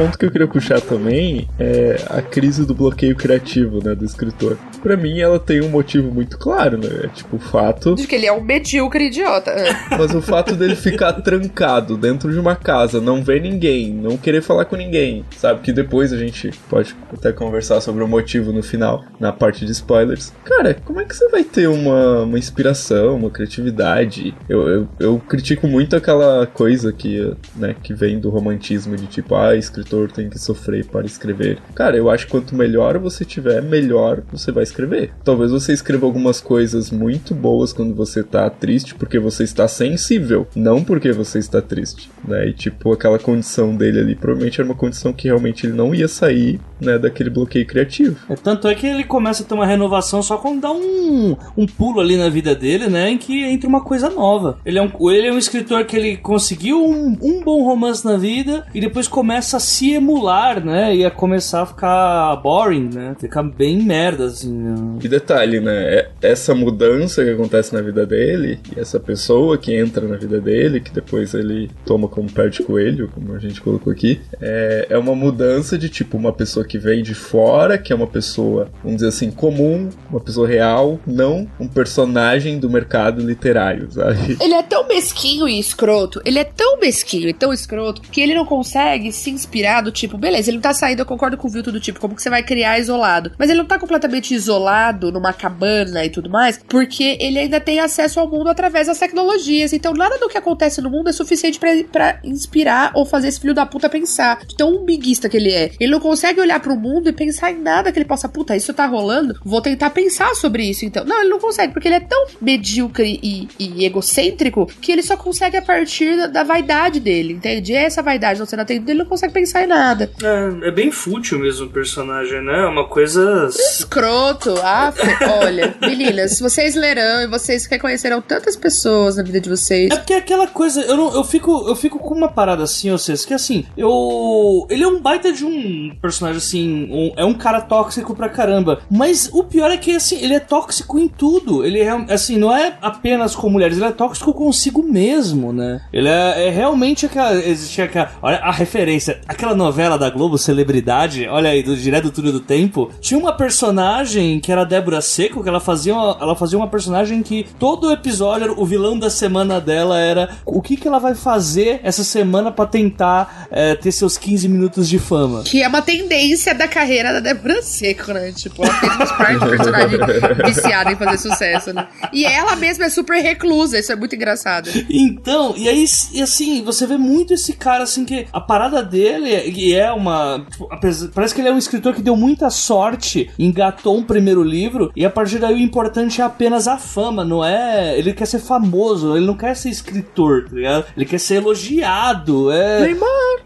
Ponto 0.00 0.16
que 0.16 0.24
eu 0.24 0.30
queria 0.30 0.46
puxar 0.46 0.80
também 0.80 1.46
é 1.58 2.02
a 2.08 2.22
crise 2.22 2.64
do 2.64 2.74
bloqueio 2.74 3.14
criativo, 3.14 3.84
né, 3.84 3.94
do 3.94 4.02
escritor. 4.02 4.56
Para 4.82 4.96
mim, 4.96 5.20
ela 5.20 5.38
tem 5.38 5.60
um 5.60 5.68
motivo 5.68 6.10
muito 6.10 6.38
claro, 6.38 6.78
né? 6.78 6.88
É 7.04 7.08
tipo 7.08 7.36
o 7.36 7.38
fato. 7.38 7.94
De 7.94 8.06
que 8.06 8.14
ele 8.14 8.24
é 8.24 8.32
um 8.32 8.40
medíocre 8.40 9.08
idiota. 9.08 9.54
Mas 9.90 10.14
o 10.14 10.22
fato 10.22 10.56
dele 10.56 10.74
ficar 10.74 11.12
trancado 11.12 11.98
dentro 11.98 12.32
de 12.32 12.38
uma 12.38 12.56
casa, 12.56 12.98
não 12.98 13.22
ver 13.22 13.42
ninguém, 13.42 13.92
não 13.92 14.16
querer 14.16 14.40
falar 14.40 14.64
com 14.64 14.74
ninguém, 14.74 15.22
sabe? 15.36 15.60
Que 15.60 15.70
depois 15.70 16.14
a 16.14 16.16
gente 16.16 16.50
pode 16.70 16.96
até 17.12 17.30
conversar 17.30 17.82
sobre 17.82 18.02
o 18.02 18.08
motivo 18.08 18.52
no 18.52 18.62
final, 18.62 19.04
na 19.18 19.32
parte 19.32 19.66
de 19.66 19.72
spoilers. 19.72 20.32
Cara, 20.44 20.72
como 20.72 20.98
é 20.98 21.04
que 21.04 21.14
você 21.14 21.28
vai 21.28 21.44
ter 21.44 21.68
uma, 21.68 22.22
uma 22.22 22.38
inspiração, 22.38 23.16
uma 23.16 23.28
criatividade? 23.28 24.34
Eu, 24.48 24.66
eu, 24.66 24.88
eu 24.98 25.18
critico 25.18 25.66
muito 25.66 25.94
aquela 25.94 26.46
coisa 26.46 26.90
que, 26.90 27.34
né, 27.54 27.76
que 27.82 27.92
vem 27.92 28.18
do 28.18 28.30
romantismo 28.30 28.96
de 28.96 29.06
tipo, 29.06 29.34
ah, 29.34 29.54
escritor 29.54 29.89
escritor 29.90 30.12
tem 30.12 30.30
que 30.30 30.38
sofrer 30.38 30.86
para 30.86 31.04
escrever. 31.04 31.58
Cara, 31.74 31.96
eu 31.96 32.08
acho 32.08 32.26
que 32.26 32.32
quanto 32.32 32.54
melhor 32.54 32.98
você 32.98 33.24
tiver, 33.24 33.60
melhor 33.62 34.22
você 34.32 34.52
vai 34.52 34.62
escrever. 34.62 35.12
Talvez 35.24 35.50
você 35.50 35.72
escreva 35.72 36.06
algumas 36.06 36.40
coisas 36.40 36.90
muito 36.90 37.34
boas 37.34 37.72
quando 37.72 37.94
você 37.94 38.22
tá 38.22 38.48
triste, 38.48 38.94
porque 38.94 39.18
você 39.18 39.42
está 39.42 39.66
sensível, 39.66 40.46
não 40.54 40.84
porque 40.84 41.12
você 41.12 41.38
está 41.38 41.60
triste, 41.60 42.10
né? 42.26 42.48
E 42.48 42.52
tipo, 42.52 42.92
aquela 42.92 43.18
condição 43.18 43.74
dele 43.74 44.00
ali 44.00 44.14
provavelmente 44.14 44.60
era 44.60 44.68
uma 44.68 44.76
condição 44.76 45.12
que 45.12 45.28
realmente 45.28 45.66
ele 45.66 45.74
não 45.74 45.94
ia 45.94 46.08
sair, 46.08 46.60
né, 46.80 46.98
daquele 46.98 47.30
bloqueio 47.30 47.66
criativo. 47.66 48.16
É, 48.28 48.34
tanto 48.34 48.68
é 48.68 48.74
que 48.74 48.86
ele 48.86 49.04
começa 49.04 49.42
a 49.42 49.46
ter 49.46 49.54
uma 49.54 49.66
renovação 49.66 50.22
só 50.22 50.36
quando 50.36 50.60
dá 50.60 50.70
um, 50.70 51.36
um 51.56 51.66
pulo 51.66 52.00
ali 52.00 52.16
na 52.16 52.28
vida 52.28 52.54
dele, 52.54 52.88
né, 52.88 53.10
em 53.10 53.18
que 53.18 53.44
entra 53.44 53.68
uma 53.68 53.82
coisa 53.82 54.08
nova. 54.08 54.58
Ele 54.64 54.78
é 54.78 54.82
um, 54.82 55.10
ele 55.10 55.26
é 55.26 55.32
um 55.32 55.38
escritor 55.38 55.84
que 55.84 55.96
ele 55.96 56.16
conseguiu 56.16 56.84
um, 56.84 57.16
um 57.20 57.42
bom 57.42 57.64
romance 57.64 58.04
na 58.04 58.16
vida 58.16 58.66
e 58.74 58.80
depois 58.80 59.08
começa 59.08 59.56
a 59.56 59.60
se 59.60 59.79
emular, 59.88 60.64
né? 60.64 60.94
Ia 60.94 61.10
começar 61.10 61.62
a 61.62 61.66
ficar 61.66 62.36
boring, 62.36 62.90
né? 62.92 63.16
Ficar 63.18 63.42
bem 63.42 63.82
merda, 63.82 64.26
assim. 64.26 64.52
Né? 64.52 64.98
E 65.02 65.08
detalhe, 65.08 65.60
né? 65.60 65.94
É, 65.94 66.10
essa 66.22 66.54
mudança 66.54 67.24
que 67.24 67.30
acontece 67.30 67.72
na 67.74 67.80
vida 67.80 68.04
dele, 68.04 68.58
e 68.74 68.80
essa 68.80 69.00
pessoa 69.00 69.56
que 69.56 69.74
entra 69.74 70.06
na 70.06 70.16
vida 70.16 70.40
dele, 70.40 70.80
que 70.80 70.92
depois 70.92 71.34
ele 71.34 71.70
toma 71.84 72.08
como 72.08 72.30
pé 72.30 72.48
de 72.48 72.62
coelho, 72.62 73.10
como 73.14 73.34
a 73.34 73.38
gente 73.38 73.60
colocou 73.60 73.92
aqui, 73.92 74.20
é, 74.40 74.86
é 74.90 74.98
uma 74.98 75.14
mudança 75.14 75.78
de 75.78 75.88
tipo 75.88 76.16
uma 76.16 76.32
pessoa 76.32 76.64
que 76.64 76.78
vem 76.78 77.02
de 77.02 77.14
fora, 77.14 77.78
que 77.78 77.92
é 77.92 77.96
uma 77.96 78.06
pessoa, 78.06 78.70
vamos 78.82 78.96
dizer 78.96 79.08
assim, 79.08 79.30
comum, 79.30 79.88
uma 80.10 80.20
pessoa 80.20 80.46
real, 80.46 80.98
não 81.06 81.48
um 81.58 81.68
personagem 81.68 82.58
do 82.58 82.68
mercado 82.68 83.22
literário, 83.22 83.90
sabe? 83.90 84.36
Ele 84.40 84.54
é 84.54 84.62
tão 84.62 84.86
mesquinho 84.86 85.48
e 85.48 85.58
escroto, 85.58 86.20
ele 86.24 86.38
é 86.38 86.44
tão 86.44 86.78
mesquinho 86.78 87.28
e 87.28 87.32
tão 87.32 87.52
escroto, 87.52 88.02
que 88.02 88.20
ele 88.20 88.34
não 88.34 88.44
consegue 88.44 89.12
se 89.12 89.30
inspirar 89.30 89.69
tipo, 89.92 90.18
beleza, 90.18 90.50
ele 90.50 90.56
não 90.56 90.62
tá 90.62 90.72
saindo, 90.72 91.00
eu 91.00 91.06
concordo 91.06 91.36
com 91.36 91.48
o 91.48 91.50
Vilto 91.50 91.72
do 91.72 91.80
tipo, 91.80 92.00
como 92.00 92.14
que 92.14 92.22
você 92.22 92.30
vai 92.30 92.42
criar 92.42 92.78
isolado? 92.78 93.32
Mas 93.38 93.50
ele 93.50 93.58
não 93.58 93.66
tá 93.66 93.78
completamente 93.78 94.34
isolado 94.34 95.12
numa 95.12 95.32
cabana 95.32 96.04
e 96.04 96.10
tudo 96.10 96.30
mais, 96.30 96.58
porque 96.68 97.16
ele 97.20 97.38
ainda 97.38 97.60
tem 97.60 97.80
acesso 97.80 98.20
ao 98.20 98.28
mundo 98.28 98.48
através 98.48 98.86
das 98.86 98.98
tecnologias. 98.98 99.72
Então 99.72 99.92
nada 99.92 100.18
do 100.18 100.28
que 100.28 100.38
acontece 100.38 100.80
no 100.80 100.90
mundo 100.90 101.08
é 101.08 101.12
suficiente 101.12 101.58
para 101.90 102.20
inspirar 102.24 102.92
ou 102.94 103.04
fazer 103.04 103.28
esse 103.28 103.40
filho 103.40 103.54
da 103.54 103.66
puta 103.66 103.88
pensar. 103.88 104.40
Tão 104.56 104.74
umbiguista 104.74 105.28
que 105.28 105.36
ele 105.36 105.52
é. 105.52 105.72
Ele 105.78 105.90
não 105.90 106.00
consegue 106.00 106.40
olhar 106.40 106.60
para 106.60 106.72
o 106.72 106.76
mundo 106.76 107.08
e 107.08 107.12
pensar 107.12 107.52
em 107.52 107.60
nada 107.60 107.92
que 107.92 107.98
ele 107.98 108.04
possa, 108.06 108.28
puta, 108.28 108.56
isso 108.56 108.72
tá 108.72 108.86
rolando, 108.86 109.38
vou 109.44 109.60
tentar 109.60 109.90
pensar 109.90 110.34
sobre 110.34 110.64
isso 110.64 110.84
então. 110.84 111.04
Não, 111.04 111.20
ele 111.20 111.30
não 111.30 111.38
consegue, 111.38 111.72
porque 111.72 111.88
ele 111.88 111.96
é 111.96 112.00
tão 112.00 112.26
medíocre 112.40 113.18
e, 113.22 113.48
e 113.58 113.84
egocêntrico 113.84 114.66
que 114.80 114.92
ele 114.92 115.02
só 115.02 115.16
consegue 115.16 115.56
a 115.56 115.62
partir 115.62 116.16
da, 116.16 116.26
da 116.26 116.44
vaidade 116.44 117.00
dele, 117.00 117.34
entende? 117.34 117.72
E 117.72 117.76
essa 117.76 118.02
vaidade 118.02 118.38
não 118.38 118.46
sendo 118.46 118.60
atendida, 118.60 118.92
ele 118.92 119.00
não 119.00 119.06
consegue 119.06 119.32
pensar 119.32 119.49
sai 119.50 119.66
nada. 119.66 120.10
É, 120.22 120.68
é 120.68 120.70
bem 120.70 120.90
fútil 120.90 121.38
mesmo 121.38 121.66
o 121.66 121.70
personagem, 121.70 122.42
né? 122.42 122.60
É 122.60 122.66
uma 122.66 122.86
coisa. 122.86 123.48
Escroto. 123.48 124.54
Ah, 124.62 124.92
olha, 125.42 125.74
meninas, 125.80 126.38
vocês 126.40 126.74
lerão 126.74 127.22
e 127.22 127.26
vocês 127.26 127.66
reconhecerão 127.66 128.20
tantas 128.20 128.56
pessoas 128.56 129.16
na 129.16 129.22
vida 129.22 129.40
de 129.40 129.48
vocês. 129.48 129.90
É 129.92 129.96
porque 129.96 130.14
é 130.14 130.18
aquela 130.18 130.46
coisa, 130.46 130.80
eu, 130.82 130.96
não, 130.96 131.14
eu, 131.14 131.24
fico, 131.24 131.68
eu 131.68 131.74
fico 131.74 131.98
com 131.98 132.14
uma 132.14 132.28
parada 132.28 132.62
assim, 132.62 132.90
vocês, 132.90 133.24
que 133.24 133.34
assim, 133.34 133.66
eu. 133.76 134.66
Ele 134.70 134.84
é 134.84 134.88
um 134.88 135.00
baita 135.00 135.32
de 135.32 135.44
um 135.44 135.94
personagem 136.00 136.38
assim, 136.38 136.88
um, 136.90 137.12
é 137.16 137.24
um 137.24 137.34
cara 137.34 137.60
tóxico 137.60 138.14
pra 138.14 138.28
caramba. 138.28 138.80
Mas 138.90 139.28
o 139.32 139.44
pior 139.44 139.70
é 139.70 139.76
que 139.76 139.96
assim, 139.96 140.22
ele 140.22 140.34
é 140.34 140.40
tóxico 140.40 140.98
em 140.98 141.08
tudo. 141.08 141.64
Ele 141.64 141.80
é 141.80 141.90
assim, 142.12 142.38
não 142.38 142.54
é 142.54 142.76
apenas 142.80 143.34
com 143.34 143.50
mulheres, 143.50 143.76
ele 143.76 143.86
é 143.86 143.92
tóxico 143.92 144.32
consigo 144.32 144.82
mesmo, 144.82 145.52
né? 145.52 145.82
Ele 145.92 146.08
é, 146.08 146.46
é 146.46 146.50
realmente 146.50 147.06
aquela. 147.06 147.34
Existe 147.34 147.82
aquela. 147.82 148.12
Olha 148.22 148.38
a 148.38 148.52
referência 148.52 149.20
aquela 149.40 149.54
novela 149.54 149.96
da 149.96 150.10
Globo, 150.10 150.36
Celebridade, 150.36 151.26
olha 151.26 151.48
aí, 151.48 151.62
do 151.62 151.74
Direto 151.74 152.04
do 152.04 152.10
Túnel 152.10 152.32
do 152.32 152.40
Tempo, 152.40 152.90
tinha 153.00 153.18
uma 153.18 153.32
personagem 153.32 154.38
que 154.38 154.52
era 154.52 154.60
a 154.60 154.64
Débora 154.66 155.00
Seco, 155.00 155.42
que 155.42 155.48
ela 155.48 155.60
fazia, 155.60 155.94
uma, 155.94 156.18
ela 156.20 156.36
fazia 156.36 156.58
uma 156.58 156.68
personagem 156.68 157.22
que 157.22 157.46
todo 157.58 157.90
episódio, 157.90 158.52
o 158.60 158.66
vilão 158.66 158.98
da 158.98 159.08
semana 159.08 159.58
dela 159.58 159.98
era 159.98 160.36
o 160.44 160.60
que, 160.60 160.76
que 160.76 160.86
ela 160.86 160.98
vai 160.98 161.14
fazer 161.14 161.80
essa 161.82 162.04
semana 162.04 162.52
pra 162.52 162.66
tentar 162.66 163.48
é, 163.50 163.74
ter 163.74 163.90
seus 163.92 164.18
15 164.18 164.46
minutos 164.46 164.86
de 164.86 164.98
fama. 164.98 165.42
Que 165.42 165.62
é 165.62 165.68
uma 165.68 165.80
tendência 165.80 166.54
da 166.54 166.68
carreira 166.68 167.10
da 167.14 167.20
Débora 167.20 167.62
Seco, 167.62 168.12
né? 168.12 168.32
Tipo, 168.32 168.62
ela 168.62 168.74
fez 168.74 168.94
umas 168.94 169.12
partes 169.12 169.40
de 169.40 169.48
personagem 169.48 169.98
viciada 170.44 170.92
em 170.92 170.96
fazer 170.96 171.16
sucesso, 171.16 171.72
né? 171.72 171.88
E 172.12 172.26
ela 172.26 172.56
mesma 172.56 172.84
é 172.84 172.90
super 172.90 173.22
reclusa, 173.22 173.78
isso 173.78 173.90
é 173.90 173.96
muito 173.96 174.14
engraçado. 174.14 174.68
Então, 174.90 175.54
e 175.56 175.66
aí, 175.66 175.86
e 176.12 176.20
assim, 176.20 176.62
você 176.62 176.86
vê 176.86 176.98
muito 176.98 177.32
esse 177.32 177.54
cara, 177.54 177.84
assim, 177.84 178.04
que 178.04 178.26
a 178.30 178.40
parada 178.40 178.82
dele 178.82 179.29
é, 179.34 179.70
é 179.72 179.92
uma. 179.92 180.44
Tipo, 180.50 180.68
parece 181.14 181.34
que 181.34 181.40
ele 181.40 181.48
é 181.48 181.52
um 181.52 181.58
escritor 181.58 181.94
que 181.94 182.02
deu 182.02 182.16
muita 182.16 182.50
sorte, 182.50 183.30
engatou 183.38 183.96
um 183.96 184.02
primeiro 184.02 184.42
livro, 184.42 184.90
e 184.96 185.04
a 185.04 185.10
partir 185.10 185.38
daí 185.38 185.54
o 185.54 185.58
importante 185.58 186.20
é 186.20 186.24
apenas 186.24 186.66
a 186.68 186.76
fama, 186.78 187.24
não 187.24 187.44
é. 187.44 187.98
Ele 187.98 188.12
quer 188.12 188.26
ser 188.26 188.38
famoso, 188.40 189.16
ele 189.16 189.26
não 189.26 189.36
quer 189.36 189.54
ser 189.56 189.68
escritor, 189.70 190.44
tá 190.48 190.54
ligado? 190.56 190.84
Ele 190.96 191.04
quer 191.06 191.18
ser 191.18 191.36
elogiado. 191.36 192.50
É. 192.50 192.82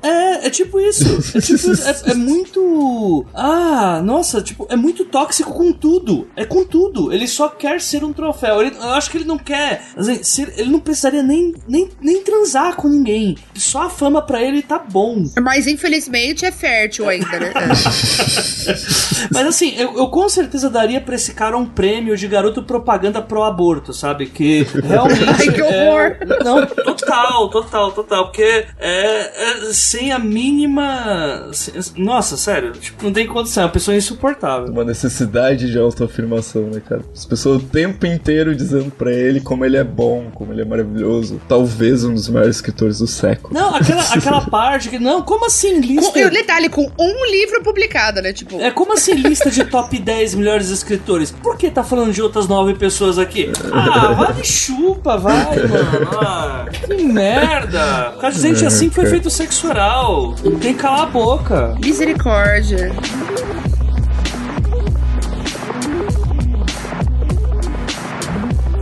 É, 0.02 0.46
é 0.46 0.50
tipo 0.50 0.80
isso. 0.80 1.04
É, 1.36 1.40
tipo. 1.40 2.08
É, 2.08 2.10
é 2.10 2.14
muito. 2.14 3.24
Ah, 3.34 4.00
nossa, 4.04 4.42
tipo, 4.42 4.66
é 4.70 4.76
muito 4.76 5.04
tóxico 5.04 5.52
com 5.52 5.72
tudo. 5.72 6.28
É 6.36 6.44
com 6.44 6.64
tudo. 6.64 7.12
Ele 7.12 7.26
só 7.26 7.48
quer 7.48 7.80
ser 7.80 8.04
um 8.04 8.12
troféu. 8.12 8.60
Ele- 8.62 8.76
eu 8.76 8.90
acho 8.90 9.10
que 9.10 9.18
ele 9.18 9.24
não 9.24 9.38
quer. 9.38 9.82
assim, 9.96 10.22
ser- 10.22 10.52
ele 10.56 10.70
não 10.70 10.80
precisaria 10.80 11.22
nem, 11.22 11.54
nem, 11.68 11.88
nem 12.00 12.22
transar 12.22 12.76
com 12.76 12.88
ninguém. 12.88 13.36
Só 13.54 13.82
a 13.82 13.90
fama 13.90 14.20
pra 14.22 14.42
ele 14.42 14.62
tá 14.62 14.78
bom. 14.78 15.24
Mas 15.42 15.66
infelizmente 15.74 16.44
é 16.44 16.52
fértil 16.52 17.08
ainda, 17.08 17.38
né? 17.38 17.52
Mas 19.30 19.46
assim, 19.46 19.74
eu, 19.76 19.96
eu 19.96 20.08
com 20.08 20.28
certeza 20.28 20.70
daria 20.70 21.00
pra 21.00 21.14
esse 21.14 21.32
cara 21.34 21.56
um 21.56 21.66
prêmio 21.66 22.16
de 22.16 22.26
garoto 22.26 22.62
propaganda 22.62 23.20
pro 23.20 23.42
aborto, 23.42 23.92
sabe? 23.92 24.26
Que 24.26 24.66
realmente. 24.82 25.24
Ai, 25.28 25.52
que 25.52 25.62
horror. 25.62 26.16
É, 26.20 26.44
não, 26.44 26.66
total, 26.66 27.48
total, 27.48 27.92
total. 27.92 28.24
Porque 28.26 28.66
é, 28.78 29.68
é 29.68 29.72
sem 29.72 30.12
a 30.12 30.18
mínima. 30.18 31.50
nossa, 31.96 32.36
sério, 32.36 32.72
tipo, 32.72 33.04
não 33.04 33.12
tem 33.12 33.26
condição. 33.26 33.64
É 33.64 33.66
uma 33.66 33.72
pessoa 33.72 33.96
insuportável. 33.96 34.70
Uma 34.70 34.84
necessidade 34.84 35.70
de 35.70 35.78
autoafirmação, 35.78 36.64
né, 36.64 36.80
cara? 36.80 37.02
As 37.14 37.24
pessoas 37.24 37.62
o 37.62 37.66
tempo 37.66 38.06
inteiro 38.06 38.54
dizendo 38.54 38.90
pra 38.90 39.12
ele 39.12 39.40
como 39.40 39.64
ele 39.64 39.76
é 39.76 39.84
bom, 39.84 40.30
como 40.34 40.52
ele 40.52 40.62
é 40.62 40.64
maravilhoso. 40.64 41.40
Talvez 41.48 42.04
um 42.04 42.14
dos 42.14 42.28
maiores 42.28 42.56
escritores 42.56 42.98
do 42.98 43.06
século. 43.06 43.52
Não, 43.52 43.74
aquela, 43.74 44.02
aquela 44.12 44.40
parte 44.42 44.88
que. 44.88 44.98
Não, 44.98 45.22
como 45.22 45.46
assim 45.46 45.63
Com, 45.72 45.80
lista. 45.80 46.26
o 46.26 46.30
detalhe, 46.30 46.68
com 46.68 46.90
um 46.98 47.26
livro 47.30 47.62
publicado, 47.62 48.20
né? 48.20 48.32
Tipo, 48.32 48.60
É 48.60 48.70
como 48.70 48.92
assim 48.92 49.14
lista 49.14 49.50
de 49.50 49.64
top 49.64 49.96
10 49.98 50.34
melhores 50.34 50.68
escritores? 50.70 51.30
Por 51.30 51.56
que 51.56 51.70
tá 51.70 51.82
falando 51.82 52.12
de 52.12 52.20
outras 52.22 52.46
nove 52.48 52.74
pessoas 52.74 53.18
aqui? 53.18 53.50
Ah, 53.72 54.12
vai 54.12 54.32
de 54.34 54.46
chupa, 54.46 55.16
vai, 55.16 55.56
mano. 55.56 56.08
Ah, 56.20 56.66
que 56.86 57.02
merda. 57.04 58.10
Por 58.14 58.20
causa 58.20 58.36
de 58.40 58.48
gente 58.48 58.66
assim 58.66 58.88
que 58.88 58.94
foi 58.94 59.06
feito 59.06 59.30
sexo 59.30 59.68
oral. 59.68 60.34
Tem 60.60 60.74
que 60.74 60.80
calar 60.80 61.02
a 61.02 61.06
boca. 61.06 61.74
misericórdia. 61.82 62.92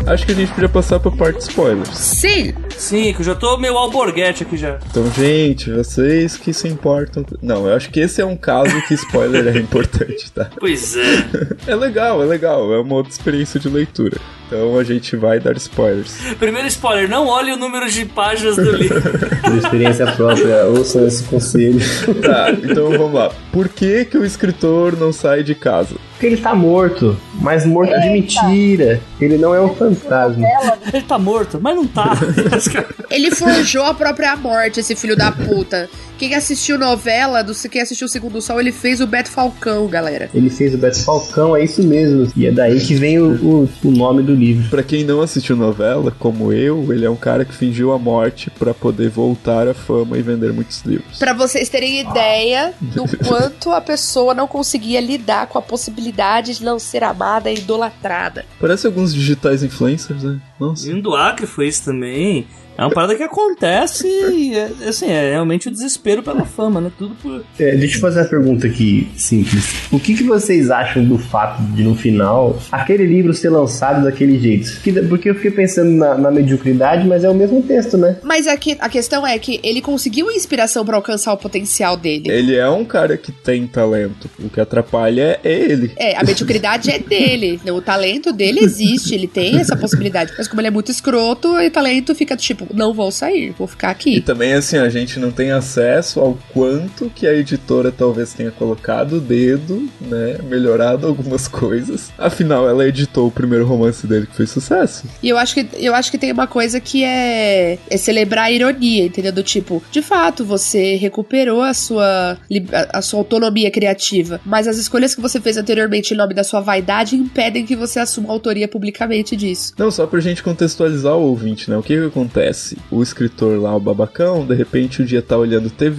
Acho 0.06 0.26
que 0.26 0.32
a 0.32 0.34
gente 0.34 0.52
podia 0.52 0.68
passar 0.68 0.98
pra 1.00 1.10
parte 1.12 1.36
de 1.38 1.42
spoilers. 1.44 1.88
Sim, 1.96 2.52
Sim, 2.82 3.14
que 3.14 3.20
eu 3.20 3.24
já 3.24 3.34
tô 3.36 3.56
meio 3.56 3.78
alborguete 3.78 4.42
aqui 4.42 4.56
já. 4.56 4.80
Então, 4.90 5.08
gente, 5.12 5.70
vocês 5.70 6.36
que 6.36 6.52
se 6.52 6.66
importam. 6.66 7.24
Não, 7.40 7.68
eu 7.68 7.76
acho 7.76 7.88
que 7.90 8.00
esse 8.00 8.20
é 8.20 8.26
um 8.26 8.36
caso 8.36 8.82
que 8.88 8.94
spoiler 8.94 9.46
é 9.46 9.56
importante, 9.60 10.32
tá? 10.32 10.50
Pois 10.58 10.96
é. 10.96 11.22
É 11.70 11.76
legal, 11.76 12.20
é 12.20 12.26
legal. 12.26 12.74
É 12.74 12.80
uma 12.80 12.96
outra 12.96 13.12
experiência 13.12 13.60
de 13.60 13.68
leitura. 13.68 14.20
Então 14.52 14.76
a 14.76 14.84
gente 14.84 15.16
vai 15.16 15.40
dar 15.40 15.56
spoilers. 15.56 16.14
Primeiro 16.38 16.68
spoiler, 16.68 17.08
não 17.08 17.26
olhe 17.26 17.50
o 17.52 17.56
número 17.56 17.90
de 17.90 18.04
páginas 18.04 18.56
do 18.56 18.70
livro. 18.70 19.00
Por 19.40 19.56
experiência 19.56 20.12
própria, 20.12 20.66
ouçam 20.66 21.06
esse 21.06 21.24
conselho. 21.24 21.80
Tá, 22.20 22.50
então 22.50 22.90
vamos 22.90 23.14
lá. 23.14 23.32
Por 23.50 23.66
que, 23.70 24.04
que 24.04 24.18
o 24.18 24.22
escritor 24.22 24.94
não 24.94 25.10
sai 25.10 25.42
de 25.42 25.54
casa? 25.54 25.96
Porque 26.12 26.26
ele 26.26 26.36
tá 26.36 26.54
morto, 26.54 27.18
mas 27.40 27.64
morto 27.64 27.98
de 27.98 28.10
mentira. 28.10 29.00
Ele 29.18 29.38
não 29.38 29.54
é 29.54 29.60
um 29.60 29.74
fantasma. 29.74 30.46
Ele 30.92 31.02
tá 31.02 31.18
morto, 31.18 31.58
mas 31.60 31.74
não 31.74 31.86
tá. 31.86 32.12
ele 33.10 33.30
forjou 33.30 33.84
a 33.84 33.94
própria 33.94 34.36
morte, 34.36 34.80
esse 34.80 34.94
filho 34.94 35.16
da 35.16 35.32
puta. 35.32 35.88
Quem 36.22 36.36
assistiu 36.36 36.78
novela, 36.78 37.42
do, 37.42 37.52
quem 37.68 37.82
assistiu 37.82 38.06
o 38.06 38.08
Segundo 38.08 38.40
Sol, 38.40 38.60
ele 38.60 38.70
fez 38.70 39.00
o 39.00 39.08
Beto 39.08 39.28
Falcão, 39.28 39.88
galera. 39.88 40.30
Ele 40.32 40.50
fez 40.50 40.72
o 40.72 40.78
Beto 40.78 41.02
Falcão, 41.02 41.56
é 41.56 41.64
isso 41.64 41.82
mesmo. 41.82 42.30
E 42.36 42.46
é 42.46 42.52
daí 42.52 42.78
que 42.78 42.94
vem 42.94 43.18
o, 43.18 43.32
o, 43.44 43.68
o 43.82 43.90
nome 43.90 44.22
do 44.22 44.32
livro. 44.32 44.70
Pra 44.70 44.84
quem 44.84 45.02
não 45.02 45.20
assistiu 45.20 45.56
novela, 45.56 46.14
como 46.20 46.52
eu, 46.52 46.92
ele 46.92 47.04
é 47.04 47.10
um 47.10 47.16
cara 47.16 47.44
que 47.44 47.52
fingiu 47.52 47.90
a 47.90 47.98
morte 47.98 48.50
pra 48.50 48.72
poder 48.72 49.10
voltar 49.10 49.66
à 49.66 49.74
fama 49.74 50.16
e 50.16 50.22
vender 50.22 50.52
muitos 50.52 50.82
livros. 50.82 51.18
Pra 51.18 51.32
vocês 51.32 51.68
terem 51.68 52.08
ideia 52.08 52.72
do 52.80 53.02
quanto 53.26 53.72
a 53.72 53.80
pessoa 53.80 54.32
não 54.32 54.46
conseguia 54.46 55.00
lidar 55.00 55.48
com 55.48 55.58
a 55.58 55.62
possibilidade 55.62 56.56
de 56.56 56.64
não 56.64 56.78
ser 56.78 57.02
amada 57.02 57.50
e 57.50 57.56
idolatrada. 57.56 58.44
Parece 58.60 58.86
alguns 58.86 59.12
digitais 59.12 59.64
influencers, 59.64 60.22
né? 60.22 60.38
Nossa. 60.60 60.86
Vindo 60.86 61.02
do 61.02 61.16
Acre 61.16 61.48
foi 61.48 61.66
isso 61.66 61.84
também. 61.84 62.46
É 62.76 62.82
uma 62.82 62.90
parada 62.90 63.14
que 63.14 63.22
acontece 63.22 64.08
e, 64.08 64.54
é, 64.54 64.70
assim, 64.88 65.06
é 65.06 65.30
realmente 65.30 65.68
o 65.68 65.70
desespero 65.70 66.11
pela 66.20 66.44
fama, 66.44 66.80
né? 66.80 66.90
Tudo 66.98 67.14
por. 67.22 67.44
É, 67.60 67.76
deixa 67.76 67.98
eu 67.98 68.00
fazer 68.00 68.20
uma 68.22 68.26
pergunta 68.26 68.66
aqui, 68.66 69.06
simples. 69.16 69.86
O 69.92 70.00
que, 70.00 70.14
que 70.16 70.24
vocês 70.24 70.68
acham 70.68 71.04
do 71.04 71.16
fato 71.16 71.62
de, 71.74 71.84
no 71.84 71.94
final, 71.94 72.58
aquele 72.72 73.06
livro 73.06 73.32
ser 73.32 73.50
lançado 73.50 74.02
daquele 74.02 74.36
jeito? 74.40 74.80
Que- 74.82 74.92
Porque 75.02 75.30
eu 75.30 75.34
fiquei 75.36 75.52
pensando 75.52 75.90
na, 75.92 76.16
na 76.18 76.30
mediocridade, 76.32 77.06
mas 77.06 77.22
é 77.22 77.28
o 77.30 77.34
mesmo 77.34 77.62
texto, 77.62 77.96
né? 77.96 78.16
Mas 78.24 78.48
aqui, 78.48 78.76
a 78.80 78.88
questão 78.88 79.24
é 79.24 79.38
que 79.38 79.60
ele 79.62 79.80
conseguiu 79.80 80.28
inspiração 80.32 80.84
pra 80.84 80.96
alcançar 80.96 81.32
o 81.32 81.36
potencial 81.36 81.96
dele. 81.96 82.28
Ele 82.30 82.56
é 82.56 82.68
um 82.68 82.84
cara 82.84 83.16
que 83.16 83.30
tem 83.30 83.66
talento. 83.68 84.28
O 84.40 84.48
que 84.48 84.60
atrapalha 84.60 85.38
é 85.44 85.52
ele. 85.52 85.92
É, 85.96 86.16
a 86.16 86.24
mediocridade 86.24 86.90
é 86.90 86.98
dele. 86.98 87.60
né? 87.64 87.70
O 87.72 87.80
talento 87.80 88.32
dele 88.32 88.60
existe, 88.60 89.14
ele 89.14 89.26
tem 89.28 89.58
essa 89.58 89.76
possibilidade. 89.76 90.32
Mas 90.36 90.48
como 90.48 90.60
ele 90.60 90.68
é 90.68 90.70
muito 90.70 90.90
escroto, 90.90 91.54
o 91.56 91.70
talento 91.70 92.14
fica 92.14 92.36
tipo, 92.36 92.66
não 92.74 92.92
vou 92.94 93.10
sair, 93.10 93.54
vou 93.58 93.66
ficar 93.66 93.88
E 93.88 93.90
aqui. 93.92 94.20
também, 94.20 94.52
assim, 94.54 94.76
a 94.78 94.88
gente 94.88 95.18
não 95.18 95.30
tem 95.30 95.50
acesso 95.52 95.92
ao 96.20 96.38
quanto 96.52 97.10
que 97.10 97.26
a 97.26 97.34
editora 97.34 97.92
talvez 97.92 98.32
tenha 98.32 98.50
colocado 98.50 99.14
o 99.14 99.20
dedo, 99.20 99.88
né? 100.00 100.38
Melhorado 100.44 101.06
algumas 101.06 101.48
coisas. 101.48 102.10
Afinal, 102.16 102.68
ela 102.68 102.86
editou 102.86 103.28
o 103.28 103.30
primeiro 103.30 103.66
romance 103.66 104.06
dele 104.06 104.26
que 104.26 104.36
fez 104.36 104.50
sucesso. 104.50 105.04
E 105.22 105.28
eu 105.28 105.36
acho 105.36 105.54
que 105.54 105.68
eu 105.74 105.94
acho 105.94 106.10
que 106.10 106.18
tem 106.18 106.32
uma 106.32 106.46
coisa 106.46 106.80
que 106.80 107.04
é, 107.04 107.78
é 107.90 107.96
celebrar 107.96 108.46
a 108.46 108.50
ironia, 108.50 109.06
entendeu? 109.06 109.32
Do 109.32 109.42
tipo, 109.42 109.82
de 109.90 110.02
fato, 110.02 110.44
você 110.44 110.96
recuperou 110.96 111.62
a 111.62 111.74
sua, 111.74 112.38
a 112.72 113.02
a 113.02 113.04
sua 113.04 113.18
autonomia 113.18 113.70
criativa, 113.70 114.40
mas 114.44 114.68
as 114.68 114.76
escolhas 114.76 115.14
que 115.14 115.20
você 115.20 115.40
fez 115.40 115.56
anteriormente 115.56 116.14
em 116.14 116.16
nome 116.16 116.32
da 116.32 116.44
sua 116.44 116.60
vaidade 116.60 117.16
impedem 117.16 117.66
que 117.66 117.74
você 117.74 117.98
assuma 117.98 118.28
a 118.28 118.32
autoria 118.32 118.68
publicamente 118.68 119.34
disso. 119.34 119.74
Não, 119.76 119.90
só 119.90 120.06
pra 120.06 120.20
gente 120.20 120.42
contextualizar 120.42 121.16
o 121.16 121.22
ouvinte, 121.22 121.68
né? 121.68 121.76
O 121.76 121.82
que 121.82 121.98
que 121.98 122.06
acontece? 122.06 122.78
O 122.90 123.02
escritor 123.02 123.60
lá, 123.60 123.74
o 123.74 123.80
babacão, 123.80 124.46
de 124.46 124.54
repente 124.54 125.02
um 125.02 125.04
dia 125.04 125.20
tá 125.20 125.36
olhando 125.36 125.68
TV, 125.68 125.91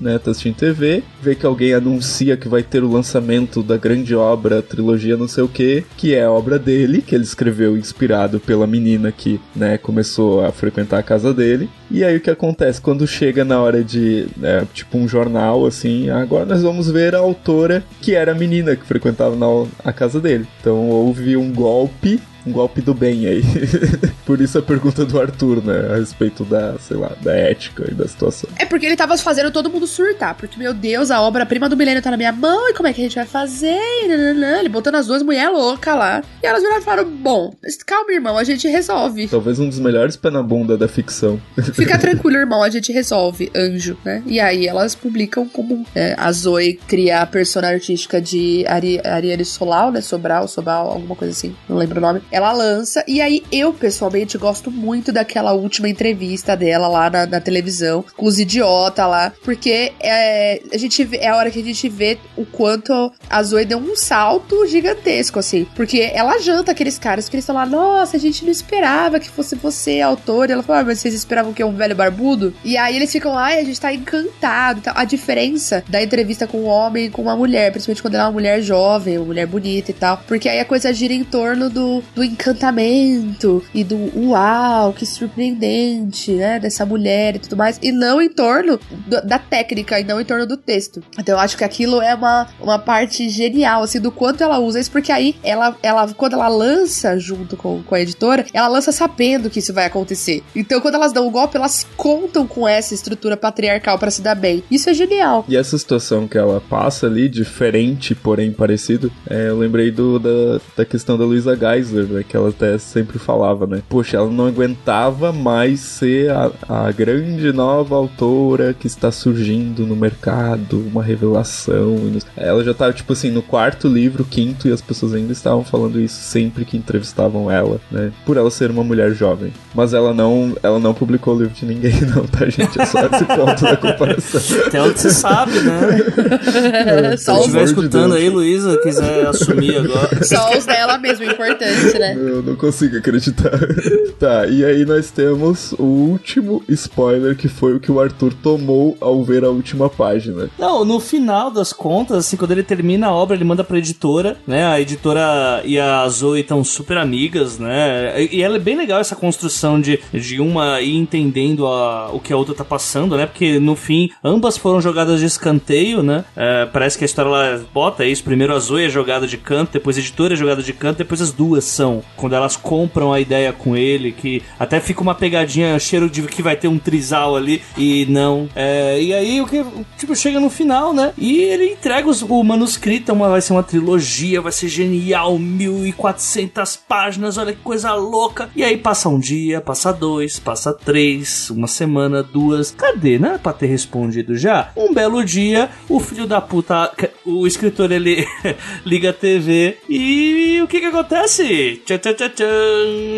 né? 0.00 0.18
Tá 0.18 0.30
assistindo 0.30 0.56
TV, 0.56 1.02
vê 1.22 1.34
que 1.34 1.46
alguém 1.46 1.74
anuncia 1.74 2.36
que 2.36 2.48
vai 2.48 2.62
ter 2.62 2.82
o 2.82 2.90
lançamento 2.90 3.62
da 3.62 3.76
grande 3.76 4.14
obra, 4.14 4.62
trilogia 4.62 5.16
não 5.16 5.28
sei 5.28 5.44
o 5.44 5.48
que, 5.48 5.84
que 5.96 6.14
é 6.14 6.24
a 6.24 6.30
obra 6.30 6.58
dele, 6.58 7.02
que 7.02 7.14
ele 7.14 7.24
escreveu 7.24 7.76
inspirado 7.76 8.40
pela 8.40 8.66
menina 8.66 9.12
que, 9.12 9.40
né, 9.54 9.78
começou 9.78 10.44
a 10.44 10.52
frequentar 10.52 10.98
a 10.98 11.02
casa 11.02 11.34
dele. 11.34 11.68
E 11.90 12.04
aí 12.04 12.16
o 12.16 12.20
que 12.20 12.30
acontece? 12.30 12.80
Quando 12.80 13.06
chega 13.06 13.44
na 13.44 13.60
hora 13.60 13.84
de, 13.84 14.26
né, 14.36 14.66
tipo 14.72 14.96
um 14.96 15.06
jornal, 15.06 15.66
assim, 15.66 16.08
agora 16.08 16.46
nós 16.46 16.62
vamos 16.62 16.90
ver 16.90 17.14
a 17.14 17.18
autora 17.18 17.84
que 18.00 18.14
era 18.14 18.32
a 18.32 18.34
menina 18.34 18.76
que 18.76 18.86
frequentava 18.86 19.36
na, 19.36 19.46
a 19.84 19.92
casa 19.92 20.20
dele. 20.20 20.46
Então 20.60 20.88
houve 20.88 21.36
um 21.36 21.52
golpe 21.52 22.20
um 22.46 22.52
golpe 22.52 22.80
do 22.80 22.94
bem 22.94 23.26
aí. 23.26 23.42
Por 24.26 24.40
isso 24.40 24.58
a 24.58 24.62
pergunta 24.62 25.04
do 25.04 25.20
Arthur, 25.20 25.64
né? 25.64 25.92
A 25.92 25.96
respeito 25.96 26.44
da, 26.44 26.78
sei 26.78 26.96
lá, 26.96 27.12
da 27.22 27.32
ética 27.32 27.88
e 27.90 27.94
da 27.94 28.06
situação. 28.06 28.48
É 28.58 28.64
porque 28.64 28.86
ele 28.86 28.96
tava 28.96 29.16
fazendo 29.18 29.50
todo 29.50 29.70
mundo 29.70 29.86
surtar. 29.86 30.34
Porque, 30.34 30.58
meu 30.58 30.74
Deus, 30.74 31.10
a 31.10 31.20
obra-prima 31.20 31.68
do 31.68 31.76
milênio 31.76 32.02
tá 32.02 32.10
na 32.10 32.16
minha 32.16 32.32
mão. 32.32 32.68
E 32.68 32.74
como 32.74 32.88
é 32.88 32.92
que 32.92 33.00
a 33.00 33.04
gente 33.04 33.14
vai 33.14 33.26
fazer? 33.26 33.78
Ele 34.04 34.68
botando 34.68 34.96
as 34.96 35.06
duas 35.06 35.22
mulheres 35.22 35.52
loucas 35.52 35.94
lá. 35.94 36.22
E 36.42 36.46
elas 36.46 36.62
viraram 36.62 36.80
e 36.80 36.84
falaram: 36.84 37.10
Bom, 37.10 37.54
calma, 37.86 38.12
irmão, 38.12 38.38
a 38.38 38.44
gente 38.44 38.68
resolve. 38.68 39.28
Talvez 39.28 39.58
um 39.58 39.68
dos 39.68 39.78
melhores 39.78 40.16
pé 40.16 40.30
na 40.30 40.42
bunda 40.42 40.76
da 40.76 40.88
ficção. 40.88 41.40
Fica 41.74 41.98
tranquilo, 41.98 42.38
irmão, 42.38 42.62
a 42.62 42.70
gente 42.70 42.92
resolve, 42.92 43.50
anjo, 43.54 43.96
né? 44.04 44.22
E 44.26 44.40
aí 44.40 44.66
elas 44.66 44.94
publicam 44.94 45.48
como 45.48 45.84
é, 45.94 46.14
a 46.18 46.30
Zoe 46.32 46.74
cria 46.88 47.20
a 47.20 47.26
persona 47.26 47.68
artística 47.68 48.20
de 48.20 48.64
Ari, 48.66 49.00
Ariane 49.04 49.44
Solal, 49.44 49.92
né? 49.92 50.00
Sobral, 50.00 50.48
Sobal, 50.48 50.88
alguma 50.88 51.14
coisa 51.14 51.32
assim, 51.32 51.54
não 51.68 51.76
lembro 51.76 51.98
o 51.98 52.00
nome. 52.00 52.22
Ela 52.32 52.52
lança, 52.52 53.04
e 53.06 53.20
aí 53.20 53.42
eu 53.52 53.72
pessoalmente 53.74 54.38
gosto 54.38 54.70
muito 54.70 55.12
daquela 55.12 55.52
última 55.52 55.88
entrevista 55.88 56.56
dela 56.56 56.88
lá 56.88 57.10
na, 57.10 57.26
na 57.26 57.40
televisão, 57.40 58.04
com 58.16 58.26
os 58.26 58.38
idiota 58.38 59.06
lá, 59.06 59.32
porque 59.44 59.92
é, 60.00 60.62
a 60.72 60.78
gente 60.78 61.08
é 61.16 61.28
a 61.28 61.36
hora 61.36 61.50
que 61.50 61.60
a 61.60 61.64
gente 61.64 61.88
vê 61.88 62.18
o 62.36 62.46
quanto 62.46 63.12
a 63.28 63.42
Zoe 63.42 63.64
deu 63.64 63.78
um 63.78 63.96
salto 63.96 64.66
gigantesco, 64.66 65.38
assim, 65.38 65.66
porque 65.74 66.10
ela 66.14 66.38
janta 66.38 66.72
aqueles 66.72 66.98
caras 66.98 67.28
que 67.28 67.34
eles 67.34 67.42
estão 67.44 67.56
lá, 67.56 67.66
nossa, 67.66 68.16
a 68.16 68.20
gente 68.20 68.44
não 68.44 68.52
esperava 68.52 69.18
que 69.18 69.28
fosse 69.28 69.56
você, 69.56 70.00
a 70.00 70.06
autora, 70.06 70.52
e 70.52 70.54
ela 70.54 70.62
fala, 70.62 70.80
ah, 70.80 70.84
mas 70.84 71.00
vocês 71.00 71.14
esperavam 71.14 71.52
que 71.52 71.62
um 71.62 71.72
um 71.72 71.76
velho 71.76 71.96
barbudo. 71.96 72.54
E 72.62 72.76
aí 72.76 72.94
eles 72.94 73.10
ficam, 73.10 73.36
ai, 73.36 73.58
a 73.58 73.64
gente 73.64 73.80
tá 73.80 73.92
encantado. 73.92 74.80
e 74.80 74.82
tal. 74.82 74.94
A 74.96 75.04
diferença 75.04 75.82
da 75.88 76.02
entrevista 76.02 76.46
com 76.46 76.58
um 76.58 76.66
homem 76.66 77.06
e 77.06 77.10
com 77.10 77.22
uma 77.22 77.34
mulher, 77.34 77.72
principalmente 77.72 78.02
quando 78.02 78.14
ela 78.14 78.24
é 78.24 78.26
uma 78.26 78.32
mulher 78.32 78.62
jovem, 78.62 79.16
uma 79.18 79.26
mulher 79.26 79.46
bonita 79.46 79.90
e 79.90 79.94
tal. 79.94 80.22
Porque 80.28 80.48
aí 80.48 80.60
a 80.60 80.64
coisa 80.64 80.92
gira 80.92 81.14
em 81.14 81.24
torno 81.24 81.68
do, 81.68 82.02
do 82.14 82.21
encantamento 82.24 83.62
e 83.74 83.84
do 83.84 83.96
uau, 84.28 84.92
que 84.92 85.04
surpreendente, 85.06 86.32
né? 86.32 86.58
Dessa 86.58 86.84
mulher 86.86 87.36
e 87.36 87.38
tudo 87.38 87.56
mais. 87.56 87.78
E 87.82 87.92
não 87.92 88.20
em 88.20 88.28
torno 88.28 88.78
do- 89.06 89.22
da 89.26 89.38
técnica 89.38 89.98
e 90.00 90.04
não 90.04 90.20
em 90.20 90.24
torno 90.24 90.46
do 90.46 90.56
texto. 90.56 91.02
Então 91.18 91.34
eu 91.34 91.38
acho 91.40 91.56
que 91.56 91.64
aquilo 91.64 92.00
é 92.00 92.14
uma, 92.14 92.48
uma 92.60 92.78
parte 92.78 93.28
genial, 93.28 93.82
assim, 93.82 94.00
do 94.00 94.10
quanto 94.10 94.42
ela 94.42 94.58
usa 94.58 94.80
isso, 94.80 94.90
porque 94.90 95.12
aí 95.12 95.36
ela, 95.42 95.76
ela 95.82 96.12
quando 96.14 96.34
ela 96.34 96.48
lança 96.48 97.18
junto 97.18 97.56
com, 97.56 97.82
com 97.82 97.94
a 97.94 98.00
editora, 98.00 98.44
ela 98.52 98.68
lança 98.68 98.92
sabendo 98.92 99.50
que 99.50 99.58
isso 99.58 99.72
vai 99.72 99.86
acontecer. 99.86 100.42
Então 100.54 100.80
quando 100.80 100.94
elas 100.94 101.12
dão 101.12 101.26
o 101.26 101.30
golpe, 101.30 101.56
elas 101.56 101.86
contam 101.96 102.46
com 102.46 102.66
essa 102.66 102.94
estrutura 102.94 103.36
patriarcal 103.36 103.98
pra 103.98 104.10
se 104.10 104.22
dar 104.22 104.34
bem. 104.34 104.62
Isso 104.70 104.88
é 104.90 104.94
genial. 104.94 105.44
E 105.48 105.56
essa 105.56 105.76
situação 105.76 106.26
que 106.28 106.38
ela 106.38 106.60
passa 106.60 107.06
ali, 107.06 107.28
diferente, 107.28 108.14
porém 108.14 108.52
parecido, 108.52 109.10
é, 109.28 109.48
eu 109.48 109.58
lembrei 109.58 109.90
do, 109.90 110.18
da, 110.18 110.60
da 110.76 110.84
questão 110.84 111.16
da 111.18 111.24
Luisa 111.24 111.56
Geisler, 111.56 112.06
né, 112.12 112.24
que 112.26 112.36
ela 112.36 112.50
até 112.50 112.78
sempre 112.78 113.18
falava, 113.18 113.66
né? 113.66 113.82
Poxa, 113.88 114.16
ela 114.16 114.30
não 114.30 114.46
aguentava 114.46 115.32
mais 115.32 115.80
ser 115.80 116.30
a, 116.30 116.50
a 116.68 116.92
grande 116.92 117.52
nova 117.52 117.94
autora 117.96 118.74
que 118.78 118.86
está 118.86 119.10
surgindo 119.10 119.86
no 119.86 119.96
mercado, 119.96 120.78
uma 120.86 121.02
revelação. 121.02 121.96
Ela 122.36 122.62
já 122.64 122.74
tava, 122.74 122.92
tipo 122.92 123.12
assim, 123.12 123.30
no 123.30 123.42
quarto 123.42 123.88
livro, 123.88 124.24
quinto, 124.24 124.68
e 124.68 124.72
as 124.72 124.80
pessoas 124.80 125.14
ainda 125.14 125.32
estavam 125.32 125.64
falando 125.64 126.00
isso 126.00 126.20
sempre 126.22 126.64
que 126.64 126.76
entrevistavam 126.76 127.50
ela, 127.50 127.80
né? 127.90 128.12
Por 128.24 128.36
ela 128.36 128.50
ser 128.50 128.70
uma 128.70 128.84
mulher 128.84 129.12
jovem. 129.12 129.52
Mas 129.74 129.94
ela 129.94 130.12
não, 130.14 130.56
ela 130.62 130.78
não 130.78 130.94
publicou 130.94 131.34
o 131.34 131.38
livro 131.38 131.54
de 131.54 131.64
ninguém, 131.64 132.00
não, 132.14 132.24
tá, 132.26 132.48
gente? 132.48 132.80
É 132.80 132.86
só 132.86 133.00
esse 133.06 133.24
ponto 133.24 133.62
da 133.62 133.76
comparação. 133.76 134.40
Até 134.66 134.82
onde 134.82 135.00
você 135.00 135.10
sabe, 135.10 135.52
né? 135.60 137.16
Se 137.16 137.24
Só 137.24 137.34
você 137.34 137.40
os, 137.40 137.46
estiver 137.46 137.58
de 137.64 137.70
escutando 137.70 138.10
Deus. 138.10 138.20
aí, 138.20 138.28
Luísa, 138.30 138.78
quiser 138.82 139.26
assumir 139.26 139.76
agora. 139.76 140.24
só 140.24 140.56
os 140.56 140.64
dela 140.66 140.98
mesmo, 140.98 141.24
importante, 141.24 141.98
né? 141.98 142.01
Eu 142.10 142.42
não 142.42 142.56
consigo 142.56 142.96
acreditar. 142.96 143.58
tá, 144.18 144.46
e 144.46 144.64
aí 144.64 144.84
nós 144.84 145.10
temos 145.10 145.72
o 145.78 145.84
último 145.84 146.62
spoiler 146.68 147.36
que 147.36 147.48
foi 147.48 147.74
o 147.74 147.80
que 147.80 147.90
o 147.90 148.00
Arthur 148.00 148.34
tomou 148.34 148.96
ao 149.00 149.22
ver 149.22 149.44
a 149.44 149.48
última 149.48 149.88
página. 149.88 150.50
Não, 150.58 150.84
no 150.84 150.98
final 151.00 151.50
das 151.50 151.72
contas, 151.72 152.18
assim, 152.18 152.36
quando 152.36 152.52
ele 152.52 152.62
termina 152.62 153.06
a 153.06 153.14
obra, 153.14 153.36
ele 153.36 153.44
manda 153.44 153.62
pra 153.64 153.78
editora, 153.78 154.36
né? 154.46 154.66
A 154.66 154.80
editora 154.80 155.62
e 155.64 155.78
a 155.78 156.06
Zoe 156.08 156.40
estão 156.40 156.64
super 156.64 156.98
amigas, 156.98 157.58
né? 157.58 158.22
E 158.30 158.42
e 158.42 158.42
ela 158.42 158.56
é 158.56 158.58
bem 158.58 158.76
legal 158.76 158.98
essa 158.98 159.14
construção 159.14 159.80
de, 159.80 160.00
de 160.12 160.40
uma 160.40 160.80
ir 160.80 160.96
entendendo 160.96 161.66
a, 161.66 162.10
o 162.12 162.18
que 162.18 162.32
a 162.32 162.36
outra 162.36 162.54
tá 162.54 162.64
passando, 162.64 163.16
né? 163.16 163.26
Porque 163.26 163.60
no 163.60 163.76
fim, 163.76 164.10
ambas 164.24 164.56
foram 164.56 164.80
jogadas 164.80 165.20
de 165.20 165.26
escanteio, 165.26 166.02
né? 166.02 166.24
É, 166.34 166.66
parece 166.66 166.96
que 166.96 167.04
a 167.04 167.06
história 167.06 167.28
ela 167.28 167.64
bota 167.72 168.04
isso. 168.04 168.24
Primeiro 168.24 168.54
a 168.54 168.58
Zoe 168.58 168.86
é 168.86 168.88
jogada 168.88 169.26
de 169.26 169.36
canto, 169.36 169.72
depois 169.72 169.96
a 169.96 170.00
editora 170.00 170.32
é 170.32 170.36
jogada 170.36 170.62
de 170.62 170.72
canto, 170.72 170.98
depois 170.98 171.20
as 171.20 171.30
duas 171.30 171.64
são. 171.64 171.91
Quando 172.16 172.34
elas 172.34 172.56
compram 172.56 173.12
a 173.12 173.20
ideia 173.20 173.52
com 173.52 173.76
ele, 173.76 174.12
que 174.12 174.42
até 174.58 174.80
fica 174.80 175.00
uma 175.02 175.14
pegadinha, 175.14 175.78
cheiro 175.78 176.08
de 176.08 176.22
que 176.22 176.42
vai 176.42 176.56
ter 176.56 176.68
um 176.68 176.78
trisal 176.78 177.34
ali, 177.36 177.60
e 177.76 178.06
não. 178.08 178.48
É, 178.54 179.00
e 179.02 179.12
aí 179.12 179.40
o 179.40 179.46
que, 179.46 179.64
tipo, 179.98 180.14
chega 180.14 180.38
no 180.38 180.48
final, 180.48 180.92
né? 180.94 181.12
E 181.18 181.40
ele 181.42 181.72
entrega 181.72 182.08
os- 182.08 182.22
o 182.22 182.42
manuscrito, 182.44 183.12
uma, 183.12 183.28
vai 183.28 183.40
ser 183.40 183.52
uma 183.52 183.62
trilogia, 183.62 184.40
vai 184.40 184.52
ser 184.52 184.68
genial, 184.68 185.38
1400 185.38 186.76
páginas, 186.76 187.36
olha 187.38 187.52
que 187.52 187.60
coisa 187.62 187.92
louca. 187.94 188.48
E 188.54 188.62
aí 188.62 188.76
passa 188.76 189.08
um 189.08 189.18
dia, 189.18 189.60
passa 189.60 189.92
dois, 189.92 190.38
passa 190.38 190.72
três, 190.72 191.50
uma 191.50 191.66
semana, 191.66 192.22
duas. 192.22 192.70
Cadê, 192.70 193.18
né? 193.18 193.38
Pra 193.42 193.52
ter 193.52 193.66
respondido 193.66 194.36
já. 194.36 194.70
Um 194.76 194.92
belo 194.94 195.24
dia, 195.24 195.70
o 195.88 195.98
filho 196.00 196.26
da 196.26 196.40
puta, 196.40 196.90
o 197.24 197.46
escritor, 197.46 197.90
ele 197.92 198.26
liga 198.84 199.10
a 199.10 199.12
TV 199.12 199.78
e 199.88 200.60
o 200.62 200.66
que 200.68 200.80
que 200.80 200.86
acontece? 200.86 201.81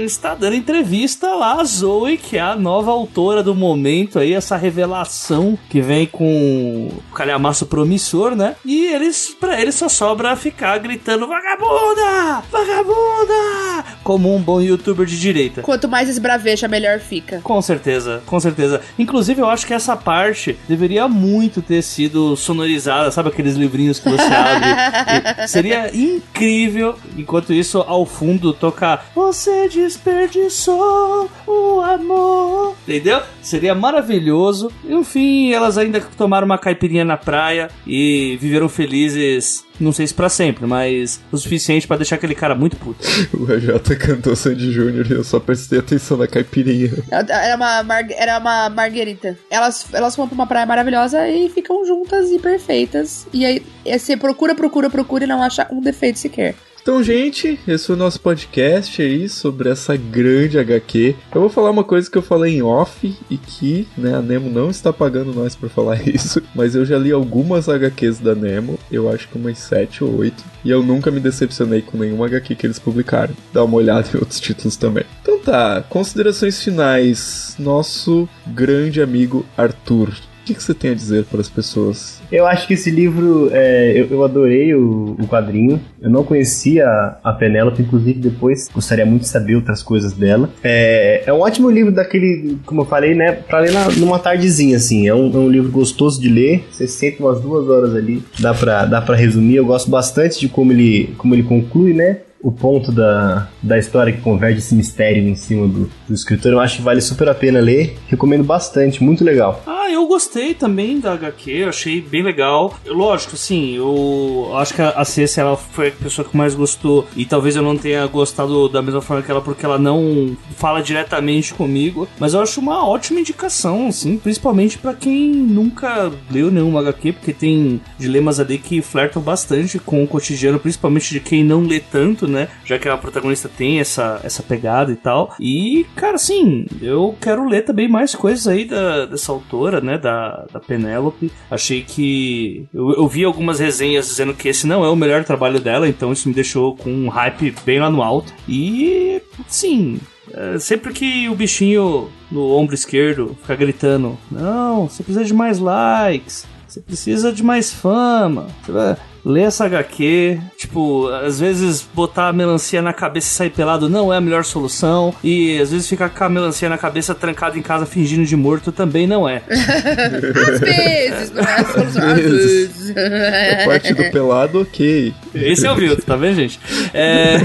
Está 0.04 0.34
dando 0.34 0.56
entrevista 0.56 1.34
lá 1.34 1.60
a 1.60 1.64
Zoe, 1.64 2.16
que 2.16 2.36
é 2.36 2.40
a 2.40 2.56
nova 2.56 2.90
autora 2.90 3.42
do 3.42 3.54
momento 3.54 4.18
aí, 4.18 4.32
essa 4.32 4.56
revelação 4.56 5.58
que 5.68 5.80
vem 5.80 6.06
com 6.06 6.88
o 6.88 7.14
calhamaço 7.14 7.66
promissor, 7.66 8.34
né? 8.34 8.56
E 8.64 8.86
eles, 8.86 9.36
pra 9.38 9.60
eles 9.60 9.74
só 9.74 9.88
sobra 9.88 10.34
ficar 10.36 10.78
gritando 10.78 11.26
vagabunda! 11.26 12.42
Vagabunda! 12.50 13.84
Como 14.02 14.34
um 14.34 14.40
bom 14.40 14.60
youtuber 14.60 15.06
de 15.06 15.18
direita. 15.18 15.62
Quanto 15.62 15.88
mais 15.88 16.08
esbraveja, 16.08 16.68
melhor 16.68 17.00
fica. 17.00 17.40
Com 17.42 17.60
certeza, 17.60 18.22
com 18.26 18.38
certeza. 18.40 18.80
Inclusive, 18.98 19.40
eu 19.40 19.48
acho 19.48 19.66
que 19.66 19.74
essa 19.74 19.96
parte 19.96 20.56
deveria 20.68 21.08
muito 21.08 21.62
ter 21.62 21.82
sido 21.82 22.36
sonorizada, 22.36 23.10
sabe 23.10 23.28
aqueles 23.28 23.54
livrinhos 23.54 23.98
que 23.98 24.08
você 24.08 24.22
abre? 24.22 25.48
Seria 25.48 25.94
incrível, 25.94 26.96
enquanto 27.16 27.52
isso, 27.52 27.78
ao 27.86 28.04
fundo, 28.04 28.43
tocar 28.52 29.10
Você 29.14 29.68
desperdiçou 29.68 31.30
o 31.46 31.80
amor. 31.80 32.74
Entendeu? 32.86 33.20
Seria 33.42 33.74
maravilhoso. 33.74 34.70
E, 34.84 34.92
enfim, 34.94 35.52
elas 35.52 35.78
ainda 35.78 36.00
tomaram 36.16 36.44
uma 36.46 36.58
caipirinha 36.58 37.04
na 37.04 37.16
praia 37.16 37.68
e 37.86 38.36
viveram 38.40 38.68
felizes, 38.68 39.64
não 39.80 39.92
sei 39.92 40.06
se 40.06 40.14
pra 40.14 40.28
sempre, 40.28 40.66
mas 40.66 41.20
o 41.30 41.36
suficiente 41.36 41.86
pra 41.86 41.96
deixar 41.96 42.16
aquele 42.16 42.34
cara 42.34 42.54
muito 42.54 42.76
puto. 42.76 43.04
O 43.34 43.50
AJ 43.52 43.98
cantou 43.98 44.34
Sandy 44.36 44.70
Júnior 44.72 45.06
e 45.10 45.12
eu 45.14 45.24
só 45.24 45.38
prestei 45.40 45.78
atenção 45.78 46.16
na 46.16 46.26
caipirinha. 46.26 46.90
Era 47.10 47.56
uma, 47.56 47.82
mar- 47.82 48.06
era 48.10 48.38
uma 48.38 48.70
marguerita. 48.70 49.36
Elas, 49.50 49.86
elas 49.92 50.16
vão 50.16 50.26
pra 50.28 50.34
uma 50.34 50.46
praia 50.46 50.66
maravilhosa 50.66 51.28
e 51.28 51.48
ficam 51.50 51.84
juntas 51.84 52.30
e 52.30 52.38
perfeitas. 52.38 53.26
E 53.32 53.44
aí 53.44 53.62
você 53.84 54.16
procura, 54.16 54.54
procura, 54.54 54.88
procura 54.88 55.24
e 55.24 55.26
não 55.26 55.42
acha 55.42 55.66
um 55.70 55.80
defeito 55.80 56.18
sequer. 56.18 56.54
Então, 56.84 57.02
gente, 57.02 57.58
esse 57.66 57.86
foi 57.86 57.96
o 57.96 57.98
nosso 57.98 58.20
podcast 58.20 59.00
aí 59.00 59.26
sobre 59.26 59.70
essa 59.70 59.96
grande 59.96 60.58
HQ. 60.58 61.16
Eu 61.34 61.40
vou 61.40 61.48
falar 61.48 61.70
uma 61.70 61.82
coisa 61.82 62.10
que 62.10 62.18
eu 62.18 62.20
falei 62.20 62.58
em 62.58 62.62
off 62.62 63.16
e 63.30 63.38
que, 63.38 63.88
né, 63.96 64.14
a 64.14 64.20
Nemo 64.20 64.50
não 64.50 64.68
está 64.68 64.92
pagando 64.92 65.32
nós 65.32 65.56
por 65.56 65.70
falar 65.70 65.96
isso, 66.06 66.42
mas 66.54 66.74
eu 66.74 66.84
já 66.84 66.98
li 66.98 67.10
algumas 67.10 67.70
HQs 67.70 68.18
da 68.18 68.34
Nemo, 68.34 68.78
eu 68.92 69.10
acho 69.10 69.26
que 69.28 69.38
umas 69.38 69.56
7 69.60 70.04
ou 70.04 70.14
8, 70.18 70.44
e 70.62 70.68
eu 70.68 70.82
nunca 70.82 71.10
me 71.10 71.20
decepcionei 71.20 71.80
com 71.80 71.96
nenhuma 71.96 72.26
HQ 72.26 72.54
que 72.54 72.66
eles 72.66 72.78
publicaram. 72.78 73.34
Dá 73.50 73.64
uma 73.64 73.76
olhada 73.76 74.06
em 74.12 74.18
outros 74.18 74.38
títulos 74.38 74.76
também. 74.76 75.06
Então 75.22 75.38
tá, 75.38 75.82
considerações 75.88 76.62
finais. 76.62 77.56
Nosso 77.58 78.28
grande 78.46 79.00
amigo 79.00 79.46
Arthur. 79.56 80.12
O 80.44 80.46
que, 80.46 80.52
que 80.52 80.62
você 80.62 80.74
tem 80.74 80.90
a 80.90 80.94
dizer 80.94 81.24
para 81.24 81.40
as 81.40 81.48
pessoas? 81.48 82.20
Eu 82.30 82.46
acho 82.46 82.66
que 82.66 82.74
esse 82.74 82.90
livro, 82.90 83.48
é, 83.50 83.92
eu, 83.98 84.08
eu 84.10 84.22
adorei 84.24 84.74
o, 84.74 85.16
o 85.18 85.26
quadrinho. 85.26 85.80
Eu 86.02 86.10
não 86.10 86.22
conhecia 86.22 86.84
a 87.24 87.32
Penélope, 87.32 87.80
inclusive 87.80 88.18
depois 88.20 88.68
gostaria 88.68 89.06
muito 89.06 89.22
de 89.22 89.28
saber 89.28 89.54
outras 89.56 89.82
coisas 89.82 90.12
dela. 90.12 90.50
É, 90.62 91.22
é 91.24 91.32
um 91.32 91.40
ótimo 91.40 91.70
livro 91.70 91.90
daquele, 91.90 92.58
como 92.66 92.82
eu 92.82 92.84
falei, 92.84 93.14
né, 93.14 93.32
pra 93.32 93.60
ler 93.60 93.72
na- 93.72 93.88
numa 93.92 94.18
tardezinha, 94.18 94.76
assim. 94.76 95.08
É 95.08 95.14
um, 95.14 95.32
é 95.32 95.38
um 95.38 95.48
livro 95.48 95.70
gostoso 95.70 96.20
de 96.20 96.28
ler. 96.28 96.62
Você 96.70 96.86
sente 96.86 97.22
umas 97.22 97.40
duas 97.40 97.66
horas 97.66 97.94
ali, 97.94 98.22
dá 98.38 98.52
pra, 98.52 98.84
dá 98.84 99.00
pra 99.00 99.16
resumir. 99.16 99.56
Eu 99.56 99.64
gosto 99.64 99.90
bastante 99.90 100.38
de 100.40 100.48
como 100.48 100.72
ele, 100.72 101.14
como 101.16 101.34
ele 101.34 101.42
conclui, 101.44 101.94
né? 101.94 102.18
o 102.42 102.52
ponto 102.52 102.92
da, 102.92 103.48
da 103.62 103.78
história 103.78 104.12
que 104.12 104.20
converge 104.20 104.58
esse 104.58 104.74
mistério 104.74 105.26
em 105.26 105.34
cima 105.34 105.66
do, 105.66 105.90
do 106.06 106.12
escritor. 106.14 106.52
Eu 106.52 106.60
acho 106.60 106.76
que 106.76 106.82
vale 106.82 107.00
super 107.00 107.26
a 107.26 107.34
pena 107.34 107.58
ler. 107.58 107.96
Recomendo 108.06 108.44
bastante, 108.44 109.02
muito 109.02 109.24
legal. 109.24 109.62
Ah, 109.66 109.83
eu 109.92 110.06
gostei 110.06 110.54
também 110.54 110.98
da 110.98 111.12
HQ, 111.12 111.64
achei 111.68 112.00
bem 112.00 112.22
legal. 112.22 112.74
Lógico, 112.86 113.34
assim, 113.34 113.76
eu 113.76 114.50
acho 114.56 114.74
que 114.74 114.82
a 114.82 115.04
a 115.04 115.04
Ceci 115.04 115.38
ela 115.38 115.56
foi 115.56 115.88
a 115.88 115.92
pessoa 115.92 116.26
que 116.26 116.36
mais 116.36 116.54
gostou 116.54 117.06
e 117.16 117.24
talvez 117.24 117.56
eu 117.56 117.62
não 117.62 117.76
tenha 117.76 118.06
gostado 118.06 118.68
da 118.68 118.80
mesma 118.80 119.00
forma 119.00 119.22
que 119.22 119.30
ela 119.30 119.40
porque 119.40 119.64
ela 119.64 119.78
não 119.78 120.36
fala 120.56 120.82
diretamente 120.82 121.52
comigo, 121.52 122.08
mas 122.18 122.34
eu 122.34 122.40
acho 122.40 122.60
uma 122.60 122.88
ótima 122.88 123.20
indicação, 123.20 123.88
assim, 123.88 124.16
principalmente 124.16 124.78
pra 124.78 124.94
quem 124.94 125.30
nunca 125.30 126.10
leu 126.30 126.50
nenhuma 126.50 126.80
HQ, 126.80 127.12
porque 127.12 127.32
tem 127.32 127.80
dilemas 127.98 128.40
ali 128.40 128.58
que 128.58 128.80
flertam 128.80 129.20
bastante 129.20 129.78
com 129.78 130.02
o 130.02 130.06
cotidiano, 130.08 130.58
principalmente 130.58 131.10
de 131.10 131.20
quem 131.20 131.44
não 131.44 131.60
lê 131.62 131.80
tanto, 131.80 132.26
né? 132.26 132.48
Já 132.64 132.78
que 132.78 132.88
a 132.88 132.96
protagonista 132.96 133.48
tem 133.48 133.80
essa, 133.80 134.20
essa 134.24 134.42
pegada 134.42 134.92
e 134.92 134.96
tal. 134.96 135.34
E, 135.38 135.86
cara, 135.96 136.14
assim, 136.14 136.66
eu 136.80 137.14
quero 137.20 137.46
ler 137.48 137.62
também 137.62 137.88
mais 137.88 138.14
coisas 138.14 138.46
aí 138.46 138.64
da, 138.64 139.06
dessa 139.06 139.32
autora, 139.32 139.73
né? 139.80 139.98
Da, 139.98 140.46
da 140.52 140.60
Penélope. 140.60 141.30
Achei 141.50 141.82
que. 141.82 142.66
Eu, 142.72 142.92
eu 142.94 143.08
vi 143.08 143.24
algumas 143.24 143.60
resenhas 143.60 144.06
dizendo 144.06 144.34
que 144.34 144.48
esse 144.48 144.66
não 144.66 144.84
é 144.84 144.88
o 144.88 144.96
melhor 144.96 145.24
trabalho 145.24 145.60
dela, 145.60 145.88
então 145.88 146.12
isso 146.12 146.28
me 146.28 146.34
deixou 146.34 146.76
com 146.76 146.90
um 146.90 147.08
hype 147.08 147.54
bem 147.64 147.80
lá 147.80 147.90
no 147.90 148.02
alto. 148.02 148.32
E, 148.48 149.20
sim. 149.48 150.00
é, 150.32 150.58
Sempre 150.58 150.92
que 150.92 151.28
o 151.28 151.34
bichinho 151.34 152.08
no 152.30 152.52
ombro 152.52 152.74
esquerdo 152.74 153.36
fica 153.40 153.56
gritando: 153.56 154.18
Não, 154.30 154.88
você 154.88 155.02
precisa 155.02 155.24
de 155.24 155.34
mais 155.34 155.58
likes, 155.58 156.46
você 156.74 156.80
precisa 156.80 157.32
de 157.32 157.40
mais 157.42 157.72
fama. 157.72 158.48
Você 158.64 158.72
vai- 158.72 158.96
lê 159.24 159.42
essa 159.42 159.64
HQ. 159.64 160.38
Tipo, 160.58 161.08
às 161.08 161.40
vezes 161.40 161.86
botar 161.94 162.28
a 162.28 162.32
melancia 162.32 162.82
na 162.82 162.92
cabeça 162.92 163.28
e 163.28 163.30
sair 163.30 163.50
pelado 163.50 163.88
não 163.88 164.12
é 164.12 164.16
a 164.16 164.20
melhor 164.20 164.44
solução. 164.44 165.14
E 165.22 165.58
às 165.60 165.70
vezes 165.70 165.88
ficar 165.88 166.10
com 166.10 166.24
a 166.24 166.28
melancia 166.28 166.68
na 166.68 166.76
cabeça 166.76 167.14
trancado 167.14 167.56
em 167.58 167.62
casa 167.62 167.86
fingindo 167.86 168.26
de 168.26 168.36
morto 168.36 168.70
também 168.72 169.06
não 169.06 169.28
é. 169.28 169.42
Às 169.48 170.60
vezes, 170.60 171.30
não 171.32 171.42
é 171.42 171.54
a 171.60 171.64
solução. 171.64 172.08
Às 172.08 172.14
vezes. 172.20 172.76
vezes. 172.88 172.94
A 172.96 173.64
parte 173.64 173.94
do 173.94 174.10
pelado, 174.10 174.60
ok. 174.60 175.14
Esse 175.34 175.66
é 175.66 175.72
o 175.72 175.76
Vilto, 175.76 176.02
tá 176.02 176.16
vendo, 176.16 176.34
gente? 176.36 176.60
É... 176.92 177.38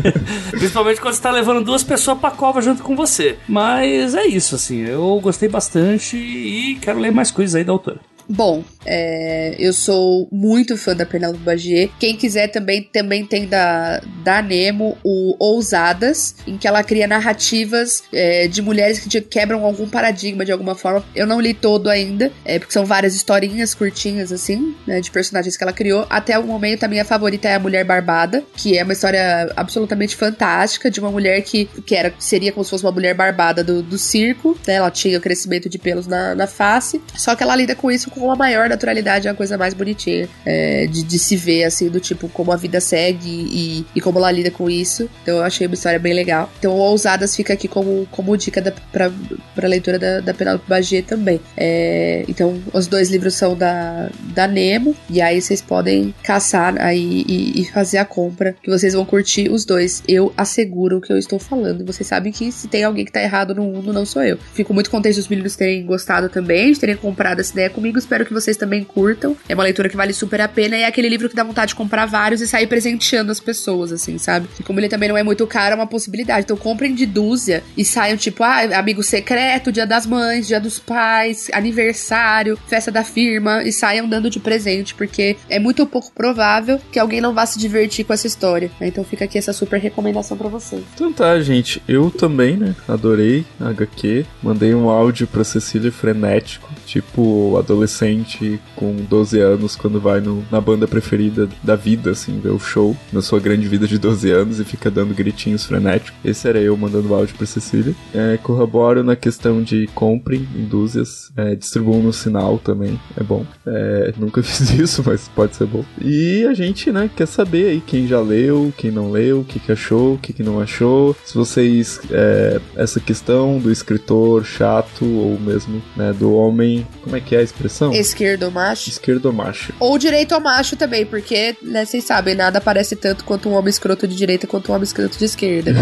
Principalmente 0.50 1.00
quando 1.00 1.14
você 1.14 1.22
tá 1.22 1.30
levando 1.30 1.64
duas 1.64 1.82
pessoas 1.82 2.18
pra 2.18 2.30
cova 2.30 2.60
junto 2.60 2.82
com 2.82 2.96
você. 2.96 3.36
Mas 3.48 4.14
é 4.14 4.26
isso, 4.26 4.54
assim. 4.54 4.80
Eu 4.84 5.20
gostei 5.22 5.48
bastante 5.48 6.16
e 6.16 6.76
quero 6.80 6.98
ler 6.98 7.12
mais 7.12 7.30
coisas 7.30 7.54
aí 7.54 7.64
da 7.64 7.72
autora. 7.72 7.98
Bom, 8.30 8.62
é, 8.86 9.54
eu 9.58 9.72
sou 9.72 10.28
muito 10.30 10.76
fã 10.76 10.94
da 10.94 11.04
Penélope 11.04 11.40
Bagier. 11.40 11.90
Quem 11.98 12.16
quiser 12.16 12.48
também, 12.48 12.82
também 12.82 13.26
tem 13.26 13.46
da, 13.46 14.00
da 14.22 14.40
Nemo 14.40 14.96
o 15.04 15.36
Ousadas, 15.38 16.36
em 16.46 16.56
que 16.56 16.66
ela 16.66 16.82
cria 16.82 17.06
narrativas 17.06 18.02
é, 18.12 18.48
de 18.48 18.62
mulheres 18.62 19.00
que 19.00 19.20
quebram 19.20 19.64
algum 19.64 19.88
paradigma 19.88 20.44
de 20.44 20.52
alguma 20.52 20.74
forma. 20.74 21.04
Eu 21.14 21.26
não 21.26 21.40
li 21.40 21.52
todo 21.52 21.90
ainda, 21.90 22.32
é, 22.44 22.58
porque 22.58 22.72
são 22.72 22.86
várias 22.86 23.14
historinhas 23.14 23.74
curtinhas, 23.74 24.32
assim, 24.32 24.74
né, 24.86 25.00
de 25.00 25.10
personagens 25.10 25.56
que 25.56 25.62
ela 25.64 25.72
criou. 25.72 26.06
Até 26.08 26.38
o 26.38 26.44
momento, 26.44 26.84
a 26.84 26.88
minha 26.88 27.04
favorita 27.04 27.48
é 27.48 27.54
a 27.56 27.58
Mulher 27.58 27.84
Barbada, 27.84 28.42
que 28.56 28.78
é 28.78 28.84
uma 28.84 28.92
história 28.92 29.52
absolutamente 29.56 30.16
fantástica 30.16 30.90
de 30.90 31.00
uma 31.00 31.10
mulher 31.10 31.42
que, 31.42 31.66
que 31.84 31.94
era, 31.94 32.12
seria 32.18 32.52
como 32.52 32.64
se 32.64 32.70
fosse 32.70 32.84
uma 32.84 32.92
mulher 32.92 33.14
barbada 33.14 33.62
do, 33.62 33.82
do 33.82 33.98
circo. 33.98 34.58
Né, 34.66 34.74
ela 34.74 34.90
tinha 34.90 35.20
crescimento 35.20 35.68
de 35.68 35.78
pelos 35.78 36.06
na, 36.06 36.34
na 36.34 36.46
face, 36.46 37.00
só 37.14 37.34
que 37.34 37.42
ela 37.42 37.56
lida 37.56 37.74
com 37.74 37.90
isso 37.90 38.10
com 38.10 38.20
com 38.20 38.30
a 38.30 38.36
maior 38.36 38.69
naturalidade, 38.70 39.28
é 39.28 39.30
a 39.30 39.34
coisa 39.34 39.56
mais 39.56 39.74
bonitinha 39.74 40.28
é, 40.44 40.86
de, 40.86 41.02
de, 41.02 41.18
se 41.18 41.36
ver, 41.36 41.64
assim, 41.64 41.88
do 41.88 42.00
tipo, 42.00 42.28
como 42.28 42.52
a 42.52 42.56
vida 42.56 42.80
segue 42.80 43.28
e, 43.28 43.86
e 43.94 44.00
como 44.00 44.18
ela 44.18 44.30
lida 44.30 44.50
com 44.50 44.68
isso. 44.68 45.08
Então 45.22 45.38
eu 45.38 45.44
achei 45.44 45.66
uma 45.66 45.74
história 45.74 45.98
bem 45.98 46.14
legal. 46.14 46.50
Então 46.58 46.72
Ousadas 46.72 47.36
fica 47.36 47.52
aqui 47.52 47.68
como, 47.68 48.06
como 48.10 48.36
dica 48.36 48.60
da, 48.60 48.72
pra, 48.92 49.10
pra 49.54 49.68
leitura 49.68 49.98
da, 49.98 50.20
da 50.20 50.34
Penelope 50.34 50.68
Bagier 50.68 51.04
também. 51.04 51.40
É, 51.56 52.24
então 52.28 52.60
os 52.72 52.86
dois 52.86 53.10
livros 53.10 53.34
são 53.34 53.56
da, 53.56 54.10
da 54.34 54.46
Nemo, 54.46 54.94
e 55.08 55.20
aí 55.20 55.40
vocês 55.40 55.60
podem 55.60 56.14
caçar 56.22 56.80
aí 56.80 57.24
e, 57.28 57.60
e 57.60 57.64
fazer 57.66 57.98
a 57.98 58.04
compra, 58.04 58.54
que 58.62 58.70
vocês 58.70 58.94
vão 58.94 59.04
curtir 59.04 59.50
os 59.50 59.64
dois. 59.64 60.02
Eu 60.08 60.32
asseguro 60.36 60.98
o 60.98 61.00
que 61.00 61.12
eu 61.12 61.18
estou 61.18 61.38
falando. 61.38 61.84
Vocês 61.84 62.06
sabem 62.06 62.32
que 62.32 62.50
se 62.50 62.68
tem 62.68 62.84
alguém 62.84 63.04
que 63.04 63.12
tá 63.12 63.22
errado 63.22 63.54
no 63.54 63.62
mundo, 63.62 63.92
não 63.92 64.06
sou 64.06 64.22
eu. 64.22 64.38
Fico 64.54 64.72
muito 64.72 64.90
contente 64.90 65.16
dos 65.16 65.28
meninos 65.28 65.56
terem 65.56 65.84
gostado 65.84 66.28
também, 66.28 66.72
de 66.72 66.80
terem 66.80 66.96
comprado 66.96 67.40
essa 67.40 67.52
ideia 67.52 67.70
comigo 67.70 67.98
espero 67.98 68.26
que 68.26 68.32
vocês 68.32 68.56
também 68.60 68.84
curtam. 68.84 69.36
É 69.48 69.54
uma 69.54 69.64
leitura 69.64 69.88
que 69.88 69.96
vale 69.96 70.12
super 70.12 70.40
a 70.40 70.48
pena 70.48 70.76
e 70.76 70.82
é 70.82 70.86
aquele 70.86 71.08
livro 71.08 71.28
que 71.28 71.34
dá 71.34 71.42
vontade 71.42 71.70
de 71.70 71.74
comprar 71.74 72.06
vários 72.06 72.40
e 72.40 72.46
sair 72.46 72.66
presenteando 72.66 73.32
as 73.32 73.40
pessoas, 73.40 73.90
assim, 73.90 74.18
sabe? 74.18 74.48
E 74.58 74.62
como 74.62 74.78
ele 74.78 74.88
também 74.88 75.08
não 75.08 75.16
é 75.16 75.22
muito 75.22 75.46
caro, 75.46 75.72
é 75.72 75.76
uma 75.76 75.86
possibilidade. 75.86 76.44
Então 76.44 76.56
comprem 76.56 76.94
de 76.94 77.06
dúzia 77.06 77.62
e 77.76 77.84
saiam 77.84 78.16
tipo, 78.16 78.44
ah, 78.44 78.60
amigo 78.78 79.02
secreto, 79.02 79.72
dia 79.72 79.86
das 79.86 80.06
mães, 80.06 80.46
dia 80.46 80.60
dos 80.60 80.78
pais, 80.78 81.48
aniversário, 81.52 82.58
festa 82.68 82.90
da 82.90 83.02
firma 83.02 83.62
e 83.64 83.72
saiam 83.72 84.08
dando 84.08 84.28
de 84.28 84.38
presente, 84.38 84.94
porque 84.94 85.36
é 85.48 85.58
muito 85.58 85.86
pouco 85.86 86.12
provável 86.12 86.78
que 86.92 86.98
alguém 86.98 87.20
não 87.20 87.34
vá 87.34 87.46
se 87.46 87.58
divertir 87.58 88.04
com 88.04 88.12
essa 88.12 88.26
história. 88.26 88.70
Né? 88.78 88.88
Então 88.88 89.02
fica 89.04 89.24
aqui 89.24 89.38
essa 89.38 89.52
super 89.52 89.80
recomendação 89.80 90.36
para 90.36 90.48
vocês. 90.48 90.82
Então 90.94 91.12
tá, 91.12 91.40
gente. 91.40 91.82
Eu 91.88 92.10
também, 92.10 92.56
né? 92.56 92.74
Adorei 92.86 93.44
a 93.60 93.68
HQ. 93.68 94.26
Mandei 94.42 94.74
um 94.74 94.88
áudio 94.88 95.26
pra 95.26 95.44
Cecília 95.44 95.92
frenético, 95.92 96.68
tipo 96.86 97.56
adolescente 97.56 98.49
com 98.74 98.94
12 98.96 99.38
anos 99.40 99.76
quando 99.76 100.00
vai 100.00 100.20
no, 100.20 100.44
na 100.50 100.60
banda 100.60 100.88
preferida 100.88 101.48
da 101.62 101.76
vida, 101.76 102.10
assim, 102.10 102.40
ver 102.40 102.50
o 102.50 102.58
show 102.58 102.96
na 103.12 103.22
sua 103.22 103.40
grande 103.40 103.68
vida 103.68 103.86
de 103.86 103.98
12 103.98 104.30
anos 104.30 104.60
e 104.60 104.64
fica 104.64 104.90
dando 104.90 105.14
gritinhos 105.14 105.64
frenéticos. 105.64 106.18
Esse 106.24 106.48
era 106.48 106.58
eu 106.58 106.76
mandando 106.76 107.14
áudio 107.14 107.34
pra 107.36 107.46
Cecília. 107.46 107.94
É, 108.14 108.38
corroboro 108.42 109.02
na 109.02 109.16
questão 109.16 109.62
de 109.62 109.86
comprem 109.94 110.48
indúzias, 110.54 111.30
é, 111.36 111.54
distribuam 111.54 112.02
no 112.02 112.12
sinal 112.12 112.58
também, 112.58 112.98
é 113.16 113.22
bom. 113.22 113.44
É, 113.66 114.12
nunca 114.18 114.42
fiz 114.42 114.70
isso, 114.70 115.02
mas 115.04 115.28
pode 115.28 115.56
ser 115.56 115.66
bom. 115.66 115.84
E 116.00 116.44
a 116.46 116.54
gente, 116.54 116.90
né, 116.90 117.10
quer 117.14 117.26
saber 117.26 117.70
aí 117.70 117.80
quem 117.80 118.06
já 118.06 118.20
leu, 118.20 118.72
quem 118.76 118.90
não 118.90 119.10
leu, 119.10 119.40
o 119.40 119.44
que, 119.44 119.58
que 119.58 119.72
achou, 119.72 120.14
o 120.14 120.18
que, 120.18 120.32
que 120.32 120.42
não 120.42 120.60
achou. 120.60 121.16
Se 121.24 121.34
vocês, 121.34 122.00
é, 122.10 122.60
essa 122.76 123.00
questão 123.00 123.58
do 123.58 123.70
escritor 123.70 124.44
chato 124.44 125.04
ou 125.04 125.38
mesmo, 125.38 125.82
né, 125.96 126.12
do 126.12 126.34
homem, 126.34 126.86
como 127.02 127.16
é 127.16 127.20
que 127.20 127.34
é 127.34 127.38
a 127.38 127.42
expressão? 127.42 127.92
Esquerdo 127.92 128.39
macho. 128.48 128.88
Esquerdo 128.88 129.32
macho. 129.32 129.72
Ou 129.80 129.98
direito 129.98 130.32
ao 130.32 130.40
macho 130.40 130.76
também, 130.76 131.04
porque, 131.04 131.56
né, 131.60 131.84
vocês 131.84 132.04
sabem, 132.04 132.36
nada 132.36 132.60
parece 132.60 132.94
tanto 132.94 133.24
quanto 133.24 133.48
um 133.48 133.54
homem 133.54 133.70
escroto 133.70 134.06
de 134.06 134.14
direita 134.14 134.46
quanto 134.46 134.70
um 134.70 134.74
homem 134.76 134.84
escroto 134.84 135.18
de 135.18 135.24
esquerda. 135.24 135.74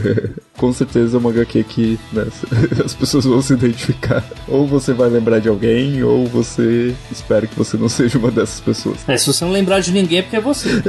Com 0.56 0.72
certeza 0.72 1.16
é 1.16 1.20
uma 1.20 1.30
HQ 1.30 1.64
que 1.64 2.00
né, 2.12 2.26
as 2.84 2.94
pessoas 2.94 3.26
vão 3.26 3.42
se 3.42 3.52
identificar. 3.52 4.24
Ou 4.48 4.66
você 4.66 4.94
vai 4.94 5.10
lembrar 5.10 5.40
de 5.40 5.48
alguém, 5.48 6.02
ou 6.02 6.26
você 6.26 6.94
espera 7.10 7.46
que 7.46 7.54
você 7.54 7.76
não 7.76 7.88
seja 7.88 8.18
uma 8.18 8.30
dessas 8.30 8.60
pessoas. 8.60 8.96
É, 9.06 9.16
se 9.18 9.26
você 9.26 9.44
não 9.44 9.52
lembrar 9.52 9.80
de 9.80 9.92
ninguém 9.92 10.20
é 10.20 10.22
porque 10.22 10.36
é 10.36 10.40
você. 10.40 10.70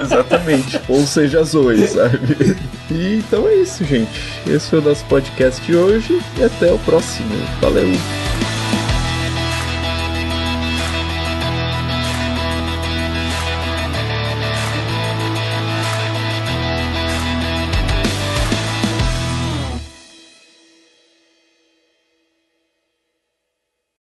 Exatamente. 0.00 0.80
Ou 0.88 1.06
seja, 1.06 1.40
as 1.40 1.52
dois, 1.52 1.90
sabe? 1.90 2.18
E 2.90 3.16
então 3.16 3.48
é 3.48 3.56
isso, 3.56 3.84
gente. 3.84 4.20
Esse 4.46 4.70
foi 4.70 4.78
o 4.80 4.82
nosso 4.82 5.04
podcast 5.06 5.60
de 5.62 5.74
hoje 5.76 6.20
e 6.38 6.44
até 6.44 6.72
o 6.72 6.78
próximo. 6.80 7.34
Valeu! 7.60 7.92